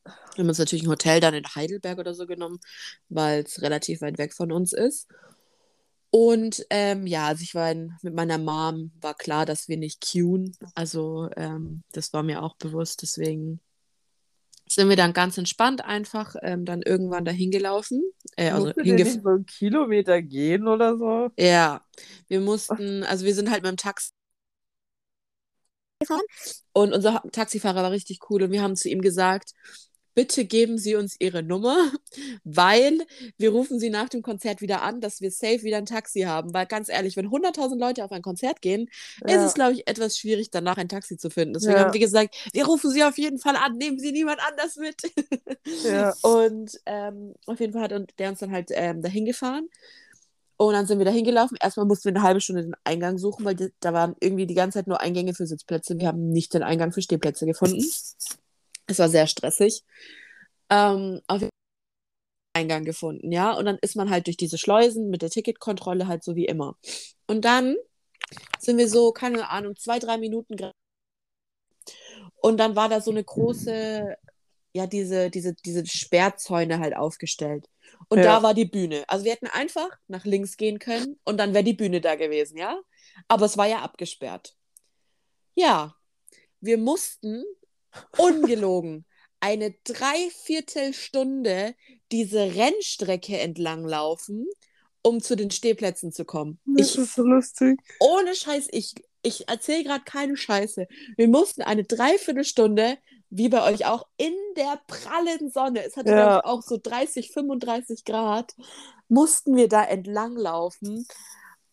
Wir 0.05 0.43
haben 0.43 0.47
uns 0.47 0.57
natürlich 0.57 0.85
ein 0.85 0.89
Hotel 0.89 1.19
dann 1.19 1.33
in 1.33 1.43
Heidelberg 1.53 1.99
oder 1.99 2.13
so 2.13 2.25
genommen, 2.25 2.61
weil 3.09 3.43
es 3.43 3.61
relativ 3.61 3.99
weit 3.99 4.17
weg 4.17 4.33
von 4.33 4.53
uns 4.53 4.71
ist. 4.71 5.09
Und 6.11 6.65
ähm, 6.69 7.07
ja, 7.07 7.27
also 7.27 7.43
ich 7.43 7.55
war 7.55 7.69
in, 7.71 7.91
mit 8.03 8.13
meiner 8.13 8.37
Mom, 8.37 8.93
war 9.01 9.15
klar, 9.15 9.45
dass 9.45 9.67
wir 9.67 9.75
nicht 9.75 9.99
queuen. 9.99 10.55
Also 10.75 11.29
ähm, 11.35 11.83
das 11.91 12.13
war 12.13 12.23
mir 12.23 12.41
auch 12.41 12.55
bewusst. 12.55 13.01
Deswegen 13.01 13.59
sind 14.69 14.89
wir 14.89 14.95
dann 14.95 15.13
ganz 15.13 15.37
entspannt 15.37 15.83
einfach 15.85 16.35
ähm, 16.41 16.65
dann 16.65 16.81
irgendwann 16.81 17.25
dahin 17.25 17.51
gelaufen. 17.51 18.03
Äh, 18.37 18.51
also 18.51 18.67
Musst 18.67 18.77
du 18.77 18.83
denn 18.83 18.97
hingef 18.97 19.03
nicht 19.03 19.23
so 19.23 19.29
einen 19.29 19.45
Kilometer 19.45 20.21
gehen 20.21 20.67
oder 20.67 20.97
so? 20.97 21.31
ja, 21.37 21.81
wir 22.27 22.39
mussten, 22.41 23.03
also 23.03 23.25
wir 23.25 23.35
sind 23.35 23.49
halt 23.51 23.63
mit 23.63 23.71
dem 23.71 23.77
Taxi 23.77 24.11
gefahren 25.99 26.21
und 26.73 26.93
unser 26.93 27.21
Taxifahrer 27.31 27.83
war 27.83 27.91
richtig 27.91 28.19
cool 28.29 28.43
und 28.43 28.51
wir 28.51 28.61
haben 28.61 28.75
zu 28.75 28.89
ihm 28.89 29.01
gesagt, 29.01 29.53
bitte 30.15 30.45
geben 30.45 30.77
Sie 30.79 30.95
uns 30.95 31.15
Ihre 31.19 31.43
Nummer, 31.43 31.91
weil 32.43 32.99
wir 33.37 33.51
rufen 33.51 33.79
Sie 33.79 33.89
nach 33.89 34.09
dem 34.09 34.21
Konzert 34.23 34.61
wieder 34.61 34.81
an, 34.81 35.01
dass 35.01 35.21
wir 35.21 35.29
safe 35.29 35.63
wieder 35.63 35.77
ein 35.77 35.85
Taxi 35.85 36.21
haben. 36.21 36.53
Weil 36.53 36.65
ganz 36.65 36.89
ehrlich, 36.89 37.15
wenn 37.17 37.27
100.000 37.29 37.77
Leute 37.77 38.03
auf 38.03 38.11
ein 38.11 38.21
Konzert 38.23 38.61
gehen, 38.61 38.87
ist 39.27 39.35
Ja. 39.35 39.45
es, 39.45 39.53
glaube 39.53 39.73
ich, 39.73 39.87
etwas 39.87 40.17
schwierig, 40.17 40.49
danach 40.49 40.77
ein 40.77 40.89
Taxi 40.89 41.17
zu 41.17 41.29
finden. 41.29 41.53
Deswegen 41.53 41.73
Ja. 41.73 41.79
haben 41.85 41.93
wir 41.93 41.99
gesagt, 41.99 42.35
wir 42.53 42.65
rufen 42.65 42.89
Sie 42.91 43.03
auf 43.03 43.17
jeden 43.17 43.37
Fall 43.37 43.55
an, 43.55 43.77
nehmen 43.77 43.99
Sie 43.99 44.11
niemand 44.11 44.39
anders 44.47 44.77
mit. 44.77 44.95
Ja. 45.83 46.13
Und 46.23 46.79
ähm, 46.85 47.33
auf 47.45 47.59
jeden 47.59 47.73
Fall 47.73 47.83
hat 47.83 48.19
der 48.19 48.29
uns 48.29 48.39
dann 48.39 48.51
halt 48.51 48.69
ähm, 48.71 49.01
dahin 49.01 49.25
gefahren. 49.25 49.69
Und 50.57 50.73
dann 50.73 50.87
sind 50.87 50.99
wir 50.99 51.05
dahin 51.05 51.25
gelaufen. 51.25 51.57
Erstmal 51.61 51.85
mussten 51.85 52.05
wir 52.05 52.15
eine 52.15 52.23
halbe 52.23 52.39
Stunde 52.39 52.63
den 52.63 52.75
Eingang 52.85 53.17
suchen, 53.17 53.43
weil 53.43 53.55
da 53.81 53.91
waren 53.91 54.15
irgendwie 54.21 54.45
die 54.45 54.53
ganze 54.53 54.79
Zeit 54.79 54.87
nur 54.87 55.01
Eingänge 55.01 55.33
für 55.33 55.45
Sitzplätze. 55.45 55.99
Wir 55.99 56.07
haben 56.07 56.29
nicht 56.29 56.53
den 56.53 56.63
Eingang 56.63 56.93
für 56.93 57.01
Stehplätze 57.01 57.45
gefunden. 57.45 57.83
Es 58.87 58.99
war 58.99 59.09
sehr 59.09 59.27
stressig. 59.27 59.83
Ähm, 60.69 61.21
auf 61.27 61.41
jeden 61.41 61.49
Fall 61.49 61.49
Eingang 62.55 62.85
gefunden, 62.85 63.31
ja. 63.31 63.53
Und 63.53 63.65
dann 63.65 63.77
ist 63.81 63.95
man 63.95 64.09
halt 64.09 64.27
durch 64.27 64.37
diese 64.37 64.57
Schleusen 64.57 65.09
mit 65.09 65.21
der 65.21 65.29
Ticketkontrolle 65.29 66.07
halt 66.07 66.23
so 66.23 66.35
wie 66.35 66.45
immer. 66.45 66.77
Und 67.27 67.43
dann 67.43 67.75
sind 68.59 68.77
wir 68.77 68.87
so, 68.87 69.11
keine 69.11 69.49
Ahnung, 69.49 69.75
zwei, 69.75 69.99
drei 69.99 70.17
Minuten. 70.17 70.55
Und 72.37 72.57
dann 72.57 72.75
war 72.75 72.89
da 72.89 73.01
so 73.01 73.11
eine 73.11 73.23
große, 73.23 74.15
ja, 74.73 74.87
diese, 74.87 75.29
diese, 75.29 75.53
diese 75.53 75.85
Sperrzäune 75.85 76.79
halt 76.79 76.95
aufgestellt. 76.95 77.67
Und 78.07 78.19
Ja. 78.19 78.23
da 78.23 78.43
war 78.43 78.53
die 78.53 78.65
Bühne. 78.65 79.03
Also 79.07 79.25
wir 79.25 79.33
hätten 79.33 79.47
einfach 79.47 79.89
nach 80.07 80.25
links 80.25 80.57
gehen 80.57 80.79
können 80.79 81.19
und 81.23 81.37
dann 81.37 81.53
wäre 81.53 81.63
die 81.63 81.73
Bühne 81.73 82.01
da 82.01 82.15
gewesen, 82.15 82.57
ja. 82.57 82.79
Aber 83.27 83.45
es 83.45 83.57
war 83.57 83.67
ja 83.67 83.81
abgesperrt. 83.81 84.55
Ja, 85.55 85.95
wir 86.61 86.77
mussten 86.77 87.43
ungelogen 88.17 89.05
eine 89.39 89.71
Dreiviertelstunde 89.83 91.75
diese 92.11 92.39
Rennstrecke 92.55 93.37
entlang 93.39 93.85
laufen, 93.85 94.47
um 95.01 95.21
zu 95.21 95.35
den 95.35 95.51
Stehplätzen 95.51 96.11
zu 96.11 96.25
kommen. 96.25 96.59
Das 96.65 96.87
Ich, 96.87 96.97
ist 96.97 97.15
so 97.15 97.23
lustig. 97.23 97.79
ohne 97.99 98.33
Scheiß, 98.35 98.67
ich, 98.71 98.95
ich 99.21 99.47
erzähle 99.49 99.83
gerade 99.83 100.03
keine 100.03 100.37
Scheiße. 100.37 100.87
Wir 101.17 101.27
mussten 101.27 101.61
eine 101.61 101.83
Dreiviertelstunde, 101.83 102.97
wie 103.29 103.49
bei 103.49 103.63
euch 103.71 103.85
auch, 103.85 104.07
in 104.17 104.33
der 104.55 104.79
prallen 104.87 105.49
Sonne, 105.51 105.83
es 105.83 105.97
hatte 105.97 106.11
Ja. 106.11 106.43
auch 106.43 106.61
so 106.61 106.77
30, 106.81 107.31
35 107.31 108.05
Grad, 108.05 108.55
mussten 109.07 109.55
wir 109.55 109.67
da 109.67 109.83
entlang 109.83 110.35
laufen, 110.35 111.05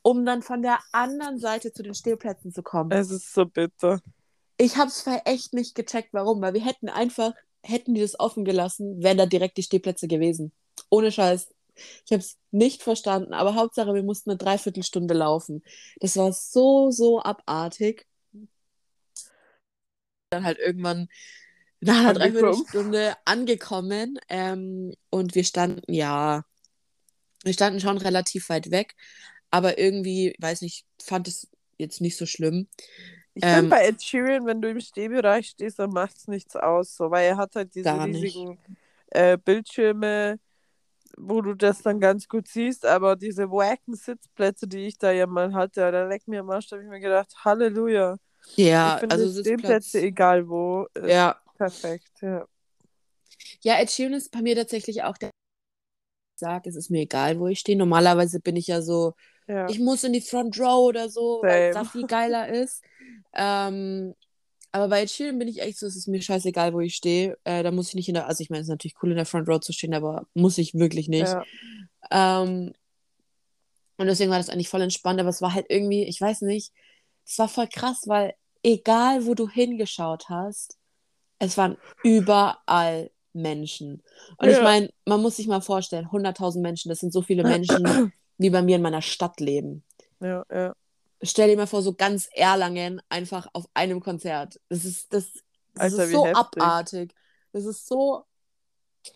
um 0.03 0.25
dann 0.27 0.43
von 0.43 0.63
der 0.63 0.81
anderen 0.93 1.39
Seite 1.39 1.73
zu 1.73 1.83
den 1.83 1.95
Stehplätzen 1.95 2.53
zu 2.53 2.63
kommen. 2.63 2.91
Es 2.91 3.11
ist 3.11 3.33
so 3.33 3.47
bitter. 3.47 4.01
Ich 4.57 4.77
habe 4.77 4.89
es 4.89 5.05
echt 5.25 5.55
nicht 5.55 5.75
gecheckt, 5.75 6.11
warum, 6.13 6.41
weil 6.41 6.55
wir 6.55 6.65
hätten 6.65 6.89
einfach, 6.89 7.33
hätten 7.63 7.95
die 7.95 8.01
das 8.01 8.19
offen 8.19 8.45
gelassen, 8.45 9.03
wären 9.03 9.19
da 9.19 9.27
direkt 9.27 9.57
die 9.57 9.63
Stehplätze 9.63 10.09
gewesen. 10.09 10.53
Ohne 10.91 11.11
Scheiß. 11.11 11.49
Ich 12.05 12.13
habe 12.13 12.21
es 12.21 12.39
nicht 12.51 12.83
verstanden, 12.83 13.33
aber 13.33 13.55
Hauptsache, 13.55 13.95
wir 13.95 14.03
mussten 14.03 14.31
eine 14.31 14.39
Dreiviertelstunde 14.39 15.15
laufen. 15.15 15.63
Das 16.01 16.17
war 16.17 16.33
so, 16.33 16.91
so 16.91 17.23
abartig. 17.23 18.07
Dann 20.31 20.45
halt 20.45 20.59
irgendwann 20.59 21.09
nach 21.81 21.99
einer. 21.99 22.15
Dreiviertelstunde 22.15 23.17
angekommen 23.25 24.19
ähm, 24.29 24.95
und 25.11 25.35
wir 25.35 25.45
standen, 25.45 25.93
ja, 25.93 26.45
wir 27.43 27.53
standen 27.53 27.81
schon 27.81 27.99
relativ 27.99 28.49
weit 28.49 28.71
weg, 28.71 28.95
aber 29.51 29.79
irgendwie, 29.79 30.35
weiß 30.39 30.63
nicht, 30.63 30.87
fand 31.03 31.27
es 31.29 31.49
jetzt 31.79 32.01
nicht 32.01 32.17
so 32.17 32.27
schlimm. 32.27 32.69
Ich 33.35 33.45
Ähm, 33.45 33.55
finde 33.55 33.71
bei 33.71 33.87
Ed 33.87 34.03
Sheeran, 34.03 34.47
wenn 34.47 34.61
du 34.61 34.69
im 34.71 34.81
Stehbereich 34.81 35.49
stehst, 35.49 35.79
dann 35.79 35.91
macht 35.91 36.17
es 36.17 36.29
nichts 36.29 36.55
aus, 36.57 36.97
so, 36.97 37.11
weil 37.11 37.27
er 37.27 37.37
hat 37.37 37.57
halt 37.57 37.75
diese 37.75 37.93
riesigen 38.05 38.59
äh, 39.11 39.39
Bildschirme, 39.39 40.39
wo 41.17 41.41
du 41.41 41.55
das 41.55 41.83
dann 41.83 42.01
ganz 42.01 42.29
gut 42.29 42.49
siehst, 42.49 42.85
aber 42.87 43.17
diese 43.17 43.51
wacken 43.51 43.95
Sitzplätze, 43.95 44.67
die 44.67 44.87
ich 44.87 44.99
da 44.99 45.13
ja 45.13 45.27
mal 45.27 45.53
hatte, 45.55 45.91
da 45.93 46.07
leck 46.07 46.27
mir 46.27 46.41
am 46.41 46.51
Arsch, 46.51 46.69
da 46.69 46.77
habe 46.77 46.85
ich 46.85 46.91
mir 46.91 47.01
gedacht, 47.01 47.33
Halleluja. 47.45 48.17
Ja, 48.57 48.95
ich 48.95 49.01
finde 49.01 49.25
also. 49.25 49.41
Stehplätze, 49.41 50.01
egal 50.01 50.49
wo, 50.49 50.87
ist 50.95 51.09
Ja, 51.09 51.37
perfekt, 51.57 52.11
ja. 52.21 52.47
Ja, 53.63 53.79
Ed 53.81 53.91
Sheeran 53.91 54.15
ist 54.15 54.31
bei 54.33 54.43
mir 54.43 54.57
tatsächlich 54.57 55.03
auch 55.05 55.17
der, 55.17 55.31
sagt, 56.43 56.67
es 56.67 56.77
ist 56.77 56.91
mir 56.91 57.03
egal, 57.03 57.39
wo 57.39 57.47
ich 57.47 57.61
stehe. 57.61 57.79
Normalerweise 57.79 58.41
bin 58.41 58.57
ich 58.57 58.67
ja 58.67 58.83
so, 58.83 59.15
ja. 59.47 59.69
ich 59.69 59.79
muss 59.79 60.05
in 60.05 60.13
die 60.13 60.21
Front 60.21 60.59
Row 60.59 60.87
oder 60.89 61.09
so, 61.09 61.41
weil 61.43 61.69
es 61.69 61.75
da 61.75 61.85
Same. 61.85 61.91
viel 61.91 62.07
geiler 62.07 62.49
ist. 62.49 62.83
Ähm, 63.35 64.15
aber 64.73 64.89
bei 64.89 65.07
Sheeran 65.07 65.39
bin 65.39 65.49
ich 65.49 65.61
echt 65.61 65.79
so, 65.79 65.87
es 65.87 65.97
ist 65.97 66.09
mir 66.09 66.23
scheißegal, 66.23 66.73
wo 66.73 66.81
ich 66.81 66.95
stehe. 66.95 67.39
Äh, 67.45 67.63
da 67.63 67.71
muss 67.71 67.89
ich 67.89 67.95
nicht 67.95 68.09
in 68.09 68.15
der, 68.15 68.27
also 68.27 68.43
ich 68.43 68.51
meine, 68.51 68.63
es 68.63 68.67
ist 68.67 68.71
natürlich 68.71 68.97
cool, 69.03 69.11
in 69.11 69.17
der 69.17 69.27
Front 69.27 69.49
Row 69.49 69.61
zu 69.61 69.73
stehen, 69.73 69.95
aber 69.95 70.27
muss 70.35 70.59
ich 70.59 70.75
wirklich 70.75 71.09
nicht. 71.09 71.29
ja. 71.29 71.45
Ähm, 72.11 72.73
und 73.99 74.07
deswegen 74.07 74.31
war 74.31 74.39
das 74.39 74.49
eigentlich 74.49 74.69
voll 74.69 74.83
entspannt, 74.83 75.21
aber 75.21 75.29
es 75.29 75.43
war 75.43 75.55
halt 75.55 75.67
irgendwie, 75.69 76.05
ich 76.05 76.21
weiß 76.21 76.43
nicht, 76.43 76.73
es 77.25 77.39
war 77.39 77.49
voll 77.49 77.69
krass, 77.69 78.03
weil 78.07 78.35
egal, 78.63 79.27
wo 79.27 79.35
du 79.35 79.49
hingeschaut 79.49 80.29
hast, 80.29 80.79
es 81.39 81.57
waren 81.57 81.77
überall 82.03 83.11
Menschen. 83.33 84.03
Und 84.37 84.49
ich 84.49 84.57
Ja. 84.57 84.63
meine, 84.63 84.91
man 85.07 85.21
muss 85.23 85.37
sich 85.37 85.47
mal 85.47 85.61
vorstellen, 85.61 86.11
100.000 86.11 86.63
Menschen, 86.63 86.89
das 86.89 87.01
sind 87.01 87.13
so 87.13 87.23
viele 87.23 87.43
Menschen, 87.45 88.13
wie 88.39 88.51
bei 88.51 88.63
mir 88.63 88.77
in 88.77 88.83
meiner 88.83 89.03
Stadt 89.03 89.41
leben. 89.41 89.85
Ja, 90.21 90.45
ja. 90.51 90.75
stell 91.23 91.49
dir 91.49 91.57
mal 91.57 91.67
vor, 91.67 91.83
so 91.83 91.95
ganz 91.95 92.29
Erlangen 92.33 93.01
einfach 93.09 93.49
auf 93.53 93.67
einem 93.75 94.01
Konzert. 94.01 94.61
Das 94.69 94.85
ist, 94.85 95.13
das, 95.13 95.33
das 95.75 95.95
Alter, 95.95 96.05
ist 96.05 96.13
so 96.13 96.25
heftig. 96.27 96.63
abartig. 96.63 97.15
Das 97.53 97.65
ist 97.65 97.87
so 97.87 98.25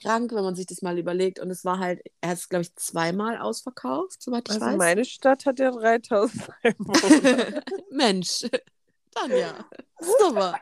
krank, 0.03 0.33
wenn 0.33 0.43
man 0.43 0.55
sich 0.57 0.67
das 0.67 0.83
mal 0.83 0.99
überlegt. 0.99 1.39
Und 1.39 1.51
es 1.51 1.65
war 1.65 1.79
halt, 1.79 2.01
er 2.21 2.31
hat 2.31 2.39
es, 2.39 2.49
glaube 2.49 2.63
ich, 2.63 2.75
zweimal 2.75 3.39
ausverkauft, 3.39 4.21
soweit 4.21 4.49
ich 4.49 4.55
Also 4.55 4.67
weiß. 4.67 4.77
meine 4.77 5.05
Stadt 5.05 5.47
hat 5.47 5.59
ja 5.61 5.71
3000 5.71 6.49
Einwohner. 6.63 7.63
Mensch, 7.91 8.47
Tanja, 9.13 9.65
super. 10.01 10.59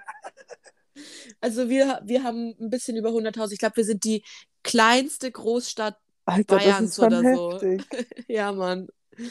Also 1.41 1.69
wir, 1.69 2.01
wir 2.05 2.23
haben 2.23 2.55
ein 2.61 2.71
bisschen 2.71 2.97
über 2.97 3.11
100.000. 3.11 3.53
Ich 3.53 3.59
glaube, 3.59 3.77
wir 3.77 3.85
sind 3.85 4.05
die 4.05 4.25
kleinste 4.63 5.31
Großstadt. 5.31 5.97
Alter, 6.27 6.57
Bayerns 6.57 6.91
ist 6.93 6.99
oder 7.01 7.21
so. 7.35 7.53
heftig. 7.53 7.85
Ja, 8.29 8.51
Mann. 8.53 8.89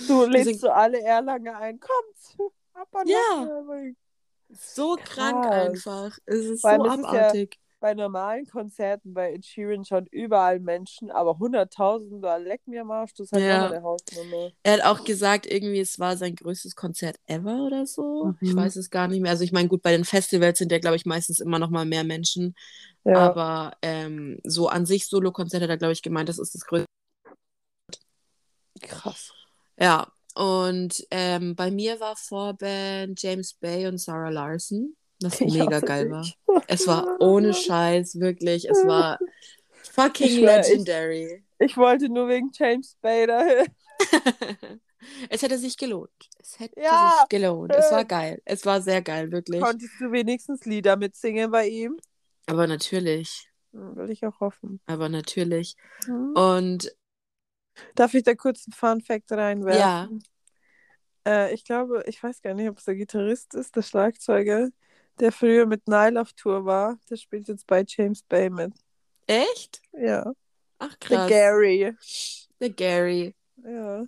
Du 0.08 0.26
lädst 0.26 0.46
sind- 0.46 0.60
so 0.62 0.70
alle 0.70 1.02
Erlange 1.02 1.56
ein. 1.58 1.80
Kommt, 1.80 2.52
ab 2.74 2.88
an 2.94 3.08
Ja. 3.08 3.48
So 4.50 4.98
krank 5.04 5.44
Krass. 5.46 5.68
einfach. 5.68 6.18
Es 6.26 6.46
ist 6.46 6.64
allem 6.66 6.82
so 6.84 6.88
ist 6.92 6.98
es 6.98 7.02
ja- 7.02 7.10
abartig. 7.10 7.58
Bei 7.84 7.94
normalen 7.94 8.46
Konzerten 8.48 9.14
bei 9.14 9.34
Ed 9.34 9.46
Sheeran 9.46 9.84
schon 9.84 10.06
überall 10.06 10.62
Menschen, 10.62 11.12
aber 11.12 11.38
100.000, 11.38 12.24
da 12.24 12.38
leck 12.38 12.66
mir 12.66 12.80
am 12.80 12.92
Arsch, 12.92 13.14
das 13.16 13.28
ist 13.28 13.34
halt 13.34 13.44
Ja. 13.44 13.68
eine 13.70 13.84
Hausnummer. 13.84 14.52
Er 14.64 14.74
hat 14.76 14.86
auch 14.86 15.04
gesagt, 15.04 15.46
irgendwie, 15.46 15.82
es 15.82 16.00
war 16.00 16.16
sein 16.16 16.34
größtes 16.34 16.78
Konzert 16.78 17.18
ever 17.28 17.66
oder 17.66 17.86
so. 17.86 18.34
Ich 18.40 18.54
Mhm. 18.54 18.58
weiß 18.58 18.78
es 18.78 18.90
gar 18.90 19.10
nicht 19.10 19.20
mehr. 19.20 19.32
Also 19.32 19.44
ich 19.44 19.52
meine, 19.52 19.68
gut, 19.68 19.82
bei 19.82 19.92
den 19.92 20.06
Festivals 20.06 20.60
sind 20.60 20.72
ja, 20.72 20.80
glaube 20.80 20.96
ich, 20.96 21.06
meistens 21.06 21.42
immer 21.42 21.60
noch 21.60 21.70
mal 21.70 21.84
mehr 21.84 22.06
Menschen. 22.06 22.56
Ja, 23.04 23.16
Aber 23.16 23.74
ähm, 23.82 24.40
so 24.46 24.70
an 24.70 24.86
sich 24.86 25.08
Solo-Konzert 25.08 25.62
hat 25.62 25.70
er, 25.70 25.78
glaube 25.78 25.92
ich, 25.92 26.02
gemeint, 26.02 26.30
das 26.30 26.40
ist 26.40 26.56
das 26.56 26.66
größte. 26.66 26.88
krass. 28.82 29.34
Ja, 29.78 30.08
und 30.36 31.06
ähm, 31.12 31.54
bei 31.56 31.70
mir 31.70 32.00
war 32.00 32.16
Vorband 32.16 33.22
James 33.22 33.54
Bay 33.56 33.88
und 33.88 33.98
Sarah 33.98 34.30
Larson, 34.30 34.96
was 35.24 35.40
Ich 35.42 35.54
mega 35.54 35.80
geil 35.80 36.10
dich. 36.10 36.38
war. 36.46 36.64
Es 36.68 36.88
war 36.88 37.20
ohne 37.20 37.54
Scheiß, 37.54 38.20
wirklich. 38.20 38.70
Es 38.70 38.78
war 38.86 39.20
fucking 39.94 40.28
Ich 40.28 40.36
schwör, 40.40 40.60
ich- 40.62 40.68
legendary. 40.70 41.44
Ich 41.60 41.78
wollte 41.78 42.10
nur 42.10 42.28
wegen 42.28 42.52
James 42.54 42.98
Bay 43.02 43.26
dahin. 43.26 43.68
es 45.30 45.42
hätte 45.42 45.58
sich 45.58 45.78
gelohnt. 45.78 46.10
Es 46.40 46.60
hätte 46.60 46.80
Ja. 46.82 47.14
sich 47.20 47.30
gelohnt. 47.30 47.74
Es 47.74 47.92
war 47.92 48.04
geil. 48.06 48.42
Es 48.46 48.66
war 48.66 48.82
sehr 48.82 49.02
geil, 49.02 49.32
wirklich. 49.32 49.62
Konntest 49.62 49.94
du 50.00 50.12
wenigstens 50.12 50.66
Lieder 50.66 50.98
mitsingen 50.98 51.52
bei 51.52 51.68
ihm? 51.68 51.98
Aber 52.48 52.68
natürlich. 52.68 53.50
Hm, 53.72 53.96
Will 53.96 54.10
ich 54.12 54.26
auch 54.26 54.40
hoffen. 54.42 54.80
Aber 54.86 55.08
natürlich. 55.10 55.76
Hm. 56.06 56.34
Und 56.36 56.94
Darf 57.96 58.14
ich 58.14 58.24
da 58.24 58.36
kurz 58.36 58.66
einen 58.68 58.74
Fun 58.74 59.02
Fact 59.02 59.32
reinwerfen? 59.32 59.80
ja, 59.80 60.10
Äh, 61.26 61.54
ich 61.54 61.64
glaube, 61.64 62.04
ich 62.08 62.22
weiß 62.22 62.42
gar 62.42 62.54
nicht, 62.54 62.70
ob 62.70 62.78
es 62.78 62.86
der 62.86 62.96
Gitarrist 62.96 63.56
ist, 63.56 63.76
der 63.76 63.82
Schlagzeuger, 63.82 64.70
der 65.20 65.32
früher 65.32 65.66
mit 65.66 65.88
Nile 65.88 66.20
auf 66.22 66.34
Tour 66.34 66.66
war. 66.66 66.98
Der 67.10 67.18
spielt 67.18 67.48
jetzt 67.48 67.68
bei 67.68 67.84
James 67.88 68.24
Bay 68.24 68.50
mit. 68.50 68.74
echt? 69.28 69.82
Ja. 69.94 70.32
Ach 70.80 70.96
Der 71.10 71.18
krass. 71.18 71.30
Gary. 71.30 71.94
Der 72.60 72.70
Gary. 72.70 73.36
Ja. 73.64 74.06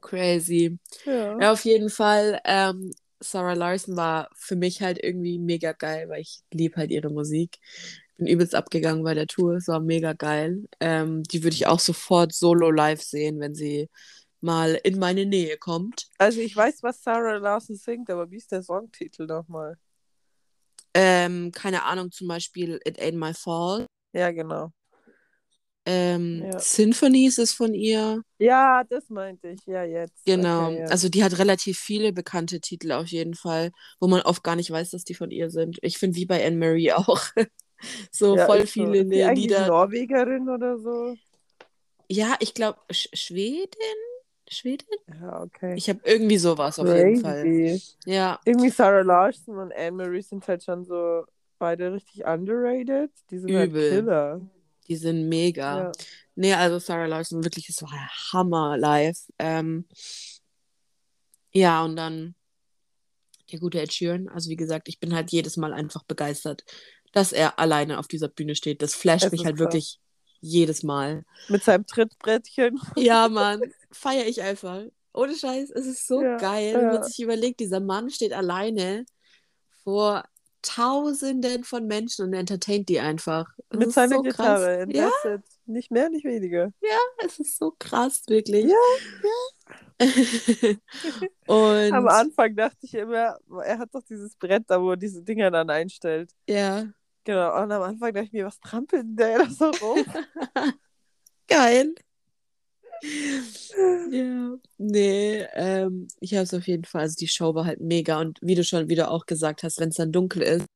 Crazy. 0.00 0.78
Ja. 1.04 1.40
Ja, 1.40 1.52
auf 1.52 1.64
jeden 1.64 1.90
Fall. 1.90 2.40
Ähm, 2.44 2.92
Sarah 3.20 3.54
Larson 3.54 3.96
war 3.96 4.28
für 4.34 4.56
mich 4.56 4.82
halt 4.82 4.98
irgendwie 5.02 5.38
mega 5.38 5.72
geil, 5.72 6.08
weil 6.08 6.22
ich 6.22 6.40
liebe 6.52 6.76
halt 6.76 6.90
ihre 6.90 7.10
Musik. 7.10 7.58
Bin 8.16 8.26
übelst 8.26 8.54
abgegangen 8.54 9.04
bei 9.04 9.14
der 9.14 9.26
Tour. 9.28 9.54
Es 9.54 9.68
war 9.68 9.80
mega 9.80 10.12
geil. 10.12 10.64
Ähm, 10.80 11.22
die 11.24 11.42
würde 11.44 11.54
ich 11.54 11.66
auch 11.66 11.78
sofort 11.80 12.32
solo 12.32 12.70
live 12.70 13.02
sehen, 13.02 13.40
wenn 13.40 13.54
sie 13.54 13.88
mal 14.40 14.74
in 14.82 14.98
meine 14.98 15.24
Nähe 15.24 15.56
kommt. 15.56 16.08
Also 16.18 16.40
ich 16.40 16.54
weiß, 16.56 16.82
was 16.82 17.02
Sarah 17.02 17.36
Larson 17.36 17.76
singt, 17.76 18.10
aber 18.10 18.30
wie 18.30 18.36
ist 18.38 18.50
der 18.50 18.62
Songtitel 18.62 19.26
nochmal? 19.26 19.76
Ähm, 20.94 21.52
keine 21.52 21.84
Ahnung, 21.84 22.10
zum 22.10 22.28
Beispiel 22.28 22.80
It 22.86 23.00
Ain't 23.00 23.16
My 23.16 23.32
Fault. 23.34 23.86
Ja, 24.12 24.30
genau. 24.30 24.70
Ähm, 25.84 26.44
Ja. 26.44 26.58
Symphonies 26.60 27.38
ist 27.38 27.54
von 27.54 27.74
ihr. 27.74 28.22
Ja, 28.38 28.84
das 28.88 29.08
meinte 29.08 29.48
ich. 29.48 29.60
Ja, 29.66 29.82
jetzt. 29.84 30.24
Genau. 30.24 30.68
Okay, 30.68 30.80
ja. 30.80 30.86
Also 30.86 31.08
die 31.08 31.24
hat 31.24 31.38
relativ 31.38 31.78
viele 31.78 32.12
bekannte 32.12 32.60
Titel 32.60 32.92
auf 32.92 33.08
jeden 33.08 33.34
Fall, 33.34 33.70
wo 33.98 34.06
man 34.06 34.22
oft 34.22 34.44
gar 34.44 34.54
nicht 34.56 34.70
weiß, 34.70 34.90
dass 34.90 35.04
die 35.04 35.14
von 35.14 35.30
ihr 35.30 35.50
sind. 35.50 35.78
Ich 35.82 35.98
finde 35.98 36.16
wie 36.16 36.26
bei 36.26 36.44
Anne-Marie 36.46 36.92
auch. 36.92 37.20
so 38.12 38.36
ja, 38.36 38.46
voll 38.46 38.60
so. 38.60 38.66
viele 38.66 39.00
eigentlich 39.00 39.50
Lieder. 39.50 39.66
Norwegerin 39.66 40.48
oder 40.48 40.78
so? 40.78 41.16
Ja, 42.08 42.36
ich 42.40 42.54
glaube 42.54 42.78
Sch 42.90 43.08
Schwedin? 43.14 44.11
Schwedin? 44.52 44.86
Ja, 45.20 45.42
okay. 45.42 45.74
Ich 45.76 45.88
habe 45.88 46.00
irgendwie 46.04 46.38
sowas 46.38 46.78
auf 46.78 46.86
jeden 46.88 47.20
Fall. 47.20 47.42
Crazy. 47.42 47.82
Ja, 48.06 48.38
Irgendwie 48.44 48.70
Sarah 48.70 49.02
Larson 49.02 49.58
und 49.58 49.72
Anne-Marie 49.74 50.22
sind 50.22 50.46
halt 50.48 50.62
schon 50.62 50.84
so 50.84 51.24
beide 51.58 51.92
richtig 51.92 52.24
underrated. 52.24 53.10
Die 53.30 53.38
sind 53.38 53.54
halt 53.54 53.70
Übel. 53.70 53.90
Killer. 53.90 54.40
die 54.88 54.96
sind 54.96 55.28
mega. 55.28 55.78
Ja. 55.84 55.92
Nee, 56.34 56.54
also 56.54 56.78
Sarah 56.78 57.06
Larson, 57.06 57.44
wirklich, 57.44 57.68
es 57.68 57.82
war 57.82 57.90
der 57.90 58.08
Hammer 58.32 58.76
live. 58.78 59.18
Ähm, 59.38 59.86
ja, 61.52 61.84
und 61.84 61.96
dann 61.96 62.34
der 63.50 63.58
gute 63.60 63.80
Ed 63.80 63.92
Sheeran. 63.92 64.28
Also 64.28 64.48
wie 64.50 64.56
gesagt, 64.56 64.88
ich 64.88 64.98
bin 64.98 65.14
halt 65.14 65.30
jedes 65.30 65.56
Mal 65.56 65.72
einfach 65.74 66.02
begeistert, 66.04 66.64
dass 67.12 67.32
er 67.32 67.58
alleine 67.58 67.98
auf 67.98 68.08
dieser 68.08 68.28
Bühne 68.28 68.54
steht. 68.54 68.80
Das 68.82 68.94
flasht 68.94 69.26
Es 69.26 69.32
mich 69.32 69.42
ist 69.42 69.46
halt 69.46 69.56
krass. 69.56 69.64
wirklich 69.66 69.98
jedes 70.40 70.82
Mal. 70.82 71.24
Mit 71.48 71.62
seinem 71.62 71.86
Trittbrettchen. 71.86 72.80
Ja, 72.96 73.28
Mann, 73.28 73.60
feiere 73.92 74.26
ich 74.26 74.42
einfach. 74.42 74.82
Ohne 75.14 75.34
Scheiß, 75.34 75.70
es 75.70 75.86
ist 75.86 76.06
so 76.06 76.22
Ja, 76.22 76.36
geil, 76.38 76.74
wenn 76.74 76.86
man 76.86 76.94
ja. 76.96 77.02
sich 77.04 77.20
überlegt, 77.20 77.60
dieser 77.60 77.80
Mann 77.80 78.10
steht 78.10 78.32
alleine 78.32 79.04
vor 79.84 80.24
Tausenden 80.62 81.64
von 81.64 81.86
Menschen 81.86 82.26
und 82.26 82.34
entertaint 82.34 82.88
die 82.88 83.00
einfach. 83.00 83.46
Es 83.70 83.78
Mit 83.78 83.92
seiner 83.92 84.16
so. 84.16 84.22
Gitarre. 84.22 84.86
Ja. 84.90 85.10
Nicht 85.66 85.90
mehr, 85.90 86.08
nicht 86.08 86.24
weniger. 86.24 86.72
es 87.24 87.38
ist 87.40 87.58
so 87.58 87.74
krass, 87.78 88.22
wirklich. 88.28 88.72
Ja, 89.98 90.04
und 91.46 91.92
Am 91.92 92.08
Anfang 92.08 92.56
dachte 92.56 92.78
ich 92.82 92.94
immer, 92.94 93.38
er 93.64 93.78
hat 93.78 93.94
doch 93.94 94.02
dieses 94.02 94.34
Brett 94.36 94.64
da, 94.66 94.80
wo 94.80 94.90
er 94.90 94.96
diese 94.96 95.22
Dinger 95.22 95.50
dann 95.50 95.70
einstellt. 95.70 96.30
ja, 96.48 96.86
Genau. 97.24 97.62
Und 97.62 97.70
am 97.70 97.82
Anfang 97.82 98.12
dachte 98.12 98.26
ich 98.26 98.32
mir, 98.32 98.46
was 98.46 98.58
trampelt 98.58 99.02
denn 99.04 99.16
der 99.16 99.38
da 99.38 99.50
so 99.50 99.70
rum? 99.70 100.04
geil. 101.48 101.94
Ja, 104.12 104.56
nee, 104.78 105.46
ähm, 105.54 106.08
ich 106.20 106.34
habe 106.34 106.42
es 106.44 106.54
auf 106.54 106.66
jeden 106.66 106.84
Fall, 106.84 107.02
also 107.02 107.16
die 107.18 107.28
Show 107.28 107.54
war 107.54 107.64
halt 107.64 107.80
mega 107.80 108.20
und 108.20 108.38
wie 108.42 108.54
du 108.54 108.62
schon 108.62 108.88
wieder 108.88 109.10
auch 109.10 109.26
gesagt 109.26 109.62
hast, 109.62 109.80
wenn 109.80 109.88
es 109.88 109.96
dann 109.96 110.12
dunkel 110.12 110.42
ist 110.42 110.66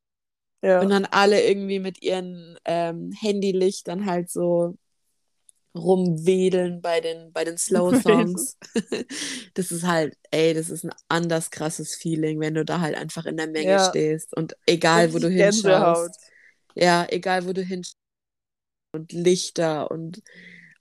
ja. 0.62 0.80
und 0.80 0.88
dann 0.90 1.04
alle 1.04 1.42
irgendwie 1.46 1.78
mit 1.78 2.02
ihren 2.02 2.56
ähm, 2.64 3.12
Handylichtern 3.12 4.06
halt 4.06 4.30
so 4.30 4.76
rumwedeln 5.76 6.80
bei 6.80 7.00
den, 7.00 7.32
bei 7.32 7.44
den 7.44 7.58
Slow 7.58 7.94
Songs. 7.94 8.56
Das 9.54 9.72
ist 9.72 9.84
halt, 9.84 10.14
ey, 10.30 10.52
das 10.52 10.68
ist 10.68 10.84
ein 10.84 10.92
anders 11.08 11.50
krasses 11.50 11.94
Feeling, 11.94 12.40
wenn 12.40 12.54
du 12.54 12.64
da 12.64 12.80
halt 12.80 12.94
einfach 12.94 13.24
in 13.24 13.38
der 13.38 13.46
Menge 13.46 13.72
Ja. 13.72 13.88
stehst 13.88 14.36
und 14.36 14.54
egal, 14.66 15.12
wo 15.14 15.18
du 15.18 15.30
hinschaust. 15.30 16.30
Ja, 16.74 17.06
egal, 17.08 17.46
wo 17.46 17.52
du 17.54 17.62
hinschaust 17.62 17.96
und 18.92 19.12
Lichter 19.12 19.90
und 19.90 20.22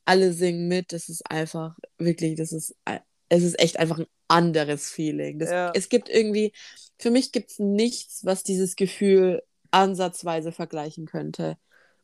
alle 0.06 0.34
singen 0.34 0.68
mit, 0.68 0.92
das 0.94 1.10
ist 1.10 1.30
einfach 1.30 1.76
wirklich, 1.98 2.36
das 2.36 2.52
ist, 2.52 2.76
äh, 2.86 3.00
es 3.30 3.44
ist 3.44 3.60
echt 3.60 3.78
einfach 3.80 4.00
ein 4.00 4.06
anderes 4.28 4.90
Feeling. 4.92 5.40
Das, 5.40 5.50
Ja. 5.52 5.72
Es 5.74 5.90
gibt 5.90 6.10
irgendwie, 6.10 6.54
für 7.00 7.12
mich 7.12 7.32
gibt 7.32 7.52
es 7.52 7.60
nichts, 7.60 8.24
was 8.26 8.44
dieses 8.44 8.76
Gefühl 8.76 9.42
ansatzweise 9.72 10.52
vergleichen 10.52 11.06
könnte. 11.06 11.58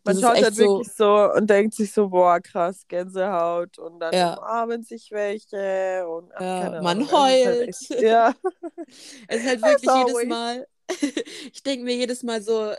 Man 0.04 0.16
Das 0.16 0.22
schaut 0.24 0.36
halt 0.44 0.58
wirklich 0.58 0.92
so 0.94 1.32
und 1.32 1.48
denkt 1.48 1.76
sich 1.76 1.92
so, 1.94 2.10
boah, 2.10 2.40
krass, 2.40 2.86
Gänsehaut. 2.88 3.78
Und 3.78 4.00
dann 4.00 4.14
Ja. 4.14 4.34
umarmen 4.34 4.82
sich 4.84 5.12
welche. 5.12 6.08
Und, 6.08 6.32
ach, 6.34 6.42
Ja, 6.42 6.82
man 6.82 6.98
Ahnung, 6.98 7.12
halt 7.12 7.46
heult. 7.46 7.70
echt- 7.70 7.90
ja, 8.02 8.34
Es 9.28 9.42
ist 9.42 9.48
halt 9.48 9.62
wirklich 9.64 9.92
As 9.92 10.08
jedes. 10.08 10.28
Mal, 10.28 10.68
ich 11.54 11.64
denke 11.64 11.86
mir 11.86 11.96
jedes 11.96 12.24
Mal 12.24 12.42
so, 12.42 12.74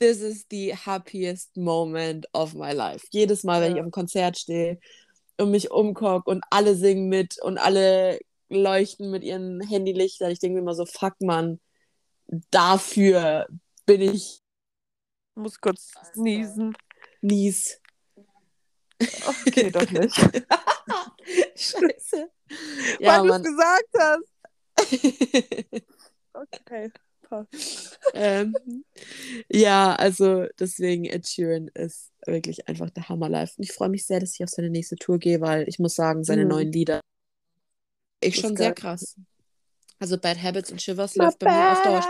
this 0.00 0.20
is 0.22 0.46
the 0.50 0.74
happiest 0.74 1.56
moment 1.56 2.26
of 2.32 2.54
my 2.54 2.72
life. 2.72 3.06
Jedes 3.12 3.44
Mal, 3.44 3.60
wenn 3.60 3.70
Ja. 3.72 3.76
ich 3.76 3.80
auf 3.82 3.86
dem 3.86 3.92
Konzert 3.92 4.38
stehe 4.38 4.80
und 5.38 5.50
mich 5.50 5.70
umgucke 5.70 6.28
und 6.30 6.42
alle 6.50 6.74
singen 6.74 7.08
mit 7.08 7.40
und 7.42 7.58
alle 7.58 8.18
leuchten 8.48 9.10
mit 9.10 9.22
ihren 9.22 9.60
Handylichtern. 9.60 10.30
Ich 10.32 10.38
denke 10.40 10.54
mir 10.54 10.60
immer 10.62 10.74
so, 10.74 10.86
fuck 10.86 11.14
man, 11.20 11.60
dafür 12.50 13.46
bin 13.86 14.00
ich 14.00 14.40
muss 15.34 15.60
kurz 15.60 15.92
niesen. 16.16 16.76
mies. 17.20 17.80
Okay, 19.46 19.70
doch 19.70 19.88
nicht. 19.90 20.16
Scheiße. 21.56 22.30
Weil 22.98 23.06
Ja, 23.06 23.22
du 23.22 23.32
es 23.32 23.42
gesagt 23.42 23.90
hast. 23.98 24.24
Okay, 26.32 26.90
passt. 27.30 27.98
ähm, 28.12 28.54
ja, 29.48 29.94
also 29.94 30.46
deswegen 30.58 31.04
Ed 31.04 31.26
Sheeran 31.26 31.68
ist 31.68 32.10
wirklich 32.26 32.68
einfach 32.68 32.90
der 32.90 33.08
Hammer 33.08 33.28
live. 33.28 33.56
Und 33.56 33.64
ich 33.64 33.72
freue 33.72 33.88
mich 33.88 34.04
sehr, 34.04 34.20
dass 34.20 34.34
ich 34.34 34.44
auf 34.44 34.50
seine 34.50 34.68
nächste 34.68 34.96
Tour 34.96 35.18
gehe, 35.18 35.40
weil 35.40 35.68
ich 35.68 35.78
muss 35.78 35.94
sagen, 35.94 36.24
seine 36.24 36.42
Mhm. 36.42 36.50
neuen 36.50 36.72
Lieder 36.72 37.00
ich 38.22 38.36
schon 38.36 38.56
sehr 38.56 38.74
krass. 38.74 39.16
Also 39.98 40.18
Bad 40.18 40.42
Habits 40.42 40.70
und 40.70 40.80
Shivers 40.80 41.16
läuft 41.16 41.38
bei 41.38 41.46
mir 41.46 41.72
auf 41.72 41.82
Dauer. 41.82 42.00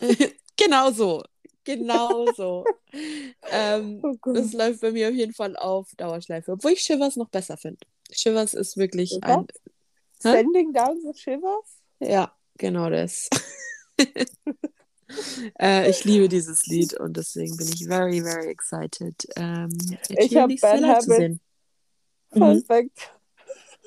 genau 0.56 0.90
so. 0.90 1.22
Genau 1.64 2.30
so. 2.32 2.64
ähm, 3.50 4.00
Oh 4.02 4.32
das 4.32 4.52
läuft 4.52 4.80
bei 4.80 4.92
mir 4.92 5.08
auf 5.08 5.14
jeden 5.14 5.32
Fall 5.32 5.56
auf 5.56 5.90
Dauerschleife. 5.96 6.52
Obwohl 6.52 6.72
ich 6.72 6.80
Shivers 6.80 7.16
noch 7.16 7.28
besser 7.28 7.56
finde. 7.56 7.78
Shivers 8.10 8.54
ist 8.54 8.76
wirklich 8.76 9.18
ein. 9.22 9.46
Hä? 10.22 10.32
Sending 10.32 10.72
Down 10.72 11.00
the 11.00 11.18
Shivers? 11.18 11.80
Ja, 12.00 12.34
genau 12.58 12.90
das. 12.90 13.28
äh, 15.60 15.90
ich 15.90 16.04
liebe 16.04 16.28
dieses 16.28 16.66
Lied 16.66 16.94
und 16.94 17.16
deswegen 17.16 17.56
bin 17.56 17.68
ich 17.68 17.86
very, 17.86 18.20
very 18.20 18.48
excited. 18.48 19.14
Ähm, 19.36 19.70
Ich 20.08 20.30
Sheeran 20.30 20.42
hab 20.42 20.48
nächstes 20.48 20.70
Jahr 20.70 20.80
Bad 20.80 20.88
Habits. 20.88 21.06
sehen. 21.06 21.40
Mhm. 22.34 22.40
Perfekt. 22.40 23.14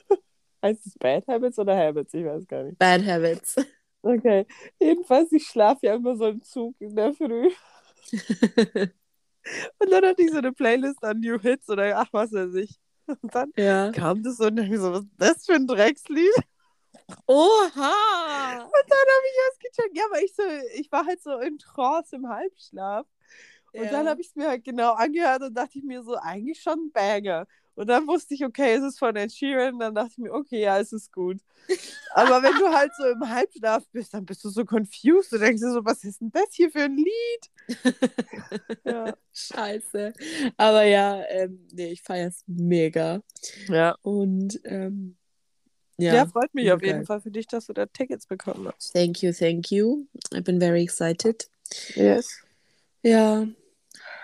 Heißt 0.64 0.86
es 0.86 0.94
Bad 0.98 1.28
Habits 1.28 1.60
oder 1.60 1.76
Habits? 1.76 2.14
Ich 2.14 2.26
weiß 2.26 2.48
gar 2.48 2.64
nicht. 2.64 2.78
Bad 2.80 3.06
Habits. 3.06 3.56
Okay. 4.02 4.46
Jedenfalls, 4.80 5.32
ich 5.32 5.46
schlafe 5.48 5.86
ja 5.88 5.96
immer 5.96 6.16
so 6.16 6.28
im 6.28 6.42
Zug 6.42 6.76
in 6.80 6.96
der 6.96 7.14
Früh. 7.14 7.50
Und 9.80 9.92
dann 9.92 10.06
hatte 10.06 10.22
ich 10.22 10.32
so 10.32 10.38
eine 10.38 10.52
Playlist 10.52 11.04
an 11.04 11.20
New 11.20 11.40
Hits 11.40 11.70
oder 11.70 11.98
ach, 11.98 12.10
was 12.12 12.32
weiß 12.32 12.54
ich. 12.56 12.80
Und 13.08 13.34
dann 13.34 13.52
ja. 13.56 13.92
kam 13.92 14.22
das 14.22 14.38
so 14.38 14.48
und 14.48 14.58
ich 14.58 14.78
so, 14.78 14.92
was 14.92 15.02
ist 15.04 15.12
das 15.18 15.46
für 15.46 15.54
ein 15.54 15.68
Dreckslied? 15.68 16.34
Oha! 17.26 18.64
Und 18.66 18.86
dann 18.90 19.08
habe 19.16 19.26
ich 19.30 19.38
erst 19.48 19.60
gecheckt. 19.60 19.98
Ja, 19.98 20.04
aber 20.10 20.22
ich 20.22 20.36
so, 20.36 20.44
ich 20.76 20.92
war 20.92 21.06
halt 21.06 21.22
so 21.22 21.38
in 21.40 21.58
Trance 21.58 22.16
im 22.16 22.28
Halbschlaf. 22.28 23.06
Und 23.74 23.84
Ja. 23.86 23.92
dann 23.92 24.08
habe 24.10 24.22
ich 24.22 24.28
es 24.30 24.36
mir 24.36 24.48
halt 24.50 24.64
genau 24.64 24.94
angehört 24.94 25.44
und 25.44 25.54
dachte 25.54 25.78
ich 25.78 25.84
mir 25.84 26.04
so, 26.04 26.16
eigentlich 26.16 26.62
schon 26.62 26.88
ein 26.88 26.92
Banger. 26.92 27.48
Und 27.76 27.88
dann 27.88 28.08
wusste 28.08 28.34
ich, 28.34 28.44
okay, 28.44 28.74
es 28.74 28.84
ist 28.84 28.98
von 29.00 29.16
Ed 29.16 29.32
Sheeran. 29.32 29.78
Dann 29.78 29.94
dachte 29.94 30.12
ich 30.14 30.18
mir, 30.18 30.34
okay, 30.34 30.62
ja, 30.62 30.80
es 30.80 30.92
ist 30.94 31.12
gut. 31.14 31.38
Aber 32.16 32.42
wenn 32.42 32.58
du 32.58 32.68
halt 32.74 32.92
so 32.98 33.06
im 33.06 33.30
Halbschlaf 33.30 33.84
bist, 33.92 34.14
dann 34.14 34.26
bist 34.26 34.44
du 34.44 34.50
so 34.50 34.66
confused. 34.66 35.32
Du 35.32 35.38
denkst 35.38 35.62
dir 35.62 35.72
so, 35.72 35.86
was 35.86 36.04
ist 36.04 36.22
denn 36.22 36.32
das 36.32 36.48
hier 36.52 36.72
für 36.72 36.84
ein 36.84 36.98
Lied? 36.98 37.52
Ja. 38.86 39.16
Scheiße. 39.34 40.14
Aber 40.56 40.84
ja, 40.84 41.22
ähm, 41.28 41.68
nee, 41.74 41.92
ich 41.92 42.02
feiere 42.02 42.30
es 42.30 42.44
mega. 42.48 43.22
Ja. 43.68 43.96
Und 44.02 44.60
ähm, 44.64 45.17
ja, 45.98 46.14
ja, 46.16 46.26
freut 46.28 46.54
mich 46.54 46.72
auf 46.72 46.82
jeden 46.82 47.00
geil. 47.00 47.06
Fall 47.06 47.22
für 47.22 47.32
dich, 47.32 47.48
dass 47.48 47.66
du 47.68 47.74
da 47.74 47.86
Tickets 47.88 48.26
bekommen 48.28 48.68
hast. 48.68 48.94
thank 48.94 49.22
you, 49.24 49.32
thank 49.32 49.72
you. 49.72 50.06
I've 50.34 50.44
been 50.44 50.60
very 50.60 50.82
excited. 50.84 51.50
Yes. 51.96 52.40
Ja. 53.04 53.48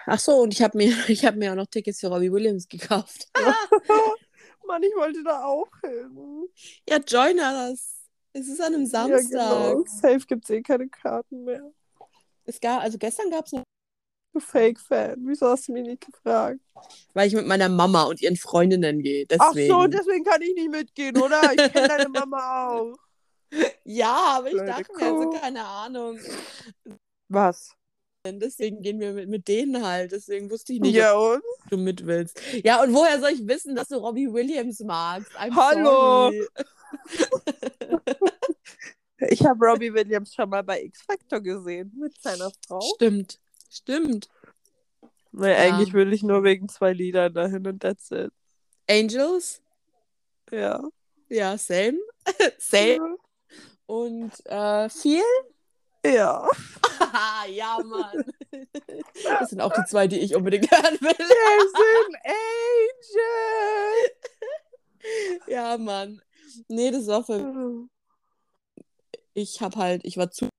Ach 0.05 0.19
so, 0.19 0.41
und 0.41 0.53
ich 0.53 0.61
habe 0.61 0.77
mir, 0.77 0.93
ich 1.07 1.25
habe 1.25 1.37
mir 1.37 1.51
auch 1.51 1.55
noch 1.55 1.67
Tickets 1.67 1.99
für 1.99 2.07
Robbie 2.07 2.31
Williams 2.31 2.67
gekauft. 2.67 3.29
Mann, 4.67 4.81
ich 4.83 4.95
wollte 4.95 5.23
da 5.23 5.43
auch 5.43 5.67
hin. 5.81 6.47
Ja, 6.87 6.97
join 6.97 7.37
us. 7.39 7.89
Es 8.33 8.47
ist 8.47 8.61
an 8.61 8.73
einem 8.73 8.83
Ja, 8.83 8.89
Samstag. 8.89 9.29
genau. 9.29 9.83
Safe 9.85 10.19
gibt 10.27 10.45
es 10.45 10.49
eh 10.49 10.61
keine 10.61 10.87
Karten 10.89 11.43
mehr. 11.43 11.71
Es 12.45 12.59
gab, 12.59 12.81
also 12.81 12.97
gestern 12.97 13.29
gab 13.29 13.45
es 13.45 13.51
noch, 13.51 13.63
Du 14.33 14.39
Fake-Fan. 14.39 15.17
Wieso 15.25 15.47
hast 15.47 15.67
du 15.67 15.73
mich 15.73 15.83
nicht 15.85 16.05
gefragt? 16.05 16.59
weil 17.13 17.27
ich 17.27 17.35
mit 17.35 17.45
meiner 17.45 17.69
Mama 17.69 18.03
und 18.03 18.21
ihren 18.21 18.35
Freundinnen 18.35 19.01
gehe. 19.01 19.25
Ach 19.37 19.51
Deswegen. 19.53 19.73
so, 19.73 19.87
deswegen 19.87 20.23
kann 20.23 20.41
ich 20.41 20.53
nicht 20.55 20.69
mitgehen, 20.71 21.15
oder? 21.17 21.41
Ich 21.53 21.71
kenne 21.71 21.87
deine 21.87 22.09
Mama 22.09 22.67
auch. 22.69 22.95
ja, 23.85 24.35
aber 24.37 24.47
ich 24.47 24.53
Blöde 24.53 24.65
dachte 24.67 24.91
mir, 24.97 25.05
also 25.05 25.29
keine 25.29 25.63
Ahnung. 25.63 26.19
Was? 27.29 27.71
Deswegen 28.25 28.81
gehen 28.81 28.99
wir 28.99 29.13
mit, 29.13 29.29
mit 29.29 29.47
denen 29.47 29.85
halt. 29.85 30.11
Deswegen 30.13 30.49
wusste 30.49 30.73
ich 30.73 30.79
nicht, 30.79 30.95
Ja, 30.95 31.15
ob 31.15 31.41
du 31.69 31.77
mit 31.77 32.05
willst. 32.05 32.41
Ja, 32.63 32.81
und 32.81 32.93
woher 32.93 33.19
soll 33.19 33.31
ich 33.31 33.45
wissen, 33.47 33.75
dass 33.75 33.89
du 33.89 33.97
Robbie 33.97 34.31
Williams 34.31 34.79
magst? 34.79 35.31
I'm 35.37 35.53
Hallo. 35.55 36.31
Ich 39.29 39.45
habe 39.45 39.65
Robbie 39.65 39.93
Williams 39.93 40.33
schon 40.33 40.49
mal 40.49 40.63
bei 40.63 40.83
X 40.83 41.01
Factor 41.03 41.39
gesehen 41.39 41.93
mit 41.97 42.13
seiner 42.21 42.51
Frau. 42.67 42.81
Stimmt. 42.95 43.39
Stimmt. 43.73 44.29
Nee, 45.31 45.49
Ja. 45.51 45.57
eigentlich 45.57 45.93
will 45.93 46.13
ich 46.13 46.21
nur 46.23 46.43
wegen 46.43 46.69
zwei 46.69 46.93
Liedern 46.93 47.33
dahin 47.33 47.65
und 47.65 47.79
that's 47.81 48.11
it. 48.11 48.31
Angels? 48.87 49.61
Ja. 50.51 50.83
Ja, 51.29 51.57
same. 51.57 51.97
same. 52.59 53.17
Und 53.87 54.31
äh, 54.45 54.89
viel? 54.89 55.23
Ja. 56.05 56.47
Ja, 57.49 57.77
Mann. 57.83 58.23
Das 59.23 59.49
sind 59.51 59.61
auch 59.61 59.71
die 59.73 59.83
zwei, 59.87 60.07
die 60.07 60.19
ich 60.19 60.35
unbedingt 60.35 60.71
hören 60.71 60.97
will. 60.99 61.15
Wir 61.19 61.69
sind 61.75 62.15
Angel. 65.45 65.53
Ja, 65.53 65.77
Mann. 65.77 66.21
Nee, 66.69 66.89
das 66.89 67.05
war 67.05 67.23
für. 67.23 67.87
Ich 69.35 69.61
hab 69.61 69.75
halt, 69.75 70.01
ich 70.05 70.17
war 70.17 70.31
zu. 70.31 70.49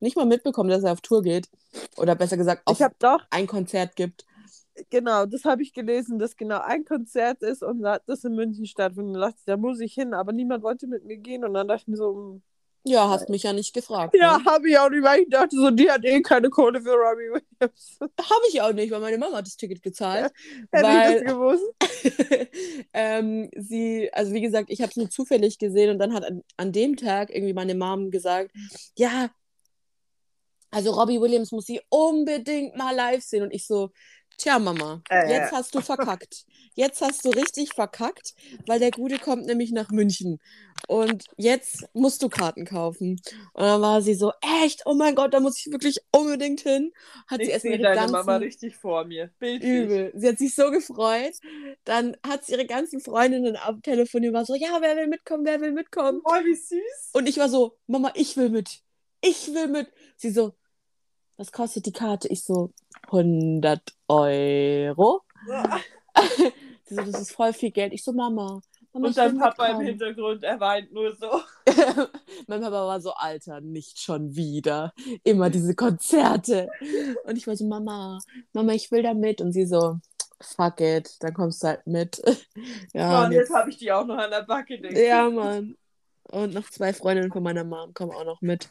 Nicht 0.00 0.16
mal 0.16 0.26
mitbekommen, 0.26 0.70
dass 0.70 0.82
er 0.82 0.92
auf 0.92 1.00
Tour 1.00 1.22
geht. 1.22 1.48
Oder 1.96 2.14
besser 2.14 2.36
gesagt, 2.36 2.62
auf 2.66 2.76
Ich 2.78 2.82
habe 2.82 2.94
doch, 2.98 3.24
ein 3.30 3.46
Konzert 3.46 3.96
gibt. 3.96 4.24
genau, 4.88 5.26
das 5.26 5.44
habe 5.44 5.62
ich 5.62 5.72
gelesen, 5.74 6.18
dass 6.18 6.36
genau 6.36 6.60
ein 6.60 6.84
Konzert 6.84 7.42
ist 7.42 7.62
und 7.62 7.82
da- 7.82 8.00
das 8.06 8.24
in 8.24 8.34
München 8.34 8.66
stattfindet. 8.66 9.14
Und 9.14 9.20
da 9.20 9.26
dachte 9.26 9.36
ich, 9.38 9.44
da 9.44 9.56
muss 9.56 9.80
ich 9.80 9.92
hin, 9.94 10.14
aber 10.14 10.32
niemand 10.32 10.62
wollte 10.62 10.86
mit 10.86 11.04
mir 11.04 11.18
gehen. 11.18 11.44
Und 11.44 11.54
dann 11.54 11.68
dachte 11.68 11.82
ich 11.82 11.88
mir 11.88 11.96
so, 11.96 12.14
hm, 12.14 12.42
Ja, 12.84 13.10
hast 13.10 13.28
mich 13.28 13.42
ja 13.42 13.52
nicht 13.52 13.74
gefragt. 13.74 14.14
ja, 14.16 14.38
Ne? 14.38 14.44
habe 14.46 14.70
ich 14.70 14.78
auch 14.78 14.88
nicht, 14.88 15.02
weil 15.04 15.20
ich 15.20 15.28
dachte 15.28 15.54
so, 15.54 15.70
die 15.70 15.90
hat 15.90 16.02
eh 16.02 16.22
keine 16.22 16.48
Kohle 16.48 16.80
für 16.80 16.92
Robbie 16.94 17.28
Williams. 17.30 17.98
Habe 18.00 18.44
ich 18.50 18.62
auch 18.62 18.72
nicht, 18.72 18.90
weil 18.90 19.00
meine 19.00 19.18
Mama 19.18 19.36
hat 19.36 19.46
das 19.46 19.58
Ticket 19.58 19.82
gezahlt. 19.82 20.32
Hätte 20.72 20.86
Weil- 20.86 21.16
ich 21.18 21.22
das 21.24 21.32
gewusst. 21.34 21.64
ähm, 22.94 23.50
sie, 23.56 24.10
also 24.12 24.32
wie 24.32 24.40
gesagt, 24.40 24.70
ich 24.70 24.80
habe 24.80 24.90
es 24.90 24.96
nur 24.96 25.10
zufällig 25.10 25.58
gesehen 25.58 25.90
und 25.90 25.98
dann 25.98 26.14
hat 26.14 26.24
an, 26.24 26.42
an 26.56 26.72
dem 26.72 26.96
Tag 26.96 27.28
irgendwie 27.30 27.52
meine 27.52 27.74
Mom 27.74 28.10
gesagt, 28.10 28.50
ja, 28.96 29.28
also 30.70 30.92
Robbie 30.92 31.20
Williams 31.20 31.52
muss 31.52 31.66
sie 31.66 31.80
unbedingt 31.88 32.76
mal 32.76 32.94
live 32.94 33.22
sehen 33.22 33.42
und 33.42 33.52
ich 33.52 33.66
so, 33.66 33.90
tja 34.38 34.58
Mama, 34.58 35.02
Äh. 35.10 35.30
jetzt 35.30 35.52
hast 35.52 35.74
du 35.74 35.80
verkackt. 35.80 36.44
Jetzt 36.74 37.02
hast 37.02 37.24
du 37.24 37.30
richtig 37.30 37.74
verkackt, 37.74 38.32
weil 38.66 38.78
der 38.78 38.90
Gute 38.92 39.18
kommt 39.18 39.44
nämlich 39.44 39.72
nach 39.72 39.90
München 39.90 40.38
und 40.88 41.24
jetzt 41.36 41.84
musst 41.92 42.22
du 42.22 42.28
Karten 42.28 42.64
kaufen. 42.64 43.20
Und 43.52 43.62
dann 43.64 43.82
war 43.82 44.00
sie 44.00 44.14
so, 44.14 44.32
echt, 44.62 44.82
oh 44.86 44.94
mein 44.94 45.14
Gott, 45.14 45.34
da 45.34 45.40
muss 45.40 45.58
ich 45.58 45.70
wirklich 45.70 45.98
unbedingt 46.12 46.60
hin. 46.60 46.92
Hat 47.26 47.40
sie 47.40 47.46
Ich 47.46 47.50
erstmal 47.50 47.72
sehe 47.72 47.80
ihre 47.80 47.94
deine 47.94 48.00
ganzen... 48.12 48.12
Mama 48.12 48.36
richtig 48.36 48.76
vor 48.76 49.04
mir. 49.04 49.30
Bildlich. 49.40 49.68
Übel. 49.70 50.12
Sie 50.14 50.28
hat 50.28 50.38
sich 50.38 50.54
so 50.54 50.70
gefreut. 50.70 51.34
Dann 51.84 52.16
hat 52.26 52.46
sie 52.46 52.52
ihre 52.52 52.66
ganzen 52.66 53.00
Freundinnen 53.00 53.56
am 53.56 53.82
Telefon 53.82 54.24
und 54.24 54.32
war 54.32 54.46
so, 54.46 54.54
ja, 54.54 54.78
wer 54.80 54.96
will 54.96 55.08
mitkommen, 55.08 55.44
wer 55.44 55.60
will 55.60 55.72
mitkommen? 55.72 56.20
Oh, 56.24 56.32
wie 56.44 56.54
süß. 56.54 57.10
Und 57.12 57.28
ich 57.28 57.36
war 57.36 57.48
so, 57.48 57.76
Mama, 57.88 58.12
ich 58.14 58.36
will 58.36 58.48
mit. 58.48 58.80
Ich 59.20 59.52
will 59.52 59.68
mit. 59.68 59.88
Sie 60.16 60.30
so, 60.30 60.54
was 61.40 61.52
kostet 61.52 61.86
die 61.86 61.92
Karte? 61.92 62.28
Ich 62.28 62.44
so, 62.44 62.70
100 63.06 63.80
Euro. 64.08 65.22
Sie 66.84 66.94
so, 66.94 67.02
das 67.02 67.18
ist 67.22 67.32
voll 67.32 67.54
viel 67.54 67.70
Geld. 67.70 67.94
Ich 67.94 68.04
so, 68.04 68.12
Mama. 68.12 68.60
Mama 68.92 69.06
Und 69.06 69.16
dein 69.16 69.38
Papa 69.38 69.68
im. 69.68 69.80
Hintergrund, 69.80 70.44
er 70.44 70.60
weint 70.60 70.92
nur 70.92 71.16
so. 71.16 71.40
mein 72.46 72.60
Papa 72.60 72.86
war 72.86 73.00
so, 73.00 73.14
Alter, 73.14 73.62
nicht 73.62 73.98
schon 73.98 74.36
wieder. 74.36 74.92
Immer 75.24 75.48
diese 75.48 75.74
Konzerte. 75.74 76.68
Und 77.24 77.38
ich 77.38 77.46
war 77.46 77.56
so, 77.56 77.64
Mama, 77.66 78.18
Mama, 78.52 78.72
ich 78.72 78.92
will 78.92 79.02
da 79.02 79.14
mit. 79.14 79.40
Und 79.40 79.52
sie 79.52 79.64
so, 79.64 79.96
fuck 80.42 80.82
it, 80.82 81.16
dann 81.20 81.32
kommst 81.32 81.62
du 81.62 81.68
halt 81.68 81.86
mit. 81.86 82.20
ja, 82.92 83.00
Ja, 83.00 83.20
und 83.20 83.26
und 83.26 83.32
jetzt, 83.32 83.48
jetzt 83.48 83.56
habe 83.56 83.70
ich 83.70 83.78
die 83.78 83.90
auch 83.90 84.04
noch 84.04 84.18
an 84.18 84.30
der 84.30 84.42
Backe. 84.42 84.78
denk 84.78 84.94
ja. 84.94 85.30
Mann. 85.30 85.78
Und 86.24 86.52
noch 86.52 86.68
zwei 86.68 86.92
Freundinnen 86.92 87.32
von 87.32 87.42
meiner 87.42 87.64
Mom 87.64 87.94
kommen 87.94 88.12
auch 88.12 88.26
noch 88.26 88.42
mit. 88.42 88.68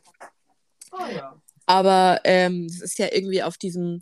Oh, 0.91 1.05
ja. 1.11 1.35
Aber 1.69 2.21
ähm, 2.23 2.65
es 2.65 2.81
ist 2.81 2.97
ja 2.97 3.09
irgendwie 3.11 3.43
auf 3.43 3.59
diesem 3.59 4.01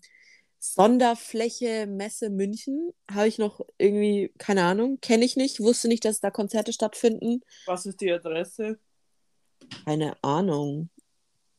Sonderfläche 0.58 1.86
Messe 1.86 2.30
München. 2.30 2.94
Habe 3.12 3.28
ich 3.28 3.40
noch 3.40 3.60
irgendwie, 3.78 4.32
keine 4.38 4.64
Ahnung, 4.64 5.00
kenne 5.02 5.26
ich 5.26 5.36
nicht, 5.36 5.60
wusste 5.60 5.90
nicht, 5.90 6.06
dass 6.06 6.22
da 6.22 6.32
Konzerte 6.32 6.72
stattfinden. 6.72 7.42
Was 7.66 7.86
ist 7.86 8.00
die 8.00 8.10
Adresse? 8.10 8.80
Keine 9.84 10.16
Ahnung. 10.24 10.90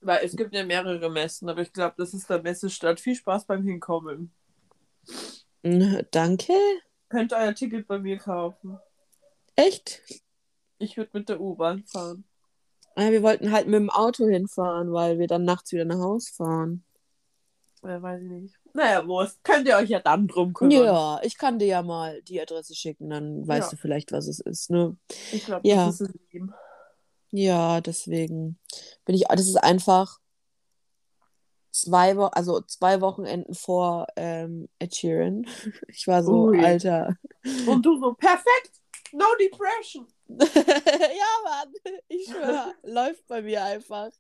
Weil 0.01 0.25
es 0.25 0.35
gibt 0.35 0.55
ja 0.55 0.65
mehrere 0.65 1.11
Messen, 1.11 1.47
aber 1.51 1.61
ich 1.61 1.75
glaube, 1.75 1.97
das 1.99 2.15
ist 2.15 2.31
der 2.31 2.41
Messestadt. 2.41 3.01
Viel 3.01 3.15
Spaß 3.15 3.45
beim 3.45 3.63
Hinkommen. 3.63 4.33
Hm, 5.63 6.07
Danke. 6.11 6.55
Könnt 7.11 7.35
euer 7.35 7.55
Ticket 7.55 7.87
bei 7.87 7.99
mir 7.99 8.17
kaufen. 8.17 8.79
Echt? 9.57 10.03
Ich 10.79 10.97
würde 10.97 11.11
mit 11.13 11.29
der 11.29 11.39
U-Bahn 11.39 11.85
fahren. 11.85 12.25
Ja, 12.99 13.11
wir 13.13 13.23
wollten 13.23 13.53
halt 13.53 13.67
mit 13.67 13.77
dem 13.77 13.91
Auto 13.91 14.27
hinfahren, 14.27 14.93
weil 14.93 15.19
wir 15.19 15.29
dann 15.29 15.45
nachts 15.45 15.73
wieder 15.73 15.85
nach 15.85 15.99
Hause 16.01 16.33
fahren. 16.35 16.85
Ja, 17.85 18.03
weiß 18.03 18.23
ich 18.23 18.29
nicht. 18.29 18.55
Naja, 18.75 19.07
Wurst. 19.07 19.43
Könnt 19.45 19.69
ihr 19.69 19.77
euch 19.77 19.89
ja 19.89 20.01
dann 20.01 20.27
drum 20.27 20.53
kümmern. 20.53 20.73
Ja, 20.85 21.21
ich 21.23 21.39
kann 21.39 21.59
dir 21.61 21.67
ja 21.69 21.83
mal 21.83 22.21
die 22.23 22.41
Adresse 22.41 22.75
schicken, 22.75 23.09
dann 23.11 23.47
weißt 23.47 23.69
Ja. 23.69 23.71
du 23.71 23.77
vielleicht, 23.77 24.11
was 24.11 24.27
es 24.27 24.41
ist, 24.41 24.71
ne? 24.71 24.97
Ich 25.33 25.45
glaube, 25.45 25.67
Ja. 25.67 25.87
das 25.87 26.01
ist 26.01 26.11
es 26.15 26.21
ihm. 26.33 26.53
Ja, 27.31 27.81
deswegen 27.81 28.59
bin 29.05 29.15
ich, 29.15 29.25
das 29.29 29.43
ist 29.47 29.57
einfach 29.63 30.19
zwei 31.71 32.17
Wochen, 32.17 32.33
also 32.35 32.61
zwei 32.63 33.01
Wochenenden 33.01 33.55
vor 33.55 34.07
ähm, 34.17 34.69
Ed 34.81 34.97
Sheeran. 34.97 35.47
Ich 35.89 36.07
war 36.09 36.25
so, 36.25 36.47
Ui. 36.49 36.59
Alter. 36.65 37.17
Und 37.67 37.85
du 37.87 37.99
so, 38.01 38.15
perfekt! 38.15 38.73
No 39.13 39.25
depression! 39.41 40.07
Ja, 40.29 41.27
Mann, 41.45 41.73
ich 42.09 42.27
schwöre, 42.27 42.75
läuft 42.83 43.27
bei 43.27 43.43
mir 43.43 43.63
einfach. 43.65 44.11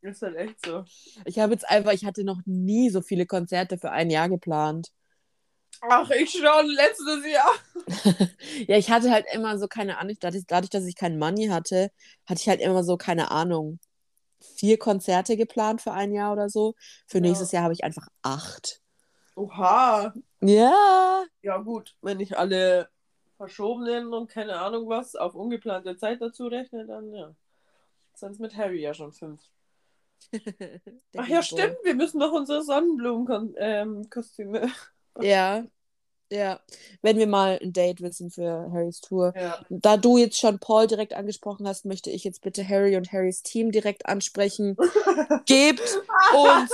Ist 0.00 0.22
halt 0.22 0.36
echt 0.36 0.64
so. 0.66 0.84
Ich 1.24 1.38
habe 1.38 1.52
jetzt 1.52 1.68
einfach, 1.68 1.92
ich 1.92 2.04
hatte 2.04 2.24
noch 2.24 2.40
nie 2.44 2.90
so 2.90 3.02
viele 3.02 3.26
Konzerte 3.26 3.78
für 3.78 3.90
ein 3.90 4.10
Jahr 4.10 4.28
geplant. 4.28 4.88
Ach, 5.82 6.10
ich 6.10 6.30
schon, 6.30 6.66
letztes 6.66 7.26
Jahr. 7.26 7.50
ja, 8.68 8.76
ich 8.76 8.90
hatte 8.90 9.10
halt 9.10 9.26
immer 9.32 9.58
so 9.58 9.66
keine 9.68 9.98
Ahnung, 9.98 10.16
dadurch, 10.20 10.44
dadurch, 10.46 10.70
dass 10.70 10.84
ich 10.86 10.96
kein 10.96 11.18
Money 11.18 11.48
hatte, 11.48 11.90
hatte 12.26 12.40
ich 12.40 12.48
halt 12.48 12.60
immer 12.60 12.84
so 12.84 12.96
keine 12.96 13.30
Ahnung. 13.30 13.78
Vier 14.56 14.78
Konzerte 14.78 15.36
geplant 15.36 15.82
für 15.82 15.92
ein 15.92 16.12
Jahr 16.12 16.32
oder 16.32 16.48
so. 16.48 16.74
Für 17.06 17.18
Ja. 17.18 17.22
nächstes 17.22 17.52
Jahr 17.52 17.64
habe 17.64 17.74
ich 17.74 17.84
einfach 17.84 18.08
acht. 18.22 18.80
Oha. 19.36 20.14
Ja. 20.40 21.24
Ja, 21.42 21.58
gut. 21.58 21.94
Wenn 22.02 22.20
ich 22.20 22.36
alle 22.36 22.88
verschobenen 23.42 24.14
und 24.14 24.30
keine 24.30 24.60
Ahnung 24.60 24.88
was 24.88 25.16
auf 25.16 25.34
ungeplante 25.34 25.96
Zeit 25.96 26.22
dazu 26.22 26.46
rechne, 26.46 26.86
dann 26.86 27.12
ja. 27.12 27.34
Es 28.14 28.22
mit 28.38 28.56
Harry 28.56 28.80
ja 28.80 28.94
schon 28.94 29.10
fünf. 29.10 29.40
Ach 31.16 31.26
ja, 31.26 31.42
stimmt. 31.42 31.74
Wir 31.82 31.96
müssen 31.96 32.18
noch 32.18 32.30
unsere 32.30 32.62
Sonnenblumenkostüme. 32.62 34.70
Ja. 35.20 35.66
Ja. 36.30 36.60
Wenn 37.02 37.18
wir 37.18 37.26
mal 37.26 37.58
ein 37.60 37.74
Date 37.74 38.00
wissen 38.00 38.30
für 38.30 38.70
Harrys 38.72 39.02
Tour. 39.02 39.34
ja. 39.36 39.62
Da 39.68 39.98
du 39.98 40.16
jetzt 40.16 40.38
schon 40.38 40.58
Paul 40.58 40.86
direkt 40.86 41.12
angesprochen 41.12 41.68
hast, 41.68 41.84
möchte 41.84 42.08
ich 42.08 42.24
jetzt 42.24 42.40
bitte 42.40 42.66
Harry 42.66 42.96
und 42.96 43.12
Harrys 43.12 43.42
Team 43.42 43.72
direkt 43.72 44.06
ansprechen. 44.06 44.74
Gebt 45.44 46.00
uns 46.32 46.72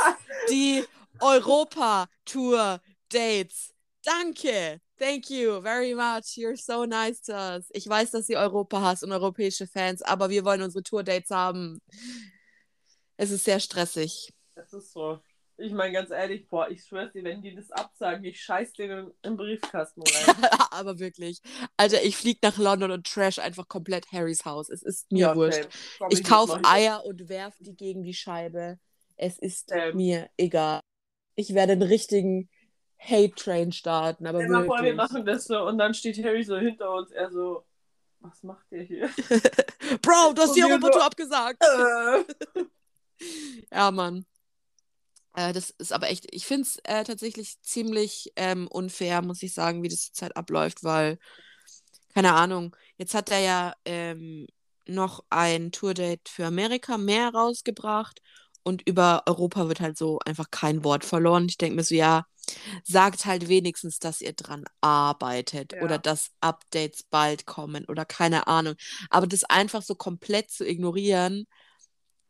die 0.50 0.84
Europa-Tour-Dates. 1.18 3.74
Danke. 4.04 4.80
Thank 4.98 5.30
you 5.30 5.60
very 5.62 5.94
much. 5.94 6.36
You're 6.36 6.56
so 6.56 6.84
nice 6.84 7.20
to 7.22 7.32
us. 7.32 7.68
Ich 7.72 7.88
weiß, 7.88 8.10
dass 8.10 8.28
ihr 8.28 8.38
Europa 8.38 8.80
hasst 8.80 9.04
und 9.04 9.12
europäische 9.12 9.66
Fans, 9.66 10.02
aber 10.02 10.28
wir 10.28 10.44
wollen 10.44 10.62
unsere 10.62 10.82
Tour-Dates 10.82 11.30
haben. 11.30 11.80
Es 13.16 13.30
ist 13.30 13.44
sehr 13.44 13.60
stressig. 13.60 14.32
Das 14.54 14.72
ist 14.72 14.92
so. 14.92 15.20
Ich 15.60 15.72
meine 15.72 15.92
ganz 15.92 16.10
ehrlich, 16.10 16.48
boah, 16.48 16.68
ich 16.70 16.84
schwör's 16.84 17.12
dir, 17.12 17.24
wenn 17.24 17.42
die 17.42 17.52
das 17.54 17.70
absagen, 17.72 18.24
ich 18.24 18.40
scheiß 18.40 18.74
denen 18.74 19.12
im 19.22 19.36
Briefkasten 19.36 20.02
rein. 20.02 20.36
aber 20.70 21.00
wirklich. 21.00 21.40
Alter, 21.76 22.02
ich 22.04 22.16
fliege 22.16 22.38
nach 22.42 22.58
London 22.58 22.92
und 22.92 23.06
trash 23.06 23.40
einfach 23.40 23.66
komplett 23.66 24.10
Harrys 24.12 24.44
Haus. 24.44 24.68
Es 24.68 24.82
ist 24.82 25.10
mir 25.10 25.18
Ja, 25.18 25.36
wurscht. 25.36 25.68
Komm, 25.98 26.08
Ich 26.12 26.18
jetzt 26.18 26.28
kaufe 26.28 26.60
Eier 26.64 27.04
und 27.04 27.28
werf 27.28 27.56
die 27.58 27.74
gegen 27.74 28.04
die 28.04 28.14
Scheibe. 28.14 28.78
Es 29.16 29.36
ist 29.38 29.70
Same. 29.70 29.94
mir 29.94 30.30
egal. 30.36 30.80
Ich 31.34 31.54
werde 31.54 31.72
einen 31.72 31.82
richtigen 31.82 32.48
Hate-Train 32.98 33.72
starten, 33.72 34.26
aber 34.26 34.46
mal 34.46 34.64
vor, 34.64 34.82
wir 34.82 34.94
machen 34.94 35.24
das 35.24 35.44
so 35.44 35.60
und 35.66 35.78
dann 35.78 35.94
steht 35.94 36.22
Harry 36.24 36.42
so 36.42 36.56
hinter 36.58 36.92
uns, 36.92 37.10
er 37.12 37.30
so, 37.30 37.64
was 38.20 38.42
macht 38.42 38.70
der 38.70 38.82
hier? 38.82 39.08
Bro, 40.02 40.32
du 40.34 40.42
hast 40.42 40.54
die 40.56 40.60
wir 40.60 40.66
Europatour 40.68 41.00
so- 41.00 41.06
abgesagt. 41.06 41.62
Äh. 41.62 42.62
Ja, 43.72 43.90
Mann. 43.90 44.24
Äh, 45.34 45.52
das 45.52 45.70
ist 45.70 45.92
aber 45.92 46.08
echt, 46.08 46.26
ich 46.32 46.46
finde 46.46 46.62
es 46.62 46.76
äh, 46.84 47.02
tatsächlich 47.04 47.60
ziemlich 47.62 48.32
ähm, 48.36 48.68
unfair, 48.68 49.22
muss 49.22 49.42
ich 49.42 49.54
sagen, 49.54 49.82
wie 49.82 49.88
das 49.88 50.04
zurzeit 50.06 50.36
abläuft, 50.36 50.84
weil, 50.84 51.18
keine 52.14 52.34
Ahnung, 52.34 52.76
jetzt 52.96 53.14
hat 53.14 53.30
er 53.30 53.40
ja 53.40 53.74
ähm, 53.84 54.46
noch 54.86 55.24
ein 55.30 55.72
Tourdate 55.72 56.22
für 56.28 56.46
Amerika 56.46 56.96
mehr 56.96 57.30
rausgebracht 57.30 58.20
und 58.68 58.82
über 58.86 59.22
Europa 59.26 59.66
wird 59.68 59.80
halt 59.80 59.96
so 59.96 60.18
einfach 60.26 60.50
kein 60.50 60.84
Wort 60.84 61.04
verloren. 61.04 61.46
Ich 61.48 61.56
denke 61.56 61.76
mir 61.76 61.82
so, 61.84 61.94
ja, 61.94 62.26
sagt 62.84 63.24
halt 63.24 63.48
wenigstens, 63.48 63.98
dass 63.98 64.20
ihr 64.20 64.34
dran 64.34 64.64
arbeitet 64.82 65.72
Ja. 65.72 65.82
oder 65.82 65.98
dass 65.98 66.30
Updates 66.40 67.02
bald 67.02 67.46
kommen 67.46 67.86
oder 67.86 68.04
keine 68.04 68.46
Ahnung. 68.46 68.74
Aber 69.08 69.26
das 69.26 69.44
einfach 69.44 69.82
so 69.82 69.94
komplett 69.94 70.50
zu 70.50 70.66
ignorieren, 70.66 71.46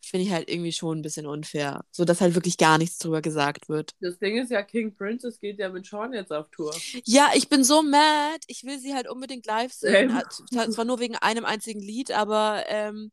finde 0.01 0.27
ich 0.27 0.33
halt 0.33 0.49
irgendwie 0.49 0.73
schon 0.73 0.99
ein 0.99 1.03
bisschen 1.03 1.27
unfair. 1.27 1.85
So 1.91 2.05
dass 2.05 2.21
halt 2.21 2.37
wirklich 2.37 2.57
gar 2.57 2.79
nichts 2.79 2.99
drüber 2.99 3.21
gesagt 3.21 3.69
wird. 3.69 3.91
Das 4.01 4.19
Ding 4.19 4.39
ist 4.39 4.51
ja, 4.53 4.63
King 4.63 4.95
Princess 4.97 5.41
geht 5.41 5.59
ja 5.59 5.69
mit 5.69 5.87
Sean 5.87 6.13
jetzt 6.13 6.33
auf 6.33 6.49
Tour. 6.51 6.73
Ja, 7.05 7.31
ich 7.35 7.49
bin 7.49 7.65
so 7.65 7.83
mad. 7.83 8.39
Ich 8.47 8.63
will 8.63 8.79
sie 8.79 8.95
halt 8.95 9.09
unbedingt 9.11 9.45
live 9.47 9.73
sehen. 9.73 10.17
Zwar 10.51 10.85
nur 10.85 11.01
wegen 11.01 11.17
einem 11.17 11.45
einzigen 11.45 11.81
Lied, 11.81 12.13
aber 12.13 12.65
ähm, 12.69 13.11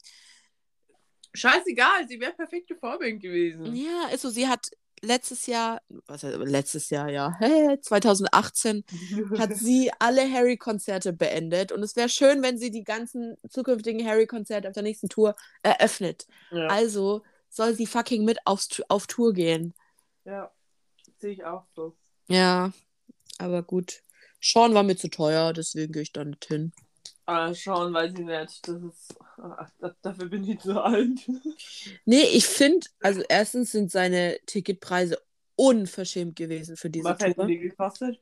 Scheißegal, 1.36 2.08
sie 2.08 2.20
wäre 2.20 2.34
perfekte 2.34 2.76
Vorband 2.76 3.22
gewesen. 3.22 3.76
ja, 3.76 4.08
ist 4.14 4.22
so, 4.22 4.30
sie 4.30 4.48
hat 4.48 4.70
letztes 5.02 5.46
Jahr, 5.46 5.82
was 6.08 6.24
heißt, 6.24 6.38
letztes 6.38 6.90
Jahr, 6.90 7.10
ja, 7.10 7.38
2018 7.82 8.84
hat 9.38 9.56
sie 9.56 9.92
alle 10.00 10.30
Harry-Konzerte 10.32 11.14
beendet. 11.14 11.72
Und 11.72 11.84
es 11.84 11.96
wäre 11.96 12.10
schön, 12.10 12.42
wenn 12.42 12.58
sie 12.58 12.72
die 12.72 12.84
ganzen 12.84 13.38
zukünftigen 13.50 14.06
Harry-Konzerte 14.06 14.68
auf 14.68 14.74
der 14.74 14.84
nächsten 14.84 15.10
Tour 15.10 15.36
eröffnet. 15.64 16.28
ja. 16.52 16.68
Also 16.68 17.24
soll 17.50 17.74
sie 17.74 17.86
fucking 17.86 18.26
mit 18.26 18.40
aufs, 18.46 18.82
auf 18.90 19.08
Tour 19.08 19.34
gehen. 19.34 19.74
ja, 20.26 20.52
sehe 21.20 21.32
ich 21.32 21.46
auch 21.46 21.66
so. 21.76 21.96
Ja, 22.28 22.74
aber 23.38 23.64
gut. 23.64 24.02
Sean 24.42 24.74
war 24.74 24.84
mir 24.84 24.98
zu 24.98 25.10
teuer, 25.10 25.54
deswegen 25.54 25.94
gehe 25.94 26.02
ich 26.02 26.12
da 26.12 26.26
nicht 26.26 26.46
hin. 26.46 26.74
Ah, 27.28 27.54
Sean 27.54 27.94
weiß 27.94 28.14
ich 28.14 28.20
nicht. 28.20 28.68
Das 28.68 28.82
ist, 28.84 29.16
ach, 29.38 29.70
da- 29.80 29.96
dafür 30.02 30.28
bin 30.28 30.44
ich 30.48 30.60
zu 30.60 30.80
alt. 30.82 31.20
Nee, 32.06 32.24
ich 32.34 32.46
finde, 32.46 32.88
also 33.02 33.22
erstens 33.28 33.72
sind 33.72 33.92
seine 33.92 34.40
Ticketpreise 34.46 35.20
unverschämt 35.56 36.36
gewesen 36.36 36.78
für 36.78 36.90
diese 36.90 37.10
Was 37.10 37.20
hätten 37.20 37.36
Tour. 37.42 37.48
die 37.48 37.58
gekostet? 37.60 38.20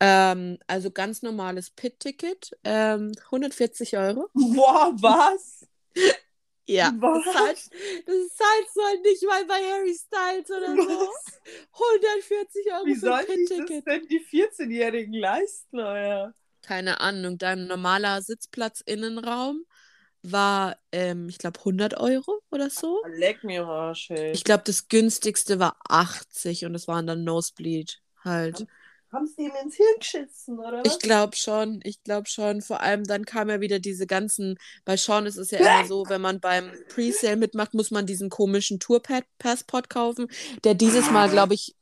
Ähm, 0.00 0.58
also 0.66 0.90
ganz 0.90 1.22
normales 1.22 1.70
Pit-Ticket, 1.70 2.56
ähm, 2.64 3.12
140 3.30 3.96
Euro. 3.96 4.28
Boah, 4.34 4.92
was? 5.00 5.66
Ja, 6.68 6.94
Was? 7.00 7.24
das 7.24 7.34
zahlst, 7.34 7.72
das 8.06 8.36
zahlst 8.36 8.76
du 8.76 8.82
halt 8.82 9.02
nicht 9.02 9.22
mal 9.24 9.44
bei 9.46 9.54
Harry 9.72 9.94
Styles 9.94 10.48
oder 10.50 10.76
so. 10.76 10.88
Was? 10.88 11.40
140 11.72 12.66
Euro 12.72 12.86
Wie 12.86 12.94
für 12.94 13.00
sollen 13.00 13.26
ein 13.26 13.26
sich 13.26 13.48
das 13.48 13.58
Pit-Ticket. 13.58 13.86
denn 13.86 14.08
die 14.08 14.20
14-Jährigen 14.20 15.12
leisten, 15.14 15.80
euer? 15.80 16.34
Keine 16.62 17.00
Ahnung, 17.00 17.38
dein 17.38 17.66
normaler 17.66 18.22
Sitzplatz-Innenraum 18.22 19.64
war, 20.22 20.76
ähm, 20.92 21.28
ich 21.28 21.38
glaube, 21.38 21.60
100 21.64 21.98
Euro 21.98 22.40
oder 22.50 22.70
so. 22.70 23.00
Leck 23.16 23.42
mir 23.42 23.66
Arsch, 23.66 24.10
ey. 24.10 24.32
Ich 24.32 24.44
glaube, 24.44 24.62
das 24.64 24.88
günstigste 24.88 25.58
war 25.58 25.76
80 25.88 26.64
und 26.64 26.72
das 26.72 26.86
waren 26.86 27.06
dann 27.06 27.24
Nosebleed 27.24 28.00
halt. 28.24 28.66
Haben 29.12 29.26
sie 29.26 29.42
ihm 29.42 29.52
ins 29.62 29.76
Hirn 29.76 29.98
geschissen, 29.98 30.58
oder 30.58 30.82
was? 30.82 30.94
Ich 30.94 30.98
glaube 31.00 31.36
schon, 31.36 31.80
ich 31.84 32.02
glaube 32.02 32.28
schon. 32.28 32.62
Vor 32.62 32.80
allem 32.80 33.04
dann 33.04 33.26
kam 33.26 33.50
ja 33.50 33.60
wieder 33.60 33.78
diese 33.78 34.06
ganzen, 34.06 34.56
bei 34.86 34.96
Sean 34.96 35.26
ist 35.26 35.36
es 35.36 35.50
ja 35.50 35.58
immer 35.80 35.86
so, 35.86 36.04
wenn 36.08 36.22
man 36.22 36.40
beim 36.40 36.70
Presale 36.88 37.36
mitmacht, 37.36 37.74
muss 37.74 37.90
man 37.90 38.06
diesen 38.06 38.30
komischen 38.30 38.80
Tour-Passport 38.80 39.90
kaufen, 39.90 40.28
der 40.64 40.74
dieses 40.74 41.10
Mal, 41.10 41.28
glaube 41.28 41.54
ich, 41.54 41.74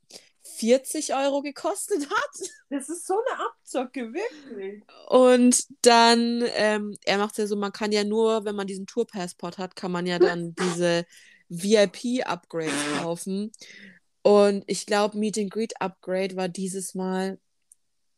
40 0.61 1.15
Euro 1.15 1.43
gekostet 1.43 2.09
hat. 2.09 2.31
Das 2.73 2.89
ist 2.89 3.05
so 3.05 3.15
eine 3.15 3.41
Abzocke, 3.47 4.13
wirklich. 4.15 4.85
Und 5.09 5.65
dann, 5.83 6.45
ähm, 6.55 6.97
er 7.05 7.19
macht 7.19 7.33
es 7.33 7.39
ja 7.39 7.47
so, 7.49 7.57
man 7.57 7.73
kann 7.73 7.91
ja 7.91 8.05
nur, 8.05 8.45
wenn 8.45 8.55
man 8.55 8.69
diesen 8.69 8.87
Tour-Passport 8.87 9.59
hat, 9.59 9.75
kann 9.75 9.91
man 9.91 10.07
ja 10.07 10.21
dann 10.21 10.55
diese 10.61 11.05
VIP-Upgrades 11.49 12.73
kaufen. 13.03 13.51
Und 14.23 14.63
ich 14.69 14.87
glaube, 14.87 15.19
Meet 15.19 15.39
and 15.39 15.51
Greet 15.51 15.81
Upgrade 15.81 16.37
war 16.37 16.49
dieses 16.49 16.95
Mal, 16.95 17.41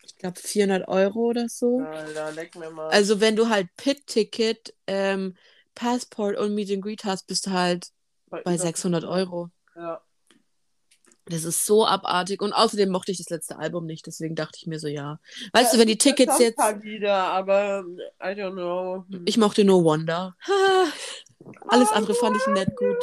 ich 0.02 0.16
glaube, 0.18 0.38
400 0.38 0.86
Euro 0.88 1.20
oder 1.30 1.48
so. 1.48 1.78
Alter, 1.80 2.32
leck 2.32 2.54
mir 2.56 2.70
mal. 2.70 2.90
Also 2.90 3.20
wenn 3.20 3.36
du 3.36 3.48
halt 3.48 3.68
Pit-Ticket, 3.76 4.74
ähm, 4.86 5.34
Passport 5.74 6.36
und 6.36 6.54
Meet 6.54 6.72
and 6.72 6.82
Greet 6.82 7.04
hast, 7.04 7.26
bist 7.26 7.46
du 7.46 7.52
halt 7.52 7.88
bei 8.28 8.40
über- 8.40 8.58
600 8.58 9.04
Euro. 9.04 9.48
Ja. 9.76 10.02
Das 11.26 11.44
ist 11.44 11.66
so 11.66 11.86
abartig. 11.86 12.42
Und 12.42 12.52
außerdem 12.52 12.90
mochte 12.90 13.12
ich 13.12 13.18
das 13.18 13.30
letzte 13.30 13.58
Album 13.58 13.86
nicht, 13.86 14.06
deswegen 14.06 14.34
dachte 14.34 14.58
ich 14.60 14.66
mir 14.66 14.78
so, 14.78 14.88
ja. 14.88 15.18
Weißt 15.52 15.72
Ja, 15.72 15.76
du, 15.76 15.80
wenn 15.80 15.88
die 15.88 15.98
Tickets 15.98 16.38
jetzt. 16.38 16.60
Lieder, 16.82 17.14
aber 17.14 17.84
I 18.20 18.28
don't 18.34 18.52
know. 18.52 19.04
Ich 19.24 19.36
mochte 19.38 19.64
nur 19.64 19.84
Wonder. 19.84 20.36
Alles 21.68 21.92
andere 21.92 22.14
fand 22.14 22.36
ich 22.36 22.46
nett 22.46 22.74
gut. 22.76 22.96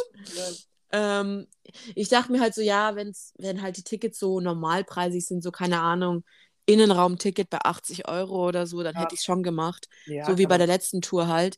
Ähm, 0.92 1.48
ich 1.96 2.10
dachte 2.10 2.32
mir 2.32 2.42
halt 2.42 2.56
so, 2.56 2.62
ja, 2.62 2.96
wenn's, 2.96 3.34
wenn 3.38 3.62
halt 3.62 3.78
die 3.78 3.84
Tickets 3.84 4.20
so 4.20 4.40
normalpreisig 4.40 5.26
sind, 5.26 5.44
so 5.44 5.52
keine 5.52 5.80
Ahnung, 5.82 6.24
Innenraumticket 6.66 7.50
bei 7.50 7.60
80 7.64 8.08
Euro 8.08 8.48
oder 8.48 8.68
so, 8.68 8.84
dann 8.84 8.96
Ja. 8.96 9.02
hätte 9.02 9.14
ich 9.16 9.22
es 9.22 9.26
schon 9.26 9.44
gemacht. 9.44 9.88
Ja, 10.06 10.26
so 10.26 10.38
wie 10.38 10.46
bei 10.46 10.58
der 10.58 10.68
letzten 10.68 11.02
Tour 11.02 11.28
halt. 11.28 11.58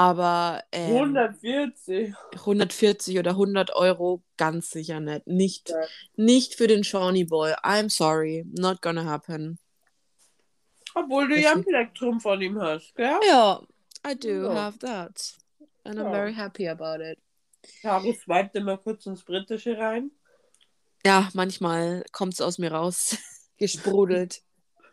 Aber 0.00 0.62
ähm, 0.72 0.96
140. 0.96 2.14
140 2.36 3.18
oder 3.18 3.32
100 3.32 3.74
Euro 3.74 4.22
ganz 4.38 4.70
sicher 4.70 4.98
nicht. 4.98 5.26
Nicht, 5.26 5.68
Ja. 5.68 5.76
nicht 6.16 6.54
für 6.54 6.66
den 6.66 6.84
Shawnee 6.84 7.24
Boy. 7.24 7.52
I'm 7.62 7.90
sorry. 7.90 8.46
Not 8.58 8.80
gonna 8.80 9.04
happen. 9.04 9.58
Obwohl 10.94 11.28
du 11.28 11.38
ja 11.38 11.52
ein 11.52 11.62
Plektrum 11.64 12.18
von 12.18 12.40
ihm 12.40 12.58
hast, 12.60 12.94
gell? 12.96 13.14
Ja, 13.28 13.60
I 14.10 14.14
do 14.18 14.28
Ja. 14.46 14.54
have 14.54 14.78
that. 14.78 15.34
And 15.84 15.98
I'm 15.98 16.04
Ja. 16.06 16.10
very 16.10 16.32
happy 16.34 16.66
about 16.66 17.02
it. 17.04 17.18
Caro 17.82 18.10
swiped 18.14 18.54
immer 18.56 18.78
kurz 18.78 19.04
ins 19.04 19.22
Britische 19.22 19.76
rein. 19.76 20.10
Ja, 21.04 21.28
manchmal 21.34 22.04
kommt 22.12 22.32
es 22.32 22.40
aus 22.40 22.56
mir 22.56 22.72
raus. 22.72 23.18
Gesprudelt. 23.58 24.40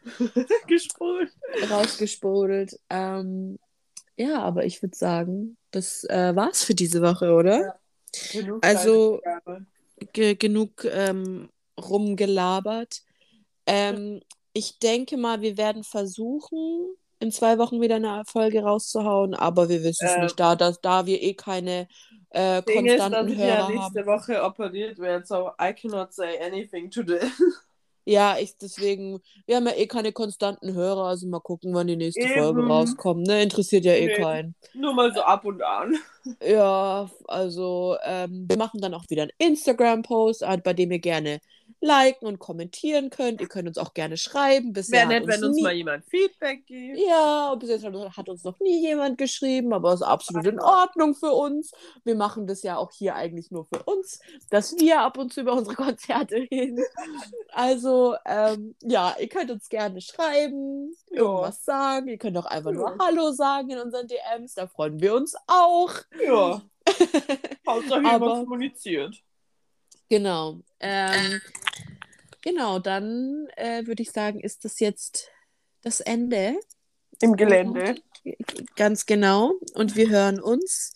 Gesprüht. 0.67 1.31
rausgesprudelt. 1.69 2.77
Ähm, 2.89 3.57
Ja, 4.17 4.41
aber 4.41 4.65
ich 4.65 4.81
würde 4.81 4.97
sagen, 4.97 5.57
das 5.71 6.03
äh, 6.05 6.35
war's 6.35 6.63
für 6.63 6.75
diese 6.75 7.01
Woche, 7.01 7.33
oder? 7.33 7.61
Ja. 7.61 7.79
Genug 8.33 8.65
Also-. 8.65 9.21
Ge 10.13 10.35
genug 10.35 10.85
ähm, 10.85 11.49
rumgelabert. 11.79 13.01
Ähm, 13.65 14.21
ich 14.53 14.79
denke 14.79 15.17
mal, 15.17 15.41
wir 15.41 15.57
werden 15.57 15.83
versuchen, 15.83 16.95
in 17.19 17.31
zwei 17.31 17.57
Wochen 17.57 17.81
wieder 17.81 17.95
eine 17.95 18.23
Folge 18.27 18.61
rauszuhauen, 18.61 19.33
aber 19.33 19.69
wir 19.69 19.83
wissen 19.83 20.05
es 20.05 20.15
Ähm, 20.15 20.23
nicht, 20.23 20.39
da, 20.39 20.55
dass, 20.55 20.81
da 20.81 21.05
wir 21.05 21.21
eh 21.21 21.33
keine 21.33 21.87
äh, 22.29 22.61
Ding 22.63 22.85
ist, 22.85 22.99
dass 22.99 23.09
konstanten 23.09 23.33
ich 23.33 23.39
ja 23.39 23.45
Hörer 23.45 23.69
nächste 23.69 23.99
haben. 23.99 24.05
Woche 24.05 24.43
operiert 24.43 24.99
werde, 24.99 25.25
so 25.25 25.51
I 25.59 25.73
cannot 25.73 26.13
say 26.13 26.39
anything 26.39 26.89
today. 26.91 27.21
Ja, 28.09 28.37
ich 28.39 28.55
deswegen, 28.57 29.19
wir 29.47 29.57
haben 29.57 29.65
ja 29.65 29.73
eh 29.73 29.85
keine 29.85 30.13
konstanten 30.13 30.73
Hörer, 30.73 31.07
also 31.07 31.27
mal 31.27 31.41
gucken, 31.41 31.73
wann 31.73 31.87
die 31.87 31.97
nächste 31.97 32.25
Folge 32.29 32.61
Eben. 32.61 32.71
rauskommt. 32.71 33.27
Ne? 33.27 33.43
Interessiert 33.43 33.83
ja 33.83 33.91
eh 33.91 34.05
Nee. 34.07 34.13
keinen. 34.15 34.55
Nur 34.73 34.93
mal 34.93 35.13
so 35.13 35.21
ab 35.23 35.43
und 35.43 35.61
an. 35.61 35.93
Ja, 36.45 37.09
also 37.27 37.97
ähm, 38.03 38.45
wir 38.47 38.57
machen 38.57 38.81
dann 38.81 38.93
auch 38.93 39.05
wieder 39.09 39.23
einen 39.23 39.31
Instagram-Post, 39.37 40.43
äh, 40.43 40.57
bei 40.63 40.73
dem 40.73 40.91
ihr 40.91 40.99
gerne 40.99 41.39
liken 41.79 42.25
und 42.27 42.39
kommentieren 42.39 43.09
könnt. 43.09 43.41
Ihr 43.41 43.47
könnt 43.47 43.67
uns 43.67 43.77
auch 43.77 43.93
gerne 43.93 44.17
schreiben. 44.17 44.73
Bisher 44.73 45.07
Wäre 45.09 45.19
nett, 45.19 45.27
wenn 45.27 45.43
uns 45.43 45.57
nie... 45.57 45.63
mal 45.63 45.73
jemand 45.73 46.05
Feedback 46.05 46.65
gibt. 46.65 46.99
Ja, 47.07 47.53
bis 47.55 47.69
jetzt 47.69 47.85
hat, 47.85 48.29
uns 48.29 48.43
noch 48.43 48.59
nie 48.59 48.81
jemand 48.81 49.17
geschrieben, 49.17 49.73
aber 49.73 49.93
ist 49.93 50.01
absolut 50.01 50.45
in 50.47 50.59
Ordnung 50.59 51.13
für 51.13 51.31
uns. 51.31 51.71
Wir 52.03 52.15
machen 52.15 52.47
das 52.47 52.63
ja 52.63 52.77
auch 52.77 52.91
hier 52.91 53.15
eigentlich 53.15 53.51
nur 53.51 53.65
für 53.65 53.83
uns, 53.83 54.19
dass 54.49 54.75
wir 54.77 55.01
ab 55.01 55.17
und 55.17 55.33
zu 55.33 55.41
über 55.41 55.53
unsere 55.53 55.75
Konzerte 55.75 56.35
reden. 56.35 56.83
Also, 57.53 58.15
ähm, 58.25 58.75
ja, 58.81 59.15
ihr 59.19 59.29
könnt 59.29 59.51
uns 59.51 59.69
gerne 59.69 60.01
schreiben, 60.01 60.95
Ja. 61.11 61.21
irgendwas 61.21 61.63
sagen. 61.63 62.07
Ihr 62.07 62.17
könnt 62.17 62.37
auch 62.37 62.45
einfach 62.45 62.71
nur 62.71 62.89
Ja. 62.89 62.95
Hallo 62.99 63.31
sagen 63.31 63.69
in 63.69 63.79
unseren 63.79 64.07
DMs, 64.07 64.55
da 64.55 64.67
freuen 64.67 64.99
wir 64.99 65.13
uns 65.15 65.35
auch. 65.47 65.93
Ja. 66.25 66.61
Hauptsache 67.67 68.05
Aber- 68.05 68.11
jemand 68.27 68.43
kommuniziert. 68.47 69.15
Genau. 70.09 70.61
Ähm, 70.79 71.41
genau, 72.41 72.79
dann 72.79 73.47
äh, 73.57 73.85
würde 73.85 74.03
ich 74.03 74.11
sagen, 74.11 74.39
ist 74.39 74.63
das 74.63 74.79
jetzt 74.79 75.29
das 75.81 75.99
Ende. 75.99 76.59
Im 77.21 77.35
Gelände. 77.35 77.95
Ganz 78.75 79.05
genau. 79.05 79.53
Und 79.73 79.95
wir 79.95 80.09
hören 80.09 80.39
uns. 80.39 80.93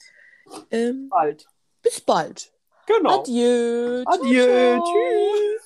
Ähm, 0.69 1.09
Bald. 1.09 1.45
bis 1.81 1.99
bald. 2.01 2.51
Genau. 2.85 3.21
Adieu. 3.21 4.03
Ciao, 4.03 4.21
Adieu. 4.21 4.77
ciao. 4.77 4.85
Tschüss. 4.85 5.60